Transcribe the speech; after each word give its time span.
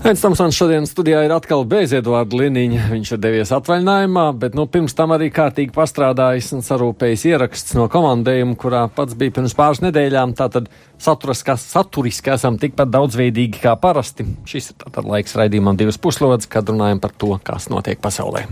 Ains 0.00 0.22
Tamsons 0.24 0.56
šodien 0.56 0.86
studijā 0.88 1.18
ir 1.26 1.32
atkal 1.34 1.66
bez 1.68 1.90
Eduarda 1.92 2.38
Liniņa. 2.40 2.86
Viņš 2.88 3.10
ir 3.12 3.18
devies 3.20 3.50
atvaļinājumā, 3.52 4.22
bet 4.40 4.56
nu, 4.56 4.64
pirms 4.64 4.96
tam 4.96 5.12
arī 5.12 5.28
kārtīgi 5.28 5.74
pastrādājis 5.74 6.48
un 6.56 6.64
sarūpējis 6.64 7.26
ieraksts 7.28 7.76
no 7.76 7.84
komandējuma, 7.92 8.56
kurā 8.62 8.86
pats 8.96 9.18
bija 9.20 9.36
pirms 9.36 9.52
pāris 9.58 9.82
nedēļām. 9.84 10.32
Tātad 10.40 10.72
saturiski, 10.96 12.32
esam 12.32 12.56
tikpat 12.64 12.96
daudzveidīgi 12.96 13.60
kā 13.60 13.76
parasti. 13.76 14.24
Šis 14.48 14.72
ir 14.72 14.80
tātad 14.86 15.04
laiks 15.04 15.36
raidījumam 15.36 15.76
divas 15.76 16.00
puslodes, 16.00 16.48
kad 16.48 16.72
runājam 16.72 17.04
par 17.04 17.12
to, 17.12 17.34
kas 17.44 17.68
notiek 17.68 18.00
pasaulē. 18.00 18.46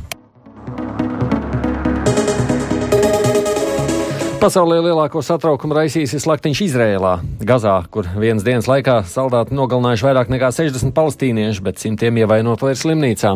Pasaulē 4.39 4.77
lielāko 4.79 5.19
satraukumu 5.19 5.75
raisījusi 5.75 6.21
slaktiņš 6.23 6.59
Izrēlā, 6.63 7.17
Gazā, 7.43 7.73
kur 7.91 8.07
vienas 8.23 8.45
dienas 8.47 8.69
laikā 8.71 9.01
saldāti 9.11 9.57
nogalinājuši 9.59 10.05
vairāk 10.07 10.29
nekā 10.31 10.53
60 10.55 10.95
palestīniešu, 10.95 11.65
bet 11.67 11.83
simtiem 11.83 12.21
ievainot 12.23 12.63
vēl 12.63 12.77
slimnīcā. 12.79 13.33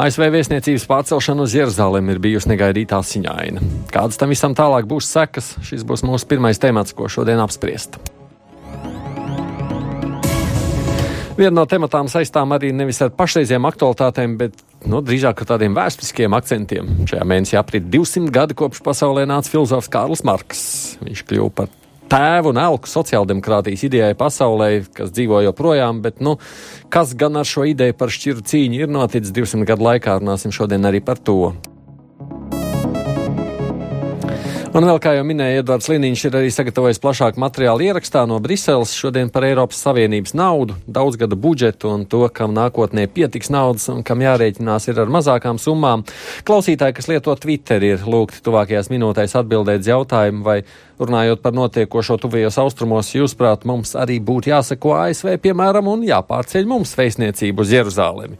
ASV 0.00 0.24
viesniecības 0.32 0.86
pārcelšana 0.88 1.44
uz 1.44 1.56
Jeruzalem 1.58 2.08
ir 2.08 2.22
bijusi 2.24 2.48
negaidītā 2.54 3.02
siņaina. 3.04 3.60
Kādas 3.92 4.16
tam 4.16 4.32
visam 4.32 4.56
tālāk 4.56 4.88
būs 4.88 5.10
sekas, 5.12 5.50
šis 5.68 5.84
būs 5.84 6.06
mūsu 6.08 6.30
pirmais 6.32 6.62
temats, 6.62 6.96
ko 6.96 7.10
šodien 7.12 7.44
apspriest. 7.44 8.00
Viena 11.36 11.58
no 11.60 11.68
tematām 11.68 12.08
saistām 12.08 12.56
arī 12.56 12.72
nevis 12.72 13.04
ar 13.04 13.12
pašreizējām 13.20 13.68
aktualitātēm, 13.68 14.40
bet 14.40 14.56
nu, 14.86 15.00
drīzāk 15.02 15.42
ar 15.42 15.50
tādiem 15.54 15.74
vēsturiskiem 15.76 16.36
akcentiem. 16.38 16.94
Šajā 17.08 17.26
mēnesī 17.26 17.58
aprit 17.58 17.88
200 17.90 18.30
gadi 18.34 18.56
kopš 18.58 18.82
pasaulē 18.86 19.26
nāca 19.28 19.50
filozofs 19.50 19.90
Kārls 19.92 20.24
Marks. 20.26 20.62
Viņš 21.02 21.24
kļuva 21.26 21.52
par 21.62 21.72
tēvu 22.08 22.52
un 22.54 22.60
elku 22.62 22.88
sociāldemokrātijas 22.90 23.84
idejai 23.88 24.14
pasaulē, 24.18 24.70
kas 24.96 25.12
dzīvo 25.14 25.42
joprojām, 25.48 26.02
bet 26.04 26.22
nu, 26.24 26.36
kas 26.92 27.14
gan 27.18 27.36
ar 27.40 27.48
šo 27.48 27.66
ideju 27.68 27.96
par 27.98 28.12
šķiru 28.14 28.44
cīņu 28.48 28.84
ir 28.84 28.92
noticis 28.92 29.34
200 29.36 29.68
gadu 29.68 29.88
laikā, 29.90 30.20
runāsim 30.22 30.54
šodien 30.54 30.88
arī 30.88 31.02
par 31.04 31.20
to. 31.20 31.52
Un 34.68 34.84
vēl, 34.84 34.98
kā 35.00 35.14
jau 35.16 35.22
minēja 35.24 35.62
Edvards 35.62 35.86
Liniņš, 35.88 36.22
ir 36.28 36.34
arī 36.36 36.48
sagatavojis 36.52 36.98
plašāku 37.00 37.40
materiālu 37.40 37.86
ierakstā 37.86 38.26
no 38.28 38.36
Briseles 38.44 38.90
šodien 38.92 39.30
par 39.32 39.46
Eiropas 39.48 39.80
Savienības 39.80 40.34
naudu, 40.36 40.76
daudzgada 40.84 41.38
budžetu 41.40 41.88
un 41.88 42.04
to, 42.04 42.20
kam 42.28 42.52
nākotnē 42.52 43.06
pietiks 43.08 43.48
naudas 43.54 43.88
un 43.88 44.04
kam 44.04 44.20
jārēķinās 44.20 44.90
ir 44.90 45.00
ar 45.00 45.08
mazākām 45.14 45.56
summām. 45.62 46.04
Klausītāji, 46.44 46.98
kas 46.98 47.08
lieto 47.08 47.32
Twitter, 47.40 47.86
ir 47.94 48.04
lūgti 48.04 48.44
tuvākajās 48.44 48.92
minūtēs 48.92 49.38
atbildēt 49.40 49.88
jautājumu, 49.88 50.44
vai 50.44 50.58
runājot 51.00 51.42
par 51.42 51.54
notiekošo 51.56 52.18
tuvajos 52.22 52.58
austrumos, 52.62 53.10
jūsuprāt, 53.14 53.64
mums 53.68 53.94
arī 53.98 54.18
būtu 54.24 54.52
jāsako 54.52 54.94
ASV, 54.98 55.36
piemēram, 55.42 55.88
un 55.92 56.04
jāpārceļ 56.06 56.68
mums 56.68 56.94
vēstniecību 56.98 57.64
uz 57.64 57.72
Jeruzālemi. 57.74 58.38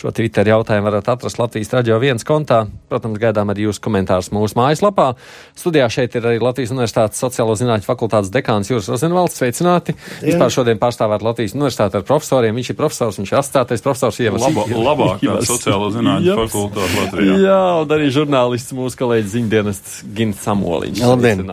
Šo 0.00 0.12
Twitter 0.16 0.48
jautājumu 0.48 0.88
varat 0.88 1.10
atrast 1.12 1.40
Latvijas 1.40 1.72
radio 1.74 1.98
viens 2.02 2.24
kontā. 2.26 2.64
Protams, 2.90 3.20
gaidām 3.22 3.52
arī 3.52 3.68
jūsu 3.68 3.82
komentārus 3.84 4.30
mūsu 4.34 4.58
mājaslapā. 4.58 5.12
Studijā 5.58 5.86
šeit 5.92 6.16
ir 6.18 6.26
arī 6.26 6.40
Latvijas 6.42 6.72
Universitātes 6.74 7.20
sociālo 7.22 7.54
zinātņu 7.58 7.86
fakultātes 7.86 8.32
dekāns 8.34 8.70
Jūras 8.72 8.90
Rozenvalds. 8.90 9.36
Sveicināti! 9.40 9.94
Vispār 10.24 10.50
šodien 10.52 10.80
pārstāvēt 10.80 11.24
Latvijas 11.24 11.54
Universitāti 11.54 12.00
ar 12.00 12.06
profesoriem. 12.08 12.56
Viņš 12.58 12.72
ir 12.72 12.78
profesors, 12.80 13.20
viņš 13.20 13.32
ir 13.32 13.40
asociētais 13.40 13.84
profesors 13.84 14.20
Ievas. 14.24 14.46
Laba, 14.48 14.66
labākā 14.90 15.36
sociālo 15.46 15.92
zinātņu 15.94 16.36
fakultāte 16.42 16.98
Latvijā. 16.98 17.38
Jā, 17.44 17.60
un 17.84 17.94
arī 17.96 18.10
žurnālists 18.14 18.74
mūsu 18.76 19.00
kolēģis 19.00 19.34
ziņdienests 19.36 19.96
Gins 20.16 20.42
Samoliņš. 20.46 21.04
Labdien! 21.06 21.46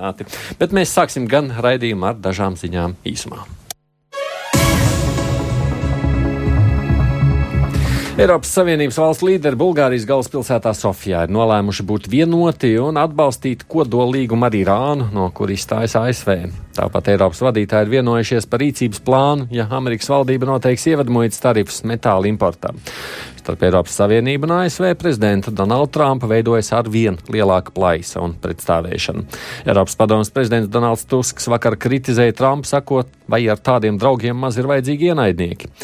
Bet 0.59 0.75
mēs 0.75 0.93
sāksim 0.95 1.29
gan 1.31 1.51
raidījumu 1.51 2.11
ar 2.11 2.19
dažām 2.21 2.59
ziņām 2.59 2.97
īsumā. 3.07 3.45
Eiropas 8.17 8.49
Savienības 8.49 8.95
valsts 8.97 9.21
līderi 9.21 9.57
Bulgārijas 9.61 10.07
galvaspilsētā 10.09 10.71
Sofijā 10.73 11.19
ir 11.27 11.33
nolēmuši 11.35 11.83
būt 11.85 12.07
vienoti 12.09 12.71
un 12.81 12.97
atbalstīt 12.97 13.67
kodolīgumu 13.69 14.47
ar 14.47 14.57
Irānu, 14.57 15.11
no 15.13 15.27
kur 15.37 15.53
izstājas 15.53 15.93
ASV. 15.99 16.31
Tāpat 16.73 17.11
Eiropas 17.13 17.43
vadītāji 17.45 17.85
ir 17.85 17.91
vienojušies 17.91 18.49
par 18.49 18.63
rīcības 18.63 19.03
plānu, 19.05 19.45
ja 19.53 19.67
Amerikas 19.77 20.09
valdība 20.09 20.49
noteiks 20.49 20.87
ievadmuitas 20.89 21.45
tarifus 21.45 21.83
metāla 21.85 22.25
importam. 22.25 22.81
Starp 23.37 23.61
Eiropas 23.69 24.01
Savienību 24.01 24.49
un 24.49 24.55
ASV 24.63 24.89
prezidenta 24.97 25.53
Donalda 25.53 25.93
Trumpa 25.99 26.33
veidojas 26.33 26.73
ar 26.73 26.89
vien 26.89 27.21
lielāka 27.29 27.69
plaisa 27.77 28.25
un 28.25 28.33
pretstāvēšana. 28.41 29.27
Eiropas 29.69 29.93
padomas 30.01 30.33
prezidents 30.33 30.73
Donalds 30.73 31.05
Tusks 31.05 31.53
vakar 31.53 31.77
kritizēja 31.77 32.33
Trumpu, 32.41 32.73
sakot, 32.73 33.13
vai 33.29 33.45
ar 33.45 33.61
tādiem 33.61 34.01
draugiem 34.01 34.41
maz 34.41 34.57
ir 34.57 34.73
vajadzīgi 34.73 35.13
ienaidnieki. 35.13 35.75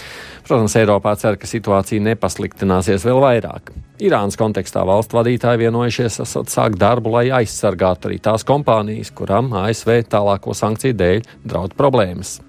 Protams, 0.44 0.74
Eiropā 0.76 1.14
cer, 1.16 1.38
ka 1.40 1.48
situācija 1.48 2.04
nepasliktināsies 2.04 3.06
vēl 3.08 3.22
vairāk. 3.24 3.72
Irānas 4.04 4.36
kontekstā 4.36 4.82
valstu 4.84 5.16
vadītāji 5.16 5.62
vienojušies 5.62 6.20
sākt 6.52 6.76
darbu, 6.82 7.14
lai 7.16 7.30
aizsargātu 7.32 8.10
arī 8.10 8.18
tās 8.20 8.44
kompānijas, 8.44 9.14
kurām 9.16 9.54
ASV 9.64 10.02
tālāko 10.12 10.56
sankciju 10.58 10.98
dēļ 11.00 11.22
draud 11.48 11.78
problēmas. 11.80 12.42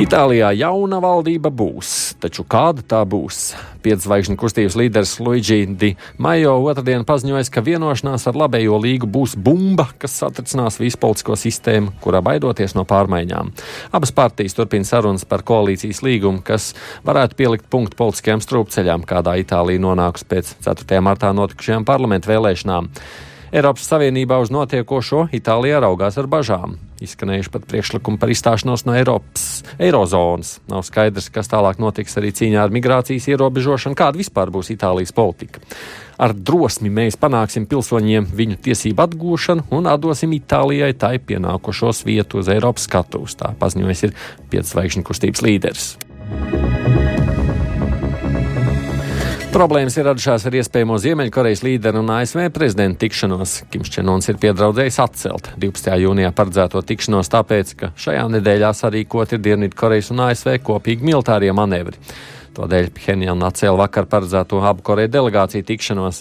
Itālijā 0.00 0.54
jauna 0.56 1.00
valdība 1.00 1.48
būs, 1.48 2.05
taču 2.22 2.44
kāda 2.48 2.84
tā 2.86 3.00
būs? 3.08 3.54
Piedzvaigžņu 3.84 4.36
kustības 4.40 4.76
līderis 4.78 5.14
Luigi 5.22 5.66
Di 5.66 5.92
Majo 6.22 6.56
otrdien 6.66 7.04
paziņoja, 7.06 7.44
ka 7.52 7.62
vienošanās 7.66 8.26
ar 8.30 8.38
labējo 8.40 8.80
līgu 8.82 9.08
būs 9.10 9.36
bumba, 9.38 9.88
kas 10.00 10.16
satricinās 10.22 10.80
visu 10.82 11.00
politisko 11.02 11.36
sistēmu, 11.38 11.94
kurā 12.02 12.22
baidoties 12.24 12.76
no 12.78 12.86
pārmaiņām. 12.88 13.52
Abas 13.96 14.14
partijas 14.16 14.56
turpina 14.58 14.88
sarunas 14.88 15.26
par 15.28 15.44
koalīcijas 15.46 16.02
līgumu, 16.06 16.42
kas 16.46 16.72
varētu 17.06 17.38
pielikt 17.38 17.70
punktu 17.70 17.98
politiskajām 18.00 18.42
strūpceļām, 18.44 19.06
kādā 19.08 19.38
Itālija 19.42 19.82
nonākusi 19.86 20.28
pēc 20.32 20.52
4. 20.66 21.00
martā 21.04 21.32
notikušajām 21.36 21.86
parlamentu 21.88 22.32
vēlēšanām. 22.32 22.92
Eiropas 23.56 23.86
Savienībā 23.88 24.36
uz 24.42 24.50
notiekošo 24.52 25.30
Itālijā 25.32 25.78
raugās 25.80 26.18
ar 26.20 26.26
bažām. 26.28 26.74
Izskanējuši 27.00 27.52
pat 27.54 27.62
priekšlikumi 27.70 28.20
par 28.20 28.28
izstāšanos 28.28 28.84
no 28.84 28.92
Eiropas 28.92 29.62
eirozonas. 29.80 30.58
Nav 30.68 30.84
skaidrs, 30.84 31.30
kas 31.32 31.48
tālāk 31.48 31.80
notiks 31.80 32.18
arī 32.20 32.34
cīņā 32.36 32.66
ar 32.66 32.74
migrācijas 32.74 33.30
ierobežošanu, 33.32 33.96
kāda 33.96 34.20
vispār 34.20 34.52
būs 34.52 34.74
Itālijas 34.76 35.14
politika. 35.16 35.64
Ar 36.20 36.36
drosmi 36.36 36.92
mēs 36.92 37.16
panāksim 37.16 37.64
pilsoņiem 37.70 38.28
viņu 38.36 38.60
tiesību 38.68 39.06
atgūšanu 39.08 39.68
un 39.72 39.88
atdosim 39.88 40.36
Itālijai 40.36 40.92
tai 40.92 41.16
pienākošos 41.16 42.04
vietu 42.04 42.44
uz 42.44 42.52
Eiropas 42.52 42.84
skatuves. 42.90 43.40
Tā 43.40 43.54
paziņojis 43.56 44.08
ir 44.10 44.16
piedzvaigžņu 44.52 45.08
kustības 45.08 45.44
līderis. 45.48 45.94
Problēmas 49.56 49.94
ir 49.96 50.04
radušās 50.04 50.42
ar 50.50 50.54
iespējamo 50.58 50.98
Ziemeļkorejas 51.00 51.62
līderu 51.64 52.02
un 52.02 52.10
ASV 52.12 52.50
prezidenta 52.52 53.00
tikšanos. 53.00 53.54
Kims 53.72 53.88
Čenons 53.94 54.28
ir 54.28 54.36
piedraudzējis 54.42 54.98
atcelt 55.00 55.48
12. 55.56 55.94
jūnijā 56.02 56.28
paredzēto 56.36 56.82
tikšanos, 56.84 57.30
tāpēc, 57.32 57.72
ka 57.80 57.88
šajā 57.96 58.26
nedēļā 58.34 58.74
sarīkot 58.76 59.32
ir 59.32 59.40
Dienvidkorejas 59.46 60.12
un 60.12 60.20
ASV 60.26 60.58
kopīgi 60.66 61.08
militārie 61.08 61.54
manevri. 61.56 61.96
Tādēļ 62.58 62.90
Phenjana 63.00 63.48
atcēla 63.48 63.80
vakar 63.86 64.04
paredzēto 64.12 64.60
abu 64.60 64.84
Koreju 64.84 65.14
delegāciju 65.16 65.64
tikšanos. 65.72 66.20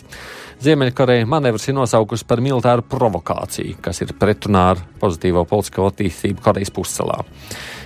Ziemeļkoreja 0.66 1.28
manevrs 1.30 1.68
ir 1.70 1.76
nosaukusi 1.78 2.26
par 2.26 2.40
militāru 2.42 2.82
provokāciju, 2.90 3.78
kas 3.86 4.02
ir 4.02 4.16
pretrunā 4.18 4.64
ar 4.72 4.80
pozitīvo 5.02 5.44
politisko 5.46 5.86
attīstību 5.92 6.42
Korejas 6.42 6.72
pussalā. 6.74 7.20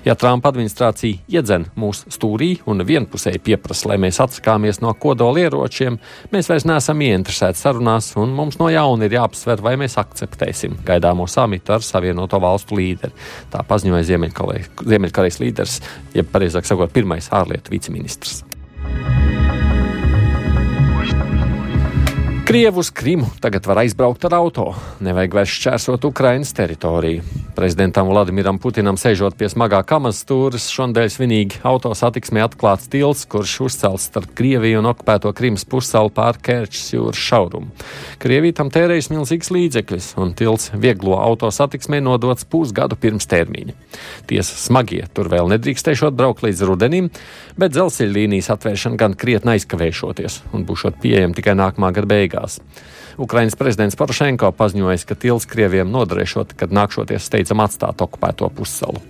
Ja 0.06 0.16
Trumpa 0.16 0.54
administrācija 0.54 1.20
iedzen 1.28 1.66
mūsu 1.80 2.14
stūrī 2.16 2.54
un 2.72 2.86
vienpusēji 2.88 3.42
pieprasa, 3.44 3.90
lai 3.92 3.98
mēs 4.00 4.22
atsakāmies 4.24 4.80
no 4.80 4.94
kodolieročiem, 4.96 6.00
mēs 6.32 6.48
vairs 6.48 6.68
neesam 6.70 7.04
ieinteresēti 7.04 7.60
sarunās, 7.60 8.14
un 8.22 8.32
mums 8.38 8.62
no 8.62 8.70
jauna 8.72 9.10
ir 9.10 9.18
jāapsver, 9.18 9.60
vai 9.66 9.76
mēs 9.82 10.00
akceptēsim 10.00 10.80
gaidāmo 10.88 11.28
samitu 11.28 11.76
ar 11.76 11.84
Savienoto 11.84 12.40
valstu 12.40 12.80
līderi. 12.80 13.12
Tā 13.52 13.66
paziņoja 13.68 14.08
Ziemeļkorejas 14.14 15.44
līderis, 15.44 15.82
jeb 16.16 16.32
pareizāk 16.32 16.70
sakot, 16.70 16.96
pirmais 16.96 17.28
ārlietu 17.36 17.76
viceministrs. 17.76 18.46
Krievu 22.50 22.80
uz 22.80 22.90
Krimu 22.90 23.28
tagad 23.40 23.66
var 23.70 23.78
aizbraukt 23.78 24.24
ar 24.26 24.34
auto. 24.34 24.72
Nevajag 25.06 25.36
vairs 25.38 25.52
šķērsot 25.54 26.06
Ukrainas 26.10 26.50
teritoriju. 26.58 27.22
Prezidentam 27.54 28.08
Vladimiram 28.10 28.58
Putinam 28.58 28.98
sēžot 28.98 29.36
pie 29.38 29.46
smagā 29.52 29.84
kamas 29.86 30.24
stūres, 30.24 30.66
šodien 30.74 31.12
svinīgi 31.14 31.60
auto 31.62 31.92
satiksmē 31.94 32.42
atklāts 32.48 32.90
tilts, 32.90 33.28
kurš 33.30 33.54
uzcelts 33.68 34.08
starp 34.10 34.34
Krieviju 34.34 34.80
un 34.82 34.90
okupēto 34.90 35.30
Krimas 35.38 35.68
pussalu 35.70 36.10
pār 36.10 36.40
Kērčs 36.42 36.88
jūras 36.96 37.22
šaurumu. 37.22 37.70
Krievija 38.18 38.58
tam 38.64 38.74
tērējas 38.74 39.12
milzīgs 39.14 39.54
līdzekļus, 39.54 40.10
un 40.18 40.34
tilts 40.34 40.72
vieglo 40.74 41.20
auto 41.22 41.52
satiksmē 41.54 42.02
nodots 42.02 42.50
pusgadu 42.50 42.98
pirms 42.98 43.30
termiņa. 43.30 43.78
Tiesa 44.26 44.58
smagie 44.58 45.04
tur 45.14 45.30
vēl 45.30 45.54
nedrīkstēšot 45.54 46.18
braukt 46.18 46.42
līdz 46.48 46.66
rudenim, 46.66 47.14
bet 47.62 47.78
dzelzceļa 47.78 48.18
līnijas 48.18 48.50
atvēršana 48.56 48.98
gan 48.98 49.14
krietni 49.14 49.60
aizkavēšoties 49.60 50.42
un 50.58 50.66
būšot 50.66 50.98
pieejama 51.06 51.38
tikai 51.38 51.60
nākamā 51.60 51.94
gada 51.94 52.10
beigās 52.10 52.39
beigās. 52.40 52.60
Ukrainas 53.18 53.56
prezidents 53.56 53.96
Porošenko 53.96 54.52
paziņojis, 54.52 55.06
ka 55.06 55.16
tils 55.16 55.46
Krieviem 55.46 55.92
nodarēšot, 55.92 56.56
kad 56.56 56.72
nākšoties 56.72 57.26
steidzam 57.26 57.60
atstāt 57.60 58.02
okupēto 58.02 58.50
pussalu. 58.50 59.02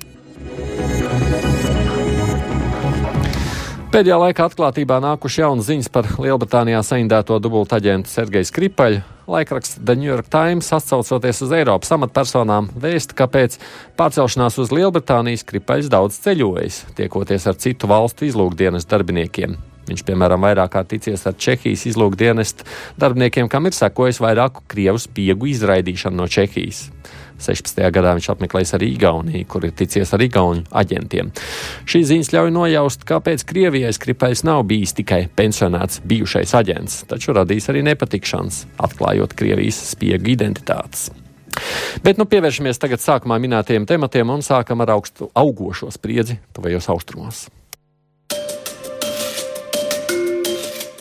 Pēdējā 3.90 4.18
laikā 4.22 4.46
atklātībā 4.46 5.00
nākuši 5.02 5.42
jaunas 5.42 5.66
ziņas 5.66 5.90
par 5.90 6.06
Lielbritānijā 6.22 6.82
saindēto 6.86 7.40
dubultaģentu 7.42 8.10
Sergeju 8.10 8.46
Skripaļu. 8.46 9.00
Laikraksts 9.30 9.80
The 9.82 9.96
New 9.98 10.10
York 10.10 10.30
Times, 10.30 10.70
atsaucoties 10.74 11.42
uz 11.46 11.52
Eiropas 11.54 11.90
amatpersonām, 11.94 12.70
vēsta, 12.78 13.18
ka 13.18 13.26
pēc 13.30 13.58
pārcelšanās 13.98 14.58
uz 14.62 14.74
Lielbritāniju 14.74 15.42
Skripaļs 15.42 15.90
daudz 15.90 16.22
ceļojis, 16.22 16.84
tiekoties 16.98 17.50
ar 17.50 17.58
citu 17.62 17.90
valstu 17.90 18.30
izlūkdienas 18.30 18.90
darbiniekiem. 18.90 19.58
Viņš, 19.90 20.06
piemēram, 20.06 20.46
vairāk 20.46 20.76
kā 20.76 20.84
ticies 20.88 21.26
ar 21.26 21.38
Čehijas 21.40 21.88
izlūkdienestu 21.90 22.68
darbiniekiem, 23.02 23.50
kam 23.50 23.70
ir 23.70 23.78
sekojis 23.78 24.22
vairāku 24.22 24.64
krievu 24.70 25.02
spiegu 25.02 25.50
izraidīšanu 25.50 26.22
no 26.22 26.30
Čehijas. 26.30 26.88
16. 27.40 27.80
gadā 27.96 28.14
viņš 28.18 28.28
apmeklējis 28.34 28.74
arī 28.76 28.90
Igauniju, 28.96 29.48
kur 29.50 29.66
ir 29.68 29.74
ticies 29.80 30.12
ar 30.16 30.24
Igaunu 30.24 30.66
aģentiem. 30.76 31.32
Šīs 31.90 32.10
ziņas 32.12 32.34
ļauj 32.36 32.52
nojaust, 32.56 33.06
kāpēc 33.08 33.46
Krievijai 33.48 33.94
Skripais 33.96 34.44
nav 34.48 34.66
bijis 34.70 34.94
tikai 34.98 35.24
pensionēts 35.40 36.04
bijušais 36.10 36.54
aģents, 36.60 37.04
taču 37.10 37.36
radīs 37.38 37.70
arī 37.72 37.86
nepatikšanas, 37.88 38.66
atklājot 38.90 39.38
Krievijas 39.40 39.80
spiegu 39.94 40.36
identitātes. 40.36 41.10
Bet 42.04 42.20
nu 42.20 42.28
pievēršamies 42.30 42.80
tagad 42.80 43.04
sākumā 43.04 43.40
minētajiem 43.42 43.88
tematiem 43.90 44.36
un 44.36 44.44
sākam 44.46 44.84
ar 44.84 44.94
augstu 44.96 45.32
augošo 45.36 45.92
spriedzi 45.96 46.40
tuvējos 46.56 46.92
austrumos. 46.94 47.48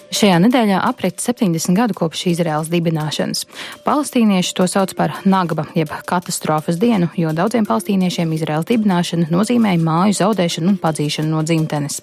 Šajā 0.08 0.38
nedēļā 0.40 0.78
aprit 0.88 1.20
70 1.20 1.76
gadu 1.76 1.92
kopš 1.96 2.22
Izraels 2.30 2.70
dibināšanas. 2.72 3.42
Palestīnieši 3.84 4.54
to 4.56 4.64
sauc 4.70 4.94
par 4.96 5.12
Nagba, 5.28 5.66
jeb 5.76 5.92
katastrofas 6.08 6.78
dienu, 6.80 7.10
jo 7.20 7.34
daudziem 7.36 7.68
palestīniešiem 7.68 8.32
Izraels 8.38 8.70
dibināšana 8.70 9.28
nozīmēja 9.28 9.82
māju 9.84 10.16
zaudēšanu 10.22 10.72
un 10.72 10.80
padzīšanu 10.80 11.28
no 11.34 11.44
dzimtenes. 11.44 12.00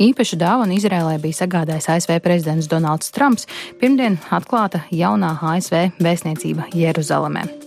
Īpašu 0.00 0.40
dāvanu 0.40 0.78
Izrēlē 0.80 1.20
bija 1.20 1.42
sagādājis 1.42 1.90
ASV 1.98 2.16
prezidents 2.24 2.72
Donalds 2.72 3.12
Trumps, 3.12 3.44
pirmdien 3.82 4.16
atklāta 4.32 4.86
jaunā 4.88 5.36
ASV 5.52 6.00
vēstniecība 6.00 6.70
Jeruzalemē. 6.72 7.65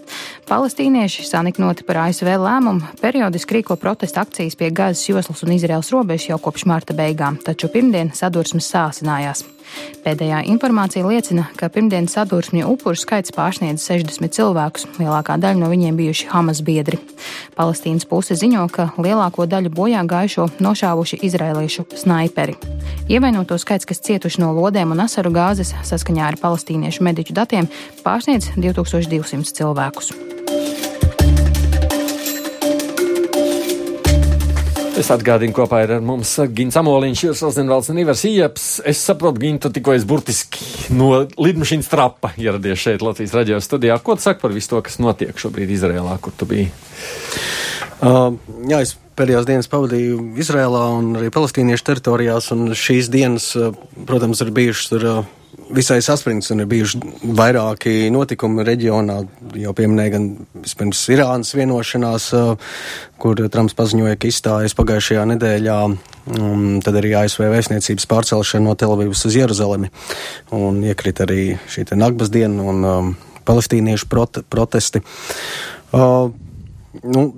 Palestīnieši, 0.50 1.28
saniknoti 1.30 1.86
par 1.88 2.04
ASV 2.08 2.32
lēmumu, 2.42 2.96
periodiski 3.02 3.60
rīko 3.60 3.78
protesta 3.80 4.24
akcijas 4.26 4.58
pie 4.60 4.72
Gazas 4.74 5.06
joslas 5.10 5.46
un 5.46 5.54
Izraels 5.54 5.94
robežas 5.94 6.32
jau 6.32 6.42
kopš 6.42 6.66
marta 6.70 6.98
beigām, 6.98 7.38
taču 7.46 7.70
pirmdien 7.74 8.14
sadursmes 8.18 8.70
sāsinājās. 8.74 9.46
Pēdējā 10.04 10.40
informācija 10.50 11.06
liecina, 11.06 11.46
ka 11.60 11.70
pirmdienas 11.74 12.16
sadursmju 12.16 12.70
upuru 12.72 12.98
skaits 12.98 13.34
pārsniedz 13.36 13.84
60 13.86 14.34
cilvēkus, 14.34 14.88
lielākā 14.98 15.36
daļa 15.42 15.60
no 15.60 15.70
viņiem 15.72 16.00
bijuši 16.00 16.30
Hamas 16.32 16.64
biedri. 16.66 16.98
Palestīnas 17.58 18.08
puse 18.10 18.38
ziņo, 18.40 18.66
ka 18.74 18.90
lielāko 18.98 19.46
daļu 19.50 19.74
bojā 19.76 20.02
gājušo 20.10 20.48
nošāvuši 20.64 21.20
izrēliešu 21.28 21.86
snaiperi. 22.00 22.56
Ievainoto 23.12 23.58
skaits, 23.60 23.88
kas 23.90 24.02
cietuši 24.06 24.42
no 24.44 24.54
lodēm 24.56 24.96
un 24.96 25.04
asaru 25.06 25.34
gāzes, 25.36 25.74
saskaņā 25.92 26.32
ar 26.32 26.40
palestīniešu 26.42 27.06
mediķu 27.06 27.36
datiem, 27.36 27.70
pārsniedz 28.06 28.54
2200 28.56 29.58
cilvēkus. 29.60 29.99
Es 35.00 35.08
atgādinu, 35.14 35.54
kopā 35.56 35.86
ir 35.86 35.94
ar 35.96 36.02
mums 36.04 36.34
Gins 36.52 36.76
Amoliņš, 36.76 37.22
Jūras 37.24 37.44
Rozenvalds 37.46 37.88
un 37.94 38.02
Ivars 38.02 38.26
Ieps. 38.28 38.66
Es 38.90 39.00
saprotu, 39.08 39.40
Gin, 39.46 39.56
tu 39.64 39.72
tikko 39.72 39.94
esi 39.96 40.08
burtiski 40.10 40.66
no 40.92 41.24
lidmašīnas 41.40 41.88
trapa 41.88 42.34
ieradies 42.36 42.82
šeit 42.84 43.06
Latvijas 43.06 43.38
raģio 43.38 43.62
studijā. 43.64 43.96
Ko 44.04 44.18
tu 44.20 44.26
saki 44.28 44.44
par 44.44 44.52
visu 44.52 44.74
to, 44.74 44.82
kas 44.84 45.00
notiek 45.00 45.40
šobrīd 45.40 45.72
Izrēlā, 45.72 46.18
kur 46.20 46.36
tu 46.36 46.50
biji? 46.50 46.68
Uh, 48.04 48.36
jā, 48.68 48.82
es 48.84 48.98
pēdējās 49.20 49.48
dienas 49.48 49.72
pavadīju 49.72 50.34
Izrēlā 50.44 50.84
un 50.98 51.14
arī 51.22 51.32
palestīniešu 51.32 51.88
teritorijās, 51.94 52.52
un 52.56 52.76
šīs 52.76 53.08
dienas, 53.14 53.54
uh, 53.56 53.72
protams, 54.10 54.44
ir 54.44 54.52
bijušas 54.56 54.92
tur. 54.92 55.08
Uh, 55.08 55.39
visai 55.70 56.00
saspringts 56.04 56.50
un 56.54 56.64
ir 56.64 56.70
bijuši 56.70 57.00
vairāki 57.38 58.10
notikumi 58.14 58.66
reģionā. 58.68 59.18
Jau 59.60 59.74
pieminēja 59.78 60.14
gan 60.16 60.28
vispirms 60.64 61.02
Irānas 61.14 61.54
vienošanās, 61.58 62.30
kur 63.22 63.42
Trumps 63.52 63.78
paziņoja, 63.78 64.18
ka 64.20 64.30
izstājas 64.30 64.78
pagājušajā 64.78 65.26
nedēļā, 65.34 65.80
un 66.40 66.68
tad 66.86 67.00
arī 67.02 67.16
ASV 67.22 67.48
vēstniecības 67.54 68.10
pārcelšana 68.10 68.70
no 68.70 68.78
Telavivas 68.80 69.26
uz 69.30 69.38
Jeruzalemi. 69.40 69.92
Un 70.56 70.82
iekrita 70.86 71.28
arī 71.28 71.44
šī 71.70 71.90
te 71.90 72.00
Nagbas 72.00 72.34
diena 72.34 72.66
un 72.72 72.90
um, 72.90 73.14
palestīniešu 73.50 74.10
prote 74.10 74.46
protesti. 74.50 75.04
Uh, 75.94 76.30
nu, 77.04 77.30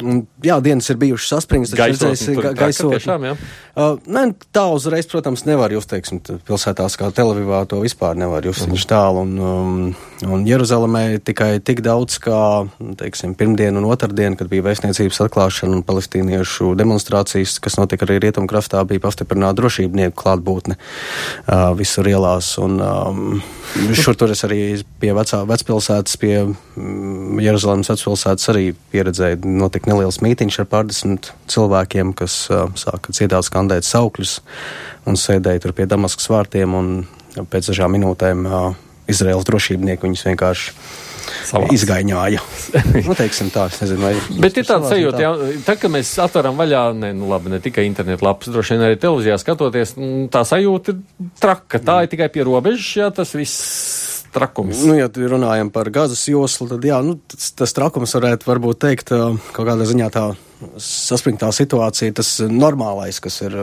Un, 0.00 0.22
jā, 0.44 0.60
dienas 0.64 0.90
ir 0.90 0.98
bijušas 1.00 1.34
saspringtas. 1.36 1.74
Gaisotni, 1.78 2.36
ga, 2.40 2.52
gaisotni. 2.56 3.34
Uh, 3.70 4.00
ne, 4.10 4.24
tā 4.50 4.64
uzreiz, 4.74 5.06
protams, 5.06 5.44
nevar 5.46 5.72
just, 5.72 5.88
teiksim, 5.92 6.18
pilsētās 6.48 6.96
kā 6.98 7.12
Televivā 7.14 7.62
to 7.70 7.78
vispār 7.80 8.18
nevar 8.18 8.44
just 8.44 8.66
mm 8.66 8.74
-hmm. 8.74 8.86
tālu. 8.90 9.22
Un, 9.22 9.38
um, 9.38 9.94
un 10.32 10.46
Jeruzalemē 10.46 11.20
tikai 11.24 11.60
tik 11.60 11.80
daudz 11.80 12.18
kā, 12.18 12.68
teiksim, 12.96 13.34
pirmdien 13.34 13.76
un 13.76 13.84
otrdien, 13.84 14.36
kad 14.36 14.48
bija 14.48 14.62
vēstniecības 14.62 15.20
atklāšana 15.26 15.76
un 15.76 15.82
palestīniešu 15.82 16.74
demonstrācijas, 16.74 17.60
kas 17.60 17.76
notika 17.76 18.06
arī 18.06 18.18
Rietumkraftā, 18.18 18.84
bija 18.84 19.00
pastiprināta 19.00 19.54
drošībnieku 19.62 20.22
klātbūtne 20.22 20.76
uh, 20.76 21.76
visur 21.78 22.08
ielās. 22.08 22.58
Un, 22.58 22.80
um, 22.80 23.42
šur 23.94 24.16
tur 24.16 24.30
es 24.30 24.44
arī 24.44 24.82
pie 25.00 25.12
vecā, 25.14 25.46
vecpilsētas, 25.46 26.16
pie 26.16 26.42
um, 26.42 27.40
Jeruzalemes 27.40 27.88
vecpilsētas 27.88 28.48
arī 28.48 28.74
pieredzēju 28.92 29.38
notika 29.44 29.90
neliels 29.92 30.20
mītīņš 30.30 30.60
ar 30.62 30.68
pārdesmit 30.70 31.32
cilvēkiem, 31.50 32.14
kas 32.18 32.44
uh, 32.52 32.68
sāka 32.78 33.12
dziedāt, 33.14 33.46
skandēt 33.48 33.88
saukļus 33.88 34.38
un 35.10 35.18
sēdēja 35.18 35.66
tur 35.66 35.74
pie 35.76 35.88
Damaskas 35.90 36.30
vārtiem. 36.30 36.78
Pēc 37.50 37.70
dažām 37.70 37.94
minūtēm 37.98 38.46
uh, 38.46 38.72
Izraels 39.10 39.46
drošībnieki 39.48 40.06
viņus 40.06 40.26
vienkārši 40.28 40.74
Savās. 41.46 41.72
izgaiņāja. 41.74 42.42
nu, 43.08 43.16
teiksim 43.18 43.50
tā, 43.54 43.66
es 43.70 43.80
nezinu, 43.82 44.02
vai. 44.02 44.12
Bet 44.42 44.58
ir 44.60 44.66
tāds 44.68 44.90
sajūta, 44.90 45.22
jā, 45.22 45.32
tā, 45.66 45.76
ka 45.80 45.90
mēs 45.92 46.12
atveram 46.22 46.58
vaļā, 46.58 46.84
ne, 46.98 47.12
nu 47.16 47.30
labi, 47.30 47.52
ne 47.52 47.60
tikai 47.62 47.86
internetu 47.88 48.26
lapas, 48.26 48.50
droši 48.52 48.76
vien 48.76 48.86
arī 48.88 48.98
televīzijā 49.00 49.38
skatoties, 49.40 49.94
tā 50.32 50.44
sajūta 50.46 50.94
ir 50.94 51.28
traka. 51.42 51.82
Tā 51.82 52.00
ir 52.04 52.12
tikai 52.14 52.30
pie 52.34 52.46
robežas, 52.46 52.90
jā, 52.98 53.10
tas 53.14 53.34
viss 53.38 54.09
trakums? 54.34 54.82
Nu, 54.86 54.96
ja 54.98 55.08
runājam 55.10 55.72
par 55.74 55.90
gazas 55.94 56.22
joslu, 56.30 56.68
tad 56.70 56.84
jā, 56.86 57.00
nu, 57.04 57.18
tas, 57.30 57.50
tas 57.58 57.74
trakums 57.76 58.14
varētu 58.16 58.48
varbūt 58.50 58.82
teikt 58.86 59.14
kaut 59.14 59.64
kādā 59.66 59.88
ziņā 59.88 60.10
tā 60.14 60.26
saspringtā 60.80 61.50
situācija, 61.56 62.14
tas 62.20 62.36
normālais, 62.50 63.20
kas 63.22 63.40
ir 63.46 63.56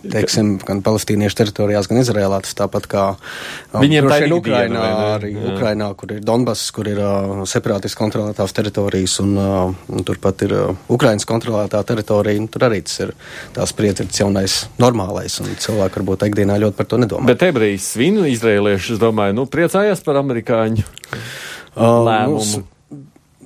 teiksim, 0.00 0.54
gan 0.66 0.82
palestīniešu 0.84 1.38
teritorijās, 1.38 1.88
gan 1.90 2.00
Izrēlā. 2.00 2.40
Tas 2.44 2.56
tāpat 2.58 2.88
kā 2.90 3.04
um, 3.14 3.80
viņiem 3.82 4.08
tā 4.10 4.18
ir 4.24 4.34
Ukrainā, 4.36 4.84
arī 5.16 5.32
jā. 5.34 5.44
Ukrainā, 5.52 5.88
kur 5.98 6.14
ir 6.16 6.22
Donbass, 6.26 6.72
kur 6.74 6.88
ir 6.90 7.00
uh, 7.02 7.42
separātiski 7.48 8.00
kontrolētās 8.00 8.56
teritorijas, 8.56 9.18
un, 9.24 9.34
uh, 9.38 9.92
un 9.92 10.06
turpat 10.08 10.46
ir 10.46 10.56
uh, 10.56 10.82
Ukrainas 10.92 11.28
kontrolētā 11.28 11.82
teritorija. 11.88 12.48
Tur 12.52 12.66
arī 12.68 12.82
tas 12.86 12.98
ir 13.06 13.14
tās 13.56 13.72
spriedzi, 13.74 14.06
ir 14.06 14.22
jaunais 14.22 14.58
normālais, 14.82 15.38
un 15.42 15.52
cilvēki 15.62 16.00
varbūt 16.00 16.26
ikdienā 16.30 16.58
ļoti 16.62 16.78
par 16.78 16.90
to 16.90 17.00
nedomā. 17.02 17.28
Bet 17.32 17.46
ebreji 17.46 17.80
svinu 17.82 18.26
izrēlieši, 18.30 18.96
es 18.96 19.02
domāju, 19.02 19.38
nu, 19.40 19.46
priecājās 19.50 20.04
par 20.06 20.20
amerikāņu 20.22 20.84
uh, 20.84 21.98
lēmumu. 22.08 22.62
Nu, 22.62 22.68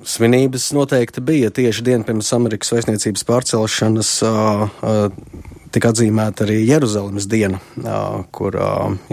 Svinības 0.07 0.69
noteikti 0.71 1.19
bija 1.25 1.49
tieši 1.51 1.83
dienu 1.83 2.05
pirms 2.07 2.29
Amerikas 2.37 2.69
vēstniecības 2.71 3.25
pārcelšanas. 3.27 4.11
Uh, 4.23 4.67
uh, 4.85 5.55
tika 5.73 5.91
atzīmēta 5.93 6.45
arī 6.45 6.61
Jeruzalemes 6.67 7.27
diena, 7.29 7.59
kur 8.35 8.57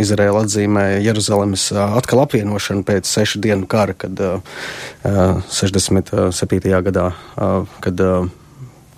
Izraela 0.00 0.44
atzīmēja 0.44 1.02
Jeruzalemes 1.08 1.66
atkal 1.74 2.24
apvienošanu 2.24 2.86
pēc 2.86 3.10
sešu 3.10 3.42
dienu 3.44 3.66
kara, 3.70 3.94
kad 3.98 4.22
67. 5.02 6.74
gadā, 6.88 7.10
kad 7.84 8.02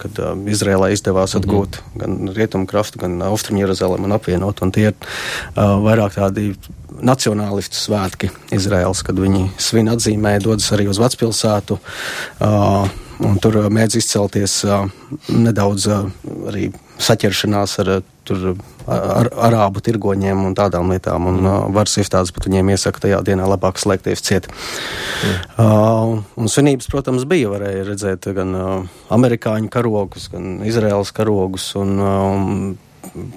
kad 0.01 0.19
uh, 0.21 0.33
Izrēlē 0.51 0.91
izdevās 0.95 1.35
mhm. 1.35 1.43
atgūt 1.43 1.79
mm 1.79 1.85
-hmm. 1.85 2.01
gan 2.01 2.35
rietumu 2.37 2.67
krastu, 2.67 2.99
gan 2.99 3.23
austrumu 3.23 3.61
Jeruzalem 3.61 4.05
un 4.05 4.13
apvienot. 4.13 4.63
Un 4.63 4.73
tie 4.73 4.89
ir 4.91 4.95
uh, 4.95 5.81
vairāk 5.85 6.19
tādi 6.19 6.55
nacionālistu 7.01 7.77
svētki 7.77 8.31
Izraels, 8.51 9.03
kad 9.03 9.19
viņi 9.19 9.51
svin 9.59 9.89
atzīmē, 9.89 10.39
dodas 10.41 10.73
arī 10.73 10.89
uz 10.89 10.99
vecpilsētu. 10.99 11.79
Uh, 12.41 12.89
un 13.21 13.39
tur 13.39 13.71
mēdz 13.71 13.97
izcelties 13.97 14.65
uh, 14.65 14.89
nedaudz 15.29 15.87
uh, 15.87 16.11
arī 16.49 16.71
saķeršanās 17.03 17.79
ar 17.83 17.91
tur 18.27 18.57
ar, 18.87 19.29
arābu 19.49 19.83
tirgoņiem 19.85 20.45
un 20.49 20.55
tādām 20.59 20.91
lietām. 20.93 21.29
Un, 21.31 21.41
uh, 21.45 21.59
varas 21.75 21.97
iestādes 22.01 22.33
pat 22.35 22.49
viņiem 22.49 22.73
iesaka 22.75 23.05
tajā 23.05 23.21
dienā 23.27 23.47
labāk 23.51 23.81
slēgties 23.83 24.25
ciet. 24.27 24.49
Mm. 24.49 25.37
Uh, 25.63 26.25
un 26.41 26.51
svinības, 26.51 26.91
protams, 26.93 27.27
bija. 27.29 27.53
Varēja 27.53 27.85
redzēt 27.87 28.27
gan 28.37 28.57
uh, 28.57 28.99
amerikāņu 29.15 29.71
karogus, 29.73 30.31
gan 30.33 30.59
Izraels 30.67 31.15
karogus. 31.17 31.71
Un, 31.79 31.95
uh, 32.01 32.67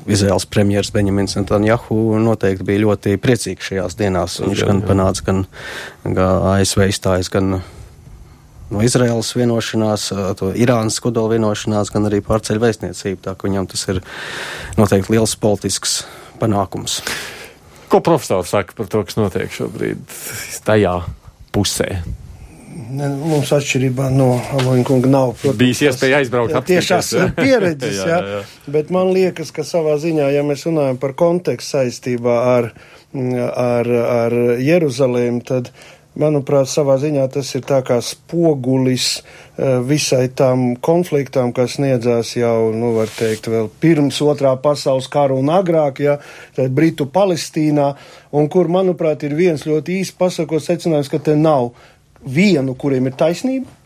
Izraels 0.10 0.48
premjerministrs 0.50 0.96
Benjamins 0.96 1.36
Netanjahu 1.38 2.18
noteikti 2.20 2.66
bija 2.68 2.84
ļoti 2.88 3.20
priecīgs 3.22 3.70
šajās 3.70 3.98
dienās. 4.00 4.40
Viņš 4.42 4.64
jā, 4.64 4.70
gan 4.72 4.82
jā. 4.82 4.88
panāca, 4.90 5.26
gan, 5.28 5.44
gan 6.04 6.48
ASV 6.56 6.88
izstājas, 6.90 7.30
gan 7.32 7.60
no 8.70 8.84
Izraels 8.86 9.32
vienošanās, 9.38 10.10
to 10.40 10.52
Irānas 10.58 11.00
kodola 11.04 11.36
vienošanās, 11.36 11.92
gan 11.94 12.08
arī 12.10 12.22
pārceļ 12.26 12.62
vēstniecību. 12.62 13.22
Tā 13.26 13.36
ka 13.36 13.50
viņam 13.50 13.70
tas 13.72 13.86
ir 13.92 14.02
noteikti 14.80 15.16
liels 15.16 15.36
politisks 15.40 16.02
panākums. 16.42 17.02
Ko 17.90 18.04
profesors 18.06 18.54
saka 18.54 18.76
par 18.78 18.90
to, 18.92 19.04
kas 19.08 19.18
notiek 19.18 19.54
šobrīd 19.54 20.02
tajā 20.66 21.00
pusē? 21.56 21.90
Ne, 22.90 23.08
mums 23.10 23.50
atšķirībā 23.54 24.08
no 24.14 24.32
Aloņkunga 24.60 25.10
nav. 25.10 25.34
Protams, 25.42 25.58
Bijis 25.60 25.82
iespēja 25.86 26.22
aizbraukt 26.22 26.54
jā, 26.54 26.62
tiešās 26.70 27.10
pieredzes, 27.38 27.98
jā, 28.00 28.08
jā, 28.08 28.20
jā. 28.34 28.40
bet 28.74 28.90
man 28.94 29.12
liekas, 29.14 29.52
ka 29.54 29.66
savā 29.68 29.98
ziņā, 30.02 30.30
ja 30.34 30.46
mēs 30.46 30.66
runājam 30.70 30.98
par 31.02 31.14
kontekstu 31.18 31.78
saistībā 31.78 32.38
ar, 32.54 32.70
ar, 33.14 33.92
ar 34.14 34.38
Jeruzalēm, 34.62 35.42
tad 35.46 35.74
manuprāt, 36.22 36.70
savā 36.70 36.98
ziņā 37.02 37.26
tas 37.34 37.50
ir 37.58 37.64
tā 37.68 37.80
kā 37.86 38.00
spogulis 38.04 39.08
uh, 39.20 39.80
visai 39.86 40.28
tām 40.30 40.76
konfliktām, 40.84 41.54
kas 41.56 41.78
sniedzās 41.78 42.36
jau, 42.38 42.70
nu, 42.76 42.94
var 42.98 43.12
teikt, 43.14 43.50
vēl 43.52 43.72
pirms 43.82 44.20
otrā 44.26 44.54
pasaules 44.62 45.10
kara 45.12 45.38
un 45.38 45.52
agrāk, 45.54 46.04
ja, 46.06 46.20
tad 46.58 46.76
Britu 46.76 47.10
Palestīnā, 47.10 47.94
un 48.36 48.52
kur, 48.52 48.72
manuprāt, 48.72 49.26
ir 49.28 49.38
viens 49.40 49.66
ļoti 49.68 50.02
īsti 50.04 50.20
pasakos 50.20 50.70
secinājums, 50.70 51.12
ka 51.12 51.22
te 51.24 51.38
nav 51.40 51.72
vienu, 52.26 52.76
kuriem 52.76 53.08
ir 53.08 53.20
taisnība, 53.20 53.79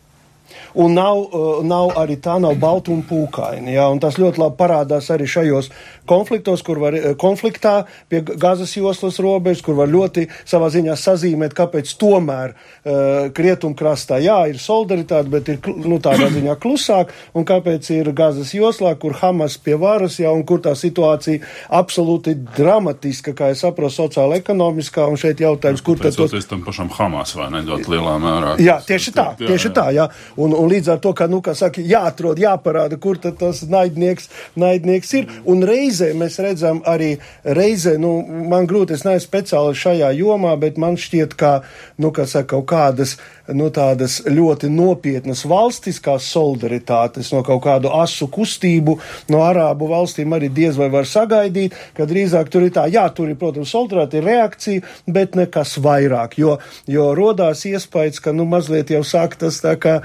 un 0.74 0.94
nav, 0.94 1.18
uh, 1.18 1.62
nav 1.66 1.94
arī 2.00 2.16
tā 2.22 2.36
nav 2.42 2.58
balta 2.60 2.92
un 2.94 3.02
pūkaini. 3.06 3.74
Ja, 3.74 3.88
un 3.92 4.00
tas 4.02 4.18
ļoti 4.20 4.42
labi 4.42 4.58
parādās 4.58 5.10
arī 5.14 5.26
šajos 5.30 5.70
konfliktos, 6.10 6.62
kur 6.66 6.80
var 6.82 6.96
uh, 6.98 7.12
konfliktā 7.20 7.84
pie 8.12 8.22
gazas 8.24 8.74
joslas 8.76 9.20
robežas, 9.22 9.62
kur 9.64 9.78
var 9.78 9.90
ļoti 9.92 10.26
savā 10.44 10.70
ziņā 10.74 10.96
sazīmēt, 11.00 11.56
kāpēc 11.56 11.94
tomēr 12.00 12.54
uh, 12.54 13.30
krietumkrastā, 13.34 14.20
jā, 14.24 14.38
ir 14.50 14.60
solidaritāte, 14.62 15.30
bet 15.32 15.50
ir 15.52 15.60
nu, 15.84 16.00
tādā 16.02 16.30
ziņā 16.34 16.56
klusāk, 16.62 17.14
un 17.34 17.46
kāpēc 17.48 17.90
ir 17.94 18.12
gazas 18.16 18.54
joslā, 18.56 18.94
kur 19.00 19.16
Hamas 19.20 19.56
pie 19.62 19.78
varas, 19.80 20.18
jā, 20.22 20.32
un 20.34 20.44
kur 20.48 20.62
tā 20.64 20.74
situācija 20.78 21.42
absolūti 21.74 22.36
dramatiska, 22.56 23.34
kā 23.36 23.52
es 23.54 23.62
saprotu, 23.64 23.94
sociāla 23.94 24.38
ekonomiskā, 24.40 25.06
un 25.08 25.18
šeit 25.20 25.42
jautājums, 25.44 25.82
kur 25.84 26.00
tad. 26.02 26.16
Tas 26.34 26.48
tam 26.50 26.64
pašam 26.66 26.90
Hamas 26.94 27.34
vai 27.38 27.50
ne 27.54 27.62
ļoti 27.66 27.92
lielā 27.94 28.14
mērā. 28.22 28.54
Jā, 28.62 28.78
tieši 28.86 29.14
tā, 29.14 29.26
tieši 29.40 29.68
jā, 29.68 29.70
jā. 29.70 29.74
tā, 29.76 29.86
jā. 29.94 30.08
Un, 30.36 30.54
un 30.56 30.70
līdz 30.70 30.94
ar 30.94 31.02
to, 31.02 31.14
ka, 31.16 31.28
nu, 31.30 31.40
kā 31.44 31.54
saka, 31.58 31.82
jāatrod, 31.84 32.40
jāparāda, 32.42 32.98
kur 33.00 33.20
tad 33.22 33.38
tas 33.40 33.62
naidnieks, 33.70 34.30
naidnieks 34.60 35.14
ir. 35.20 35.30
Un 35.50 35.62
reizē 35.66 36.10
mēs 36.18 36.40
redzam 36.42 36.82
arī, 36.90 37.14
reizē, 37.44 37.96
nu, 38.02 38.16
man 38.50 38.68
grūti, 38.70 38.96
es 38.98 39.06
neesmu 39.06 39.28
speciāli 39.28 39.78
šajā 39.78 40.10
jomā, 40.18 40.54
bet 40.60 40.80
man 40.80 40.98
šķiet, 41.00 41.36
ka, 41.38 41.54
nu, 42.02 42.10
kā 42.14 42.26
saka, 42.30 42.54
kaut 42.54 42.68
kādas 42.70 43.16
no 43.52 43.68
tādas 43.74 44.20
ļoti 44.24 44.70
nopietnas 44.72 45.44
valstiskās 45.48 46.26
solidaritātes, 46.32 47.30
no 47.34 47.42
kaut 47.44 47.62
kādu 47.66 47.92
asu 47.92 48.28
kustību 48.32 48.96
no 49.32 49.42
arābu 49.44 49.88
valstīm 49.90 50.32
arī 50.36 50.48
diez 50.54 50.78
vai 50.80 50.88
var 50.92 51.08
sagaidīt, 51.08 51.76
ka 51.96 52.06
drīzāk 52.08 52.48
tur 52.52 52.64
ir 52.64 52.72
tā, 52.76 52.86
jā, 52.92 53.04
tur 53.14 53.28
ir, 53.28 53.38
protams, 53.40 53.72
solidaritāte 53.74 54.20
ir 54.20 54.28
reakcija, 54.30 54.84
bet 55.06 55.36
nekas 55.36 55.76
vairāk, 55.84 56.38
jo, 56.40 56.56
jo 56.90 57.10
rodās 57.16 57.66
iespējas, 57.68 58.22
ka, 58.24 58.32
nu, 58.36 58.48
mazliet 58.48 58.94
jau 58.94 59.02
sāk 59.04 59.36
tas 59.40 59.60
tā 59.64 59.74
kā, 59.80 59.98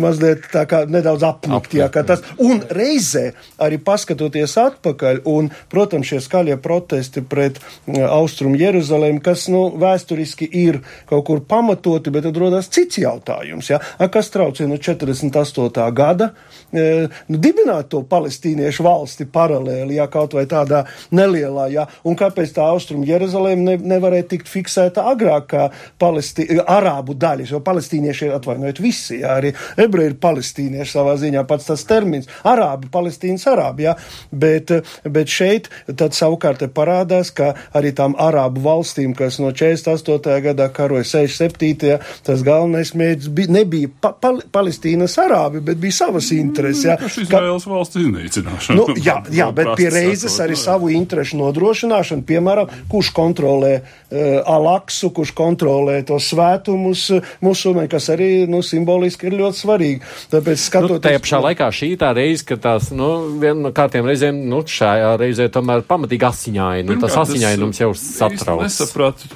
mazliet 0.00 0.48
tā 0.52 0.64
kā 0.70 0.84
nedaudz 0.90 1.24
apnikt, 1.26 1.74
jā, 1.76 1.88
ka 1.92 2.04
tas, 2.06 2.24
un 2.42 2.62
reizē 2.74 3.30
arī 3.62 3.78
paskatoties 3.82 4.56
atpakaļ, 4.60 5.22
un, 5.30 5.50
protams, 5.72 6.08
šie 6.10 6.20
skaļie 6.24 6.56
protesti 6.62 7.22
pret 7.24 7.60
Austrumu 7.86 8.58
Jeruzalēm, 8.60 9.20
kas, 9.24 9.46
nu, 9.52 9.66
vēsturiski 9.80 10.48
ir 10.64 10.80
kaut 11.08 11.26
kur 11.28 11.42
pamatoti, 11.48 12.12
bet 12.14 12.26
tad 12.28 12.38
rodās 12.40 12.70
cits 12.72 13.00
jautājums. 13.02 13.70
Ja? 13.72 13.80
A, 13.98 14.08
kas 14.12 14.30
traucē 14.34 14.66
no 14.70 14.78
48. 14.80 15.84
gada 15.94 16.30
e, 16.72 17.06
nu, 17.30 17.40
dibināt 17.40 17.90
to 17.92 18.02
palestīniešu 18.08 18.86
valsti 18.86 19.28
paralēli, 19.32 19.98
ja 19.98 20.08
kaut 20.12 20.36
vai 20.36 20.46
tādā 20.50 20.84
nelielā, 21.14 21.68
ja? 21.74 21.86
un 22.04 22.18
kāpēc 22.18 22.54
tā 22.56 22.66
austrumu 22.74 23.06
Jeruzalēm 23.08 23.64
ne, 23.66 23.76
nevarēja 23.94 24.28
tikt 24.34 24.50
fiksēta 24.50 25.06
agrāk 25.12 25.48
kā 25.54 25.68
palestī, 26.00 26.48
arābu 26.60 27.16
daļas, 27.18 27.54
jo 27.54 27.62
palestīnieši 27.64 28.28
ir 28.28 28.36
atvainojot 28.38 28.82
visi, 28.84 29.20
ja? 29.22 29.36
arī 29.38 29.54
ebreji 29.80 30.12
ir 30.12 30.18
palestīnieši 30.22 30.96
savā 30.96 31.16
ziņā 31.20 31.44
pats 31.48 31.70
tas 31.70 31.84
termins, 31.88 32.28
arābi, 32.46 32.90
palestīnas 32.92 33.46
arābi, 33.50 33.88
ja? 33.88 33.96
bet, 34.30 34.72
bet 35.04 35.30
šeit 35.30 35.70
tad 35.96 36.16
savukārt 36.16 36.64
parādās, 36.74 37.32
ka 37.34 37.52
arī 37.76 37.92
tām 37.96 38.16
arābu 38.20 38.62
valstīm, 38.64 39.14
kas 39.16 39.38
no 39.42 39.52
48. 39.54 40.38
gadā 40.48 40.68
karoja 40.74 41.06
67. 41.08 41.98
tas 42.26 42.44
galvenais 42.46 42.94
mērķis 42.96 43.30
bija, 43.34 43.52
nebija 43.58 43.90
pa, 44.00 44.12
pa, 44.12 44.34
Palestīnas 44.54 45.16
arābi, 45.20 45.62
bet 45.64 45.80
bija 45.82 45.98
savas 46.00 46.30
intereses. 46.34 46.86
Jā, 46.88 46.96
tas 47.00 47.18
ir 47.18 47.26
Izraels 47.26 47.66
valsts 47.68 48.00
iznīcināšana. 48.00 48.76
Nu, 48.78 48.96
jā, 48.98 49.18
jā, 49.34 49.48
bet 49.54 49.74
pie 49.78 49.90
reizes 49.92 50.36
arī 50.42 50.56
savu 50.58 50.90
interešu 50.94 51.38
nodrošināšanu, 51.40 52.26
piemēram, 52.28 52.72
kurš 52.90 53.12
kontrolē 53.16 53.74
uh, 53.80 54.40
Alaksu, 54.54 55.10
kurš 55.14 55.34
kontrolē 55.36 56.00
tos 56.06 56.30
svētumus 56.32 57.06
uh, 57.14 57.34
musulmaņi, 57.44 57.92
kas 57.92 58.10
arī 58.14 58.30
nu, 58.50 58.62
simboliski 58.64 59.28
ir 59.30 59.38
ļoti 59.42 59.53
svarīgi. 59.56 60.02
Tāpēc 60.32 60.58
nu, 60.58 60.64
skatoties. 60.64 60.96
Nu, 60.96 61.04
tajā 61.06 61.22
pašā 61.24 61.40
laikā 61.48 61.70
šī 61.78 61.92
tā 62.00 62.10
reize, 62.16 62.46
ka 62.48 62.58
tās, 62.60 62.90
nu, 62.96 63.12
viena 63.42 63.68
no 63.68 63.72
kārtiem 63.76 64.08
reizēm, 64.10 64.44
nu, 64.50 64.64
šajā 64.66 65.14
reizē 65.20 65.48
tomēr 65.54 65.86
pamatīgi 65.88 66.28
asiņaini. 66.30 66.90
Nu, 66.90 67.00
tas 67.04 67.16
asiņainums 67.24 67.82
jau 67.84 67.94
satrauc. 67.98 68.66
Es 68.66 68.78
nesapratu 68.82 69.32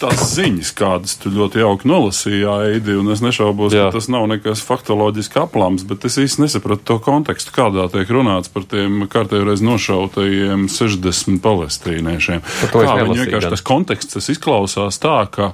tās 0.00 0.22
ziņas, 0.34 0.72
kādas 0.76 1.16
tu 1.20 1.30
ļoti 1.32 1.62
jauki 1.62 1.88
nolasīji, 1.88 2.44
Aidi, 2.50 2.96
un 3.00 3.10
es 3.14 3.22
nešaubos, 3.24 3.74
Jā. 3.74 3.88
ka 3.88 3.96
tas 3.96 4.08
nav 4.12 4.26
nekas 4.30 4.62
faktoloģiski 4.66 5.40
aplams, 5.40 5.86
bet 5.88 6.04
es 6.08 6.18
īsti 6.20 6.44
nesapratu 6.44 6.84
to 6.90 6.98
kontekstu, 7.04 7.54
kādā 7.56 7.88
tiek 7.92 8.10
runāts 8.12 8.52
par 8.52 8.66
tiem 8.68 9.06
kārtējreiz 9.12 9.64
nošautajiem 9.64 10.68
60 10.72 11.40
palestīniešiem. 11.44 12.44
Kā 12.72 12.84
viņi 13.02 13.20
vienkārši 13.24 13.52
tas 13.56 13.66
konteksts, 13.66 14.18
tas 14.18 14.30
izklausās 14.32 15.00
tā, 15.02 15.18
ka 15.32 15.52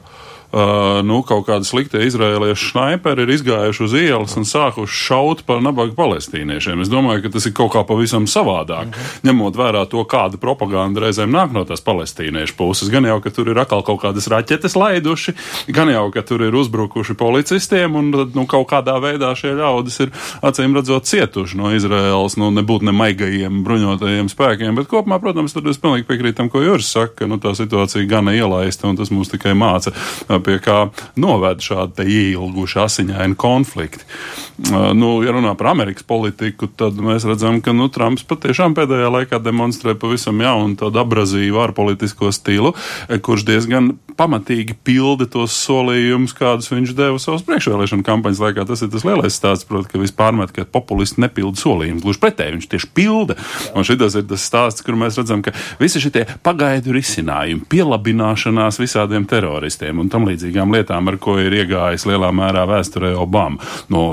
nu, 0.52 1.22
kaut 1.24 1.46
kādi 1.48 1.64
sliktie 1.64 2.02
izrēliešu 2.04 2.72
snaiperi 2.72 3.24
ir 3.24 3.32
izgājuši 3.32 3.84
uz 3.86 3.94
ielas 3.96 4.36
un 4.36 4.44
sākuši 4.48 4.98
šaut 5.06 5.42
par 5.48 5.62
nabaga 5.64 5.94
palestīniešiem. 5.96 6.82
Es 6.84 6.90
domāju, 6.92 7.24
ka 7.24 7.32
tas 7.36 7.46
ir 7.48 7.54
kaut 7.56 7.72
kā 7.72 7.84
pavisam 7.88 8.26
savādāk, 8.28 8.90
mm 8.90 8.92
-hmm. 8.92 9.28
ņemot 9.28 9.56
vērā 9.56 9.86
to, 9.88 10.04
kāda 10.04 10.36
propaganda 10.36 11.00
reizēm 11.00 11.32
nāk 11.32 11.52
no 11.52 11.64
tās 11.64 11.80
palestīniešu 11.80 12.56
puses. 12.56 12.90
Gan 12.90 13.04
jau, 13.04 13.20
ka 13.20 13.30
tur 13.30 13.48
ir 13.48 13.58
atkal 13.58 13.82
kaut 13.82 14.02
kādas 14.02 14.28
raķetes 14.28 14.76
laiduši, 14.76 15.32
gan 15.68 15.88
jau, 15.88 16.10
ka 16.10 16.22
tur 16.22 16.42
ir 16.42 16.54
uzbrukuši 16.54 17.14
policistiem, 17.14 17.94
un 17.96 18.10
nu, 18.34 18.46
kaut 18.46 18.68
kādā 18.68 19.00
veidā 19.00 19.34
šie 19.34 19.54
ļaudis 19.56 20.00
ir 20.00 20.10
acīm 20.42 20.76
redzot 20.76 21.04
cietuši 21.04 21.56
no 21.56 21.72
Izraēlas, 21.72 22.36
nu, 22.36 22.50
nebūt 22.50 22.82
ne 22.82 22.92
maigajiem 22.92 23.64
bruņotajiem 23.64 24.28
spēkiem, 24.28 24.74
bet 24.74 24.88
kopumā, 24.88 25.18
protams, 25.20 25.52
tur 25.52 25.68
es 25.68 25.78
pilnīgi 25.78 26.06
piekrītu 26.06 26.36
tam, 26.36 26.48
ko 26.48 26.60
Juris 26.60 26.92
saka, 26.92 27.14
ka 27.14 27.26
nu, 27.26 27.38
tā 27.38 27.54
situācija 27.56 28.06
gana 28.08 28.34
ielaista, 28.36 28.88
un 28.88 28.96
tas 28.96 29.10
mums 29.10 29.32
tikai 29.32 29.54
māca 29.54 29.92
pie 30.44 30.58
kā 30.62 30.78
noved 31.20 31.62
šādi 31.64 32.06
ieilguši 32.06 32.80
asiņaini 32.84 33.38
konflikti. 33.38 34.06
Nu, 34.94 35.14
ja 35.24 35.32
runā 35.34 35.54
par 35.58 35.72
Amerikas 35.72 36.04
politiku, 36.06 36.68
tad 36.68 36.98
mēs 37.02 37.26
redzam, 37.26 37.60
ka 37.64 37.74
nu, 37.74 37.88
Trumps 37.92 38.26
patiešām 38.28 38.76
pēdējā 38.76 39.08
laikā 39.10 39.40
demonstrē 39.42 39.96
pavisam 39.98 40.38
jaunu 40.44 40.76
tādu 40.78 41.00
abrazīvu 41.02 41.60
ārpolitisko 41.64 42.30
stilu, 42.34 42.74
e, 43.08 43.18
kurš 43.18 43.46
diezgan 43.48 43.92
pamatīgi 44.16 44.76
pilda 44.84 45.26
tos 45.30 45.54
solījumus, 45.64 46.34
kādus 46.36 46.70
viņš 46.72 46.94
deva 46.96 47.20
savas 47.22 47.44
priekšvēlēšana 47.48 48.06
kampaņas 48.06 48.42
laikā. 48.42 48.66
Tas 48.68 48.84
ir 48.84 48.92
tas 48.92 49.06
lielais 49.08 49.36
stāsts, 49.36 49.66
proti, 49.68 49.90
ka 49.92 50.02
vispār 50.02 50.36
met, 50.36 50.52
ka 50.54 50.66
populisti 50.68 51.22
nepilda 51.24 51.58
solījumus. 51.60 52.04
Gluži 52.04 52.22
pretēji, 52.22 52.56
viņš 52.58 52.68
tieši 52.74 52.90
pilda. 52.96 53.38
Un 53.74 53.88
šis 53.88 54.18
ir 54.20 54.26
tas 54.28 54.46
stāsts, 54.46 54.84
kur 54.84 54.98
mēs 55.00 55.18
redzam, 55.20 55.42
ka 55.44 55.54
visi 55.80 56.02
šie 56.02 56.26
pagaidu 56.44 56.94
risinājumi, 56.96 57.66
pielabināšanās 57.72 58.80
visādiem 58.82 59.26
teroristiem 59.28 60.02
un 60.02 60.12
tam 60.12 60.28
līdzīgi 60.28 60.31
līdzīgām 60.32 60.74
lietām, 60.74 61.08
ar 61.08 61.18
ko 61.22 61.38
ir 61.40 61.54
iegājis 61.62 62.06
lielā 62.08 62.32
mērā 62.34 62.64
vēsturē 62.70 63.14
Obama. 63.20 63.62
No, 63.92 64.04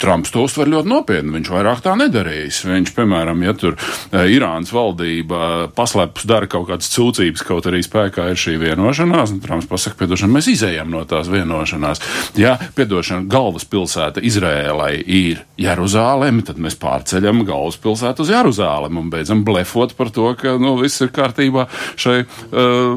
Trumps 0.00 0.32
to 0.34 0.44
uztver 0.46 0.70
ļoti 0.70 0.90
nopietni, 0.90 1.34
viņš 1.36 1.50
vairāk 1.52 1.82
tā 1.84 1.94
nedarīs. 1.98 2.62
Viņš, 2.68 2.94
piemēram, 2.96 3.42
ja 3.46 3.54
tur 3.58 3.76
e, 3.76 4.24
Irānas 4.34 4.72
valdība 4.74 5.70
paslēpus 5.76 6.26
dara 6.28 6.48
kaut 6.50 6.68
kādas 6.70 6.90
cūcības, 6.94 7.44
kaut 7.46 7.68
arī 7.70 7.82
spēkā 7.84 8.30
ir 8.32 8.40
šī 8.40 8.56
vienošanās, 8.62 9.34
un 9.34 9.42
Trumps 9.44 9.68
pasaka, 9.70 9.98
piedošana, 10.02 10.36
mēs 10.38 10.50
izējām 10.54 10.90
no 10.92 11.04
tās 11.08 11.30
vienošanās. 11.32 12.02
Ja, 12.40 12.56
piedošana, 12.76 13.26
galvaspilsēta 13.30 14.22
Izrēlai 14.24 14.96
ir 15.00 15.44
Jeruzāleme, 15.60 16.44
tad 16.46 16.60
mēs 16.62 16.78
pārceļam 16.80 17.44
galvaspilsētu 17.48 18.24
uz 18.24 18.32
Jeruzālemi 18.32 19.00
un 19.00 19.10
beidzam 19.12 19.44
blefot 19.46 19.94
par 19.98 20.10
to, 20.14 20.30
ka 20.38 20.56
nu, 20.60 20.74
viss 20.80 21.02
ir 21.04 21.12
kārtībā 21.14 21.66
šai 22.00 22.22
uh, 22.24 22.94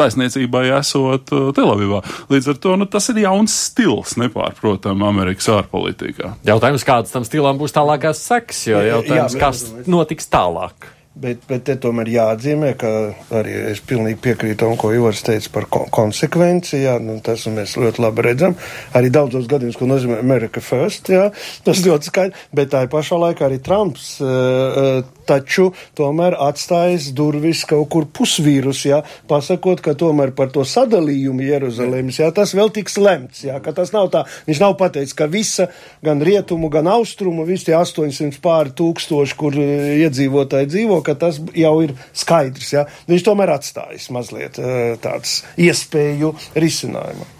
vēstniecībai 0.00 0.64
esot 0.78 1.32
uh, 1.34 1.47
Telavivā. 1.56 2.02
Līdz 2.32 2.52
ar 2.52 2.60
to 2.62 2.76
nu, 2.80 2.88
tas 2.90 3.08
ir 3.12 3.22
jauns 3.24 3.54
stils, 3.68 4.16
nepārprotam, 4.20 5.02
Amerikas 5.08 5.50
ārpolitikā. 5.54 6.34
Jautājums, 6.48 6.86
kādas 6.88 7.14
tam 7.14 7.26
stilam 7.28 7.58
būs 7.60 7.76
tālākās 7.76 8.22
seks, 8.28 8.66
jo 8.72 8.84
jautājums, 8.84 9.36
Jā, 9.36 9.42
kas 9.42 9.66
notiks 9.90 10.30
tālāk. 10.32 10.94
Bet, 11.18 11.40
bet 11.50 11.64
te 11.66 11.74
tomēr 11.82 12.06
jāatzīmē, 12.12 12.68
ka 12.78 12.90
arī 13.34 13.54
es 13.72 13.80
pilnīgi 13.82 14.20
piekrītu 14.22 14.60
tam, 14.60 14.76
ko 14.78 14.92
Ivars 14.94 15.24
teica 15.26 15.50
par 15.56 15.64
ko 15.66 15.80
konsekvenci. 15.90 16.78
Jā, 16.84 16.94
nu, 17.02 17.16
tas 17.24 17.42
mēs 17.50 17.74
ļoti 17.80 18.04
labi 18.04 18.22
redzam. 18.28 18.54
Arī 18.94 19.10
daudzos 19.10 19.48
gadījumos, 19.50 19.80
ko 19.80 19.88
nozīmē 19.90 20.20
America 20.22 20.62
First, 20.62 21.10
jā, 21.10 21.26
tas 21.66 21.82
ļoti 21.82 22.12
skaidrs. 22.12 22.44
Bet 22.54 22.70
tā 22.74 22.84
pašā 22.92 23.18
laikā 23.18 23.48
arī 23.48 23.58
Trumps 23.66 24.12
uh, 24.22 25.00
taču 25.28 25.68
tomēr 25.98 26.36
atstājis 26.48 27.10
durvis 27.16 27.64
kaut 27.68 27.88
kur 27.92 28.08
pusvīrus, 28.18 28.84
jā, 28.88 29.02
pasakot, 29.30 29.82
ka 29.84 29.94
tomēr 29.98 30.32
par 30.36 30.52
to 30.54 30.64
sadalījumu 30.66 31.46
Jeruzalemes, 31.46 32.20
jā, 32.22 32.30
tas 32.34 32.54
vēl 32.56 32.72
tiks 32.74 32.98
lemts, 33.00 33.44
jā, 33.46 33.58
ka 33.64 33.74
tas 33.76 33.92
nav 33.94 34.10
tā, 34.14 34.24
viņš 34.48 34.62
nav 34.64 34.76
pateicis, 34.80 35.16
ka 35.18 35.28
visa, 35.30 35.68
gan 36.04 36.22
rietumu, 36.24 36.70
gan 36.72 36.90
austrumu, 36.90 37.46
visi 37.48 37.68
tie 37.68 37.76
800 37.78 38.40
pāri 38.44 38.74
tūkstoši, 38.78 39.38
kur 39.38 39.56
iedzīvotāji 39.58 40.72
dzīvo, 40.74 41.00
ka 41.06 41.16
tas 41.20 41.40
jau 41.56 41.74
ir 41.84 41.96
skaidrs, 42.16 42.74
jā. 42.74 42.86
Viņš 43.08 43.26
tomēr 43.28 43.54
atstājis 43.56 44.10
mazliet 44.14 44.60
tāds 45.04 45.42
iespēju 45.60 46.34
risinājumu. 46.58 47.34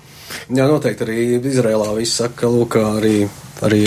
Jā, 0.52 0.66
noteikti 0.68 1.04
arī 1.07 1.21
Izrēlā 1.38 1.92
viss 1.97 2.21
saka, 2.21 2.42
ka, 2.42 2.50
lūk, 2.52 2.76
arī 3.00 3.14
arī 3.65 3.83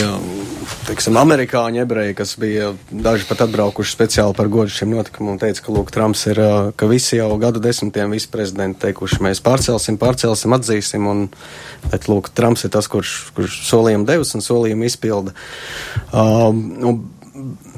teiksim, 0.87 1.17
amerikāņu 1.19 1.81
ebreji, 1.83 2.15
kas 2.17 2.33
bija 2.39 2.71
daži 2.91 3.27
pat 3.29 3.43
atbraukuši 3.45 3.93
speciāli 3.95 4.35
par 4.37 4.49
godu 4.51 4.73
šim 4.73 4.91
notikumam, 4.95 5.39
teica, 5.41 5.63
ka 5.65 5.75
lūk, 5.75 5.91
Trumps 5.93 6.25
ir, 6.31 6.41
ka 6.77 6.89
visi 6.89 7.19
jau 7.19 7.29
gadu 7.41 7.61
desmitiem 7.63 8.13
visi 8.15 8.29
prezidenti 8.31 8.81
teikuši, 8.85 9.21
mēs 9.25 9.43
pārcelsim, 9.45 9.99
pārcelsim, 10.01 10.57
atzīsim, 10.57 11.07
un, 11.11 11.23
bet 11.87 12.09
lūk, 12.11 12.31
Trumps 12.37 12.67
ir 12.67 12.73
tas, 12.73 12.89
kurš, 12.91 13.15
kurš 13.37 13.61
solījumu 13.69 14.07
devis 14.09 14.35
un 14.37 14.45
solījumu 14.45 14.87
izpilda. 14.89 15.35
Um, 16.11 16.61
un, 16.81 17.01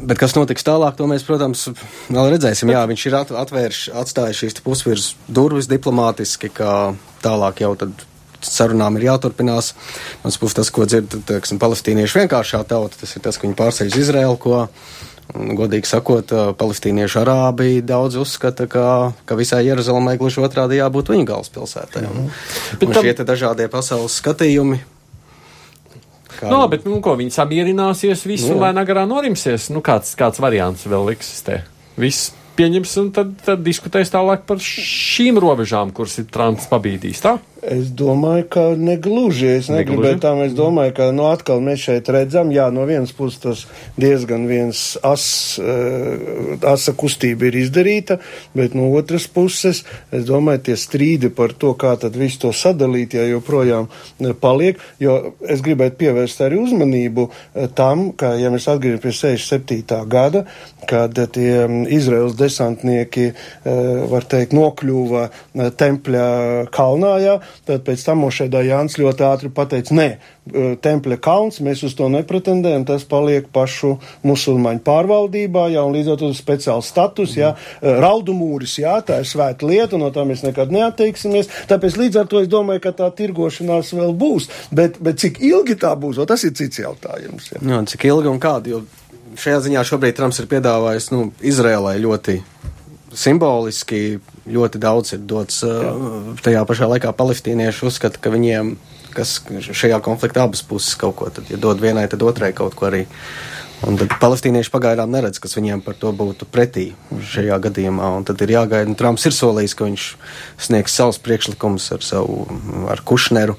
Bet 0.03 0.17
kas 0.19 0.33
notiks 0.35 0.65
tālāk, 0.65 0.97
to 0.97 1.05
mēs, 1.07 1.23
protams, 1.23 1.67
vēl 2.09 2.31
redzēsim. 2.33 2.71
Jā, 2.73 2.81
viņš 2.89 3.03
ir 3.07 3.15
atvērš, 3.21 3.81
atstājis 4.01 4.39
šīs 4.41 4.57
pusvirs 4.65 5.05
durvis 5.29 5.69
diplomātiski, 5.71 6.49
kā 6.51 6.73
tālāk 7.23 7.61
jau 7.63 7.69
tad 7.79 8.01
sarunām 8.47 8.97
ir 8.99 9.07
jāturpinās. 9.09 9.73
Mans 10.23 10.39
puses 10.41 10.59
tas, 10.59 10.71
ko 10.73 10.87
dzird, 10.89 11.17
teiksim, 11.29 11.61
palestīnieši 11.61 12.23
vienkāršā 12.23 12.63
tauta, 12.69 12.99
tas 12.99 13.15
ir 13.15 13.23
tas, 13.25 13.39
ka 13.39 13.47
viņi 13.47 13.57
pārceļ 13.59 13.91
uz 13.91 13.97
Izraelu, 14.03 14.37
ko, 14.41 14.61
un, 15.33 15.53
godīgi 15.59 15.89
sakot, 15.89 16.33
palestīniešu 16.59 17.21
arābi 17.23 17.81
daudz 17.85 18.19
uzskata, 18.21 18.67
ka, 18.71 18.87
ka 19.29 19.39
visai 19.39 19.63
Jeruzalemē 19.67 20.17
gluži 20.21 20.43
otrādi 20.43 20.81
jābūt 20.81 21.13
viņu 21.13 21.29
galvaspilsētai. 21.31 22.03
Mm 22.03 22.11
-hmm. 22.17 22.29
Un, 22.81 22.87
un 22.87 22.93
tam... 22.93 23.03
šie 23.03 23.29
dažādie 23.31 23.67
pasaules 23.67 24.19
skatījumi. 24.21 24.79
Kā... 26.39 26.49
No, 26.49 26.67
bet, 26.67 26.85
nu, 26.85 26.99
ko 27.03 27.15
viņi 27.15 27.31
samierināsies, 27.31 28.25
visu 28.25 28.53
nu, 28.55 28.61
lēnā 28.63 28.85
garā 28.87 29.05
norimsies. 29.07 29.69
Nu, 29.69 29.83
kāds, 29.85 30.15
kāds 30.17 30.41
variants 30.41 30.85
vēl 30.89 31.13
eksistē? 31.13 31.61
Viss 31.97 32.33
pieņems 32.57 32.97
un 33.01 33.09
tad, 33.15 33.33
tad 33.45 33.63
diskutēs 33.65 34.11
tālāk 34.13 34.45
par 34.49 34.61
šīm 34.61 35.39
robežām, 35.41 35.93
kuras 35.95 36.17
ir 36.21 36.29
Trumps 36.33 36.69
pabīdījis. 36.71 37.23
Tā? 37.25 37.37
Es 37.63 37.93
domāju, 37.95 38.43
ka 38.51 38.63
negluži. 38.75 39.47
Es 39.59 39.69
negribēju 39.71 40.19
tā, 40.23 40.33
es 40.43 40.55
domāju, 40.57 40.91
ka 40.97 41.05
nu, 41.15 41.29
atkal 41.31 41.61
mēs 41.63 41.85
šeit 41.85 42.09
redzam, 42.11 42.51
jā, 42.51 42.65
no 42.75 42.83
vienas 42.89 43.13
puses 43.15 43.39
tas 43.39 43.61
diezgan 43.95 44.43
viens 44.49 44.81
as, 45.05 45.23
uh, 45.63 46.57
asa 46.67 46.91
kustība 46.97 47.47
ir 47.47 47.59
izdarīta, 47.61 48.17
bet 48.57 48.75
no 48.75 48.89
otras 48.97 49.29
puses, 49.31 49.83
es 50.11 50.25
domāju, 50.27 50.63
tie 50.67 50.75
strīdi 50.79 51.31
par 51.31 51.55
to, 51.55 51.71
kā 51.79 51.93
tad 52.01 52.17
visu 52.19 52.41
to 52.43 52.51
sadalīt, 52.57 53.15
ja 53.15 53.23
joprojām 53.29 53.87
eh, 53.87 54.33
paliek, 54.35 54.81
jo 54.99 55.15
es 55.47 55.63
gribētu 55.63 56.01
pievērst 56.03 56.43
arī 56.43 56.59
uzmanību 56.65 57.27
uh, 57.29 57.69
tam, 57.77 58.09
ka, 58.19 58.33
ja 58.39 58.51
mēs 58.51 58.67
atgriežamies 58.67 59.03
pie 59.03 59.15
67. 59.39 60.01
gada, 60.11 60.43
kad 60.89 61.15
tie 61.31 61.63
um, 61.63 61.83
Izraels 61.87 62.35
desantnieki, 62.35 63.31
var 64.11 64.25
teikt, 64.27 64.51
nokļuva 64.55 65.27
tempļa 65.79 66.25
kalnā, 66.73 67.13
jā, 67.23 67.35
Tad 67.67 67.83
pēc 67.87 68.01
tam 68.03 68.23
Mošēdā 68.23 68.63
Jānis 68.65 68.97
ļoti 68.99 69.23
ātri 69.27 69.51
pateica, 69.53 69.95
nē, 69.95 70.07
tempļa 70.83 71.17
kauns, 71.23 71.61
mēs 71.63 71.83
uz 71.87 71.95
to 71.95 72.09
nepretendējam, 72.11 72.83
tas 72.87 73.05
paliek 73.07 73.47
pašu 73.55 73.93
musulmaņu 74.27 74.83
pārvaldībā, 74.83 75.69
jā, 75.71 75.83
un 75.87 75.95
līdz 75.95 76.13
ar 76.13 76.19
to 76.19 76.31
speciāls 76.35 76.89
status, 76.91 77.37
jā, 77.39 77.53
raudu 77.81 78.35
mūris, 78.35 78.75
jā, 78.83 78.97
tā 79.05 79.21
ir 79.23 79.29
svēta 79.29 79.69
lieta, 79.69 79.99
no 80.01 80.11
tā 80.15 80.25
mēs 80.27 80.43
nekad 80.43 80.73
neatteiksimies, 80.75 81.51
tāpēc 81.71 81.99
līdz 82.01 82.23
ar 82.23 82.31
to 82.31 82.43
es 82.43 82.51
domāju, 82.51 82.83
ka 82.83 82.95
tā 82.99 83.07
tirgošanās 83.15 83.93
vēl 83.95 84.11
būs, 84.19 84.49
bet, 84.75 84.99
bet 85.03 85.23
cik 85.23 85.39
ilgi 85.43 85.79
tā 85.79 85.93
būs, 85.99 86.19
o, 86.19 86.27
tas 86.29 86.43
ir 86.43 86.55
cits 86.59 86.83
jautājums. 86.83 87.53
Jā. 87.53 87.63
Jā, 87.63 87.79
cik 87.93 88.09
ilgi 88.11 88.31
un 88.33 88.43
kādi, 88.43 88.75
jo 88.75 88.83
šajā 89.39 89.63
ziņā 89.67 89.87
šobrīd 89.87 90.17
Trumps 90.17 90.41
ir 90.43 90.49
piedāvājis, 90.51 91.09
nu, 91.15 91.29
Izrēlai 91.45 91.95
ļoti 92.03 92.41
simboliski 93.17 94.19
ļoti 94.49 94.81
daudz 94.81 95.15
ir 95.17 95.23
dots. 95.29 95.61
Uh, 95.65 96.33
tajā 96.43 96.63
pašā 96.69 96.89
laikā 96.95 97.13
palestīnieši 97.17 97.87
uzskata, 97.89 98.21
ka 98.21 98.33
viņiem, 98.33 98.75
kas 99.15 99.39
šajā 99.69 99.99
konfliktā 100.05 100.47
abas 100.47 100.63
puses 100.65 100.97
kaut 100.99 101.17
ko, 101.19 101.29
tad, 101.33 101.49
ja 101.51 101.59
dod 101.61 101.81
vienai, 101.83 102.07
tad 102.11 102.25
otrai 102.25 102.53
kaut 102.57 102.77
ko 102.77 102.89
arī. 102.89 103.05
Un 103.83 103.97
tad 103.99 104.13
palestīnieši 104.21 104.71
pagaidām 104.71 105.11
neredz, 105.11 105.41
kas 105.43 105.57
viņiem 105.57 105.81
par 105.83 105.97
to 105.99 106.13
būtu 106.15 106.47
pretī 106.47 106.93
šajā 107.33 107.57
gadījumā. 107.65 108.13
Un 108.15 108.23
tad 108.27 108.39
ir 108.45 108.53
jāgaida, 108.55 108.87
un 108.87 108.95
Trumps 108.99 109.27
ir 109.27 109.35
solījis, 109.35 109.75
ka 109.75 109.89
viņš 109.89 110.05
sniegs 110.69 110.95
savus 110.95 111.19
priekšlikumus 111.23 111.89
ar 111.91 112.05
savu, 112.05 112.45
ar 112.93 113.03
Kušneru, 113.03 113.57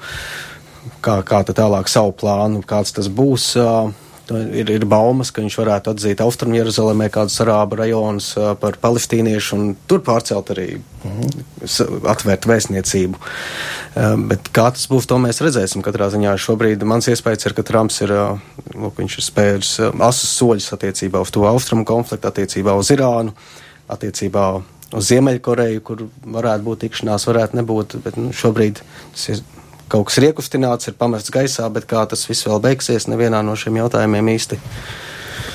kā, 1.05 1.19
kā 1.29 1.43
tālāk 1.51 1.93
savu 1.93 2.17
plānu, 2.17 2.65
kāds 2.65 2.97
tas 2.97 3.13
būs. 3.13 3.51
Uh, 3.61 3.93
Ir, 4.33 4.71
ir 4.73 4.85
baumas, 4.89 5.29
ka 5.35 5.43
viņš 5.43 5.55
varētu 5.61 5.93
atzīt 5.93 6.21
Austrumu 6.25 6.57
Jeruzalemē 6.57 7.11
kādus 7.13 7.37
arābu 7.45 7.77
rajonus 7.77 8.31
par 8.61 8.79
palestīniešu 8.81 9.57
un 9.59 9.67
tur 9.91 10.01
pārcelt 10.07 10.49
arī 10.55 10.69
mhm. 10.79 11.43
atvērt 12.09 12.49
vēstniecību. 12.49 13.21
Bet 14.31 14.49
kā 14.57 14.71
tas 14.73 14.89
būs, 14.89 15.05
to 15.11 15.19
mēs 15.21 15.43
redzēsim 15.45 15.85
katrā 15.85 16.09
ziņā. 16.15 16.33
Šobrīd 16.41 16.87
mans 16.89 17.11
iespējas 17.13 17.51
ir, 17.51 17.57
ka 17.59 17.67
Trumps 17.69 18.01
ir, 18.07 18.15
lūk, 18.73 18.97
viņš 19.03 19.19
ir 19.21 19.27
spērs 19.29 19.75
asus 19.93 20.33
soļus 20.39 20.73
attiecībā 20.79 21.21
uz 21.21 21.35
to 21.35 21.45
austrumu 21.51 21.85
konfliktu, 21.89 22.31
attiecībā 22.31 22.79
uz 22.81 22.95
Irānu, 22.97 23.37
attiecībā 23.93 24.47
uz 24.95 25.11
Ziemeļkoreju, 25.11 25.85
kur 25.85 26.07
varētu 26.25 26.65
būt 26.65 26.87
tikšanās, 26.87 27.29
varētu 27.29 27.61
nebūt, 27.61 27.99
bet 28.07 28.17
nu, 28.17 28.33
šobrīd 28.33 28.81
tas 29.13 29.29
ir 29.35 29.45
kaut 29.95 30.11
kas 30.11 30.19
ir 30.21 30.31
iekustināts, 30.33 30.91
ir 30.91 30.99
pamests 30.99 31.33
gaisā, 31.35 31.71
bet 31.73 31.87
kā 31.91 32.03
tas 32.11 32.27
viss 32.27 32.47
vēl 32.49 32.63
beigsies, 32.65 33.07
nevienā 33.11 33.45
no 33.47 33.55
šiem 33.59 33.83
jautājumiem 33.85 34.35
īsti. 34.35 34.61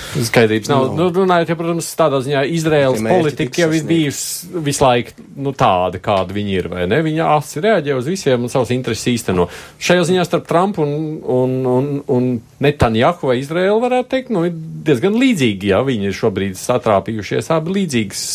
Skaidrības 0.10 0.70
nav. 0.72 0.88
Nu, 0.98 1.08
runājot, 1.14 1.52
ja, 1.52 1.56
protams, 1.58 1.88
tādā 1.98 2.18
ziņā 2.26 2.42
Izraels 2.56 3.02
politika 3.04 3.62
jau 3.62 3.68
ir 3.78 3.84
bijusi 3.86 4.62
visu 4.66 4.82
laiku 4.82 5.26
nu, 5.38 5.54
tāda, 5.58 6.00
kāda 6.02 6.34
viņi 6.34 6.56
ir, 6.58 6.70
vai 6.72 6.88
ne? 6.90 6.98
Viņa 7.06 7.28
asi 7.36 7.62
reaģē 7.62 7.98
uz 8.00 8.10
visiem 8.10 8.48
un 8.48 8.50
savus 8.50 8.72
intereses 8.74 9.06
īsteno. 9.12 9.46
Šajā 9.78 10.08
ziņā 10.10 10.26
starp 10.26 10.48
Trumpu 10.50 10.82
un, 10.86 10.96
un, 11.22 11.54
un, 11.70 11.92
un 12.10 12.32
Netanjahu 12.66 13.30
vai 13.30 13.38
Izraelu 13.44 13.78
varētu 13.84 14.12
teikt, 14.16 14.34
nu, 14.34 14.48
ir 14.50 14.58
diezgan 14.90 15.20
līdzīgi, 15.22 15.70
ja 15.76 15.84
viņi 15.86 16.10
ir 16.10 16.18
šobrīd 16.24 16.58
satrāpījušies 16.58 17.52
abi 17.54 17.78
līdzīgas 17.78 18.26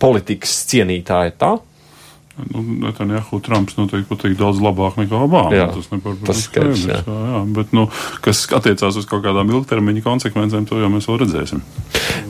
politikas 0.00 0.56
cienītāji. 0.72 1.36
Tā? 1.44 1.58
Nu, 2.32 2.62
Netanjahu 2.86 3.40
Trumps 3.44 3.74
noteikti 3.76 4.08
pateikt 4.08 4.38
daudz 4.40 4.60
labāk 4.64 4.96
nekā 4.96 5.18
Obama. 5.26 5.52
Jā, 5.52 5.66
tas 5.68 5.88
tas 6.24 6.38
skaidrs, 6.46 6.86
jā. 6.88 7.00
Jā, 7.04 7.16
jā, 7.28 7.40
bet, 7.58 7.74
nu, 7.76 7.84
kas 8.24 8.46
attiecās 8.56 8.96
uz 8.96 9.04
kaut 9.08 9.20
kādām 9.26 9.52
ilgtermiņa 9.52 10.00
konsekvencēm, 10.06 10.64
to 10.68 10.78
jau 10.80 10.88
mēs 10.94 11.10
vēl 11.10 11.20
redzēsim. 11.26 11.60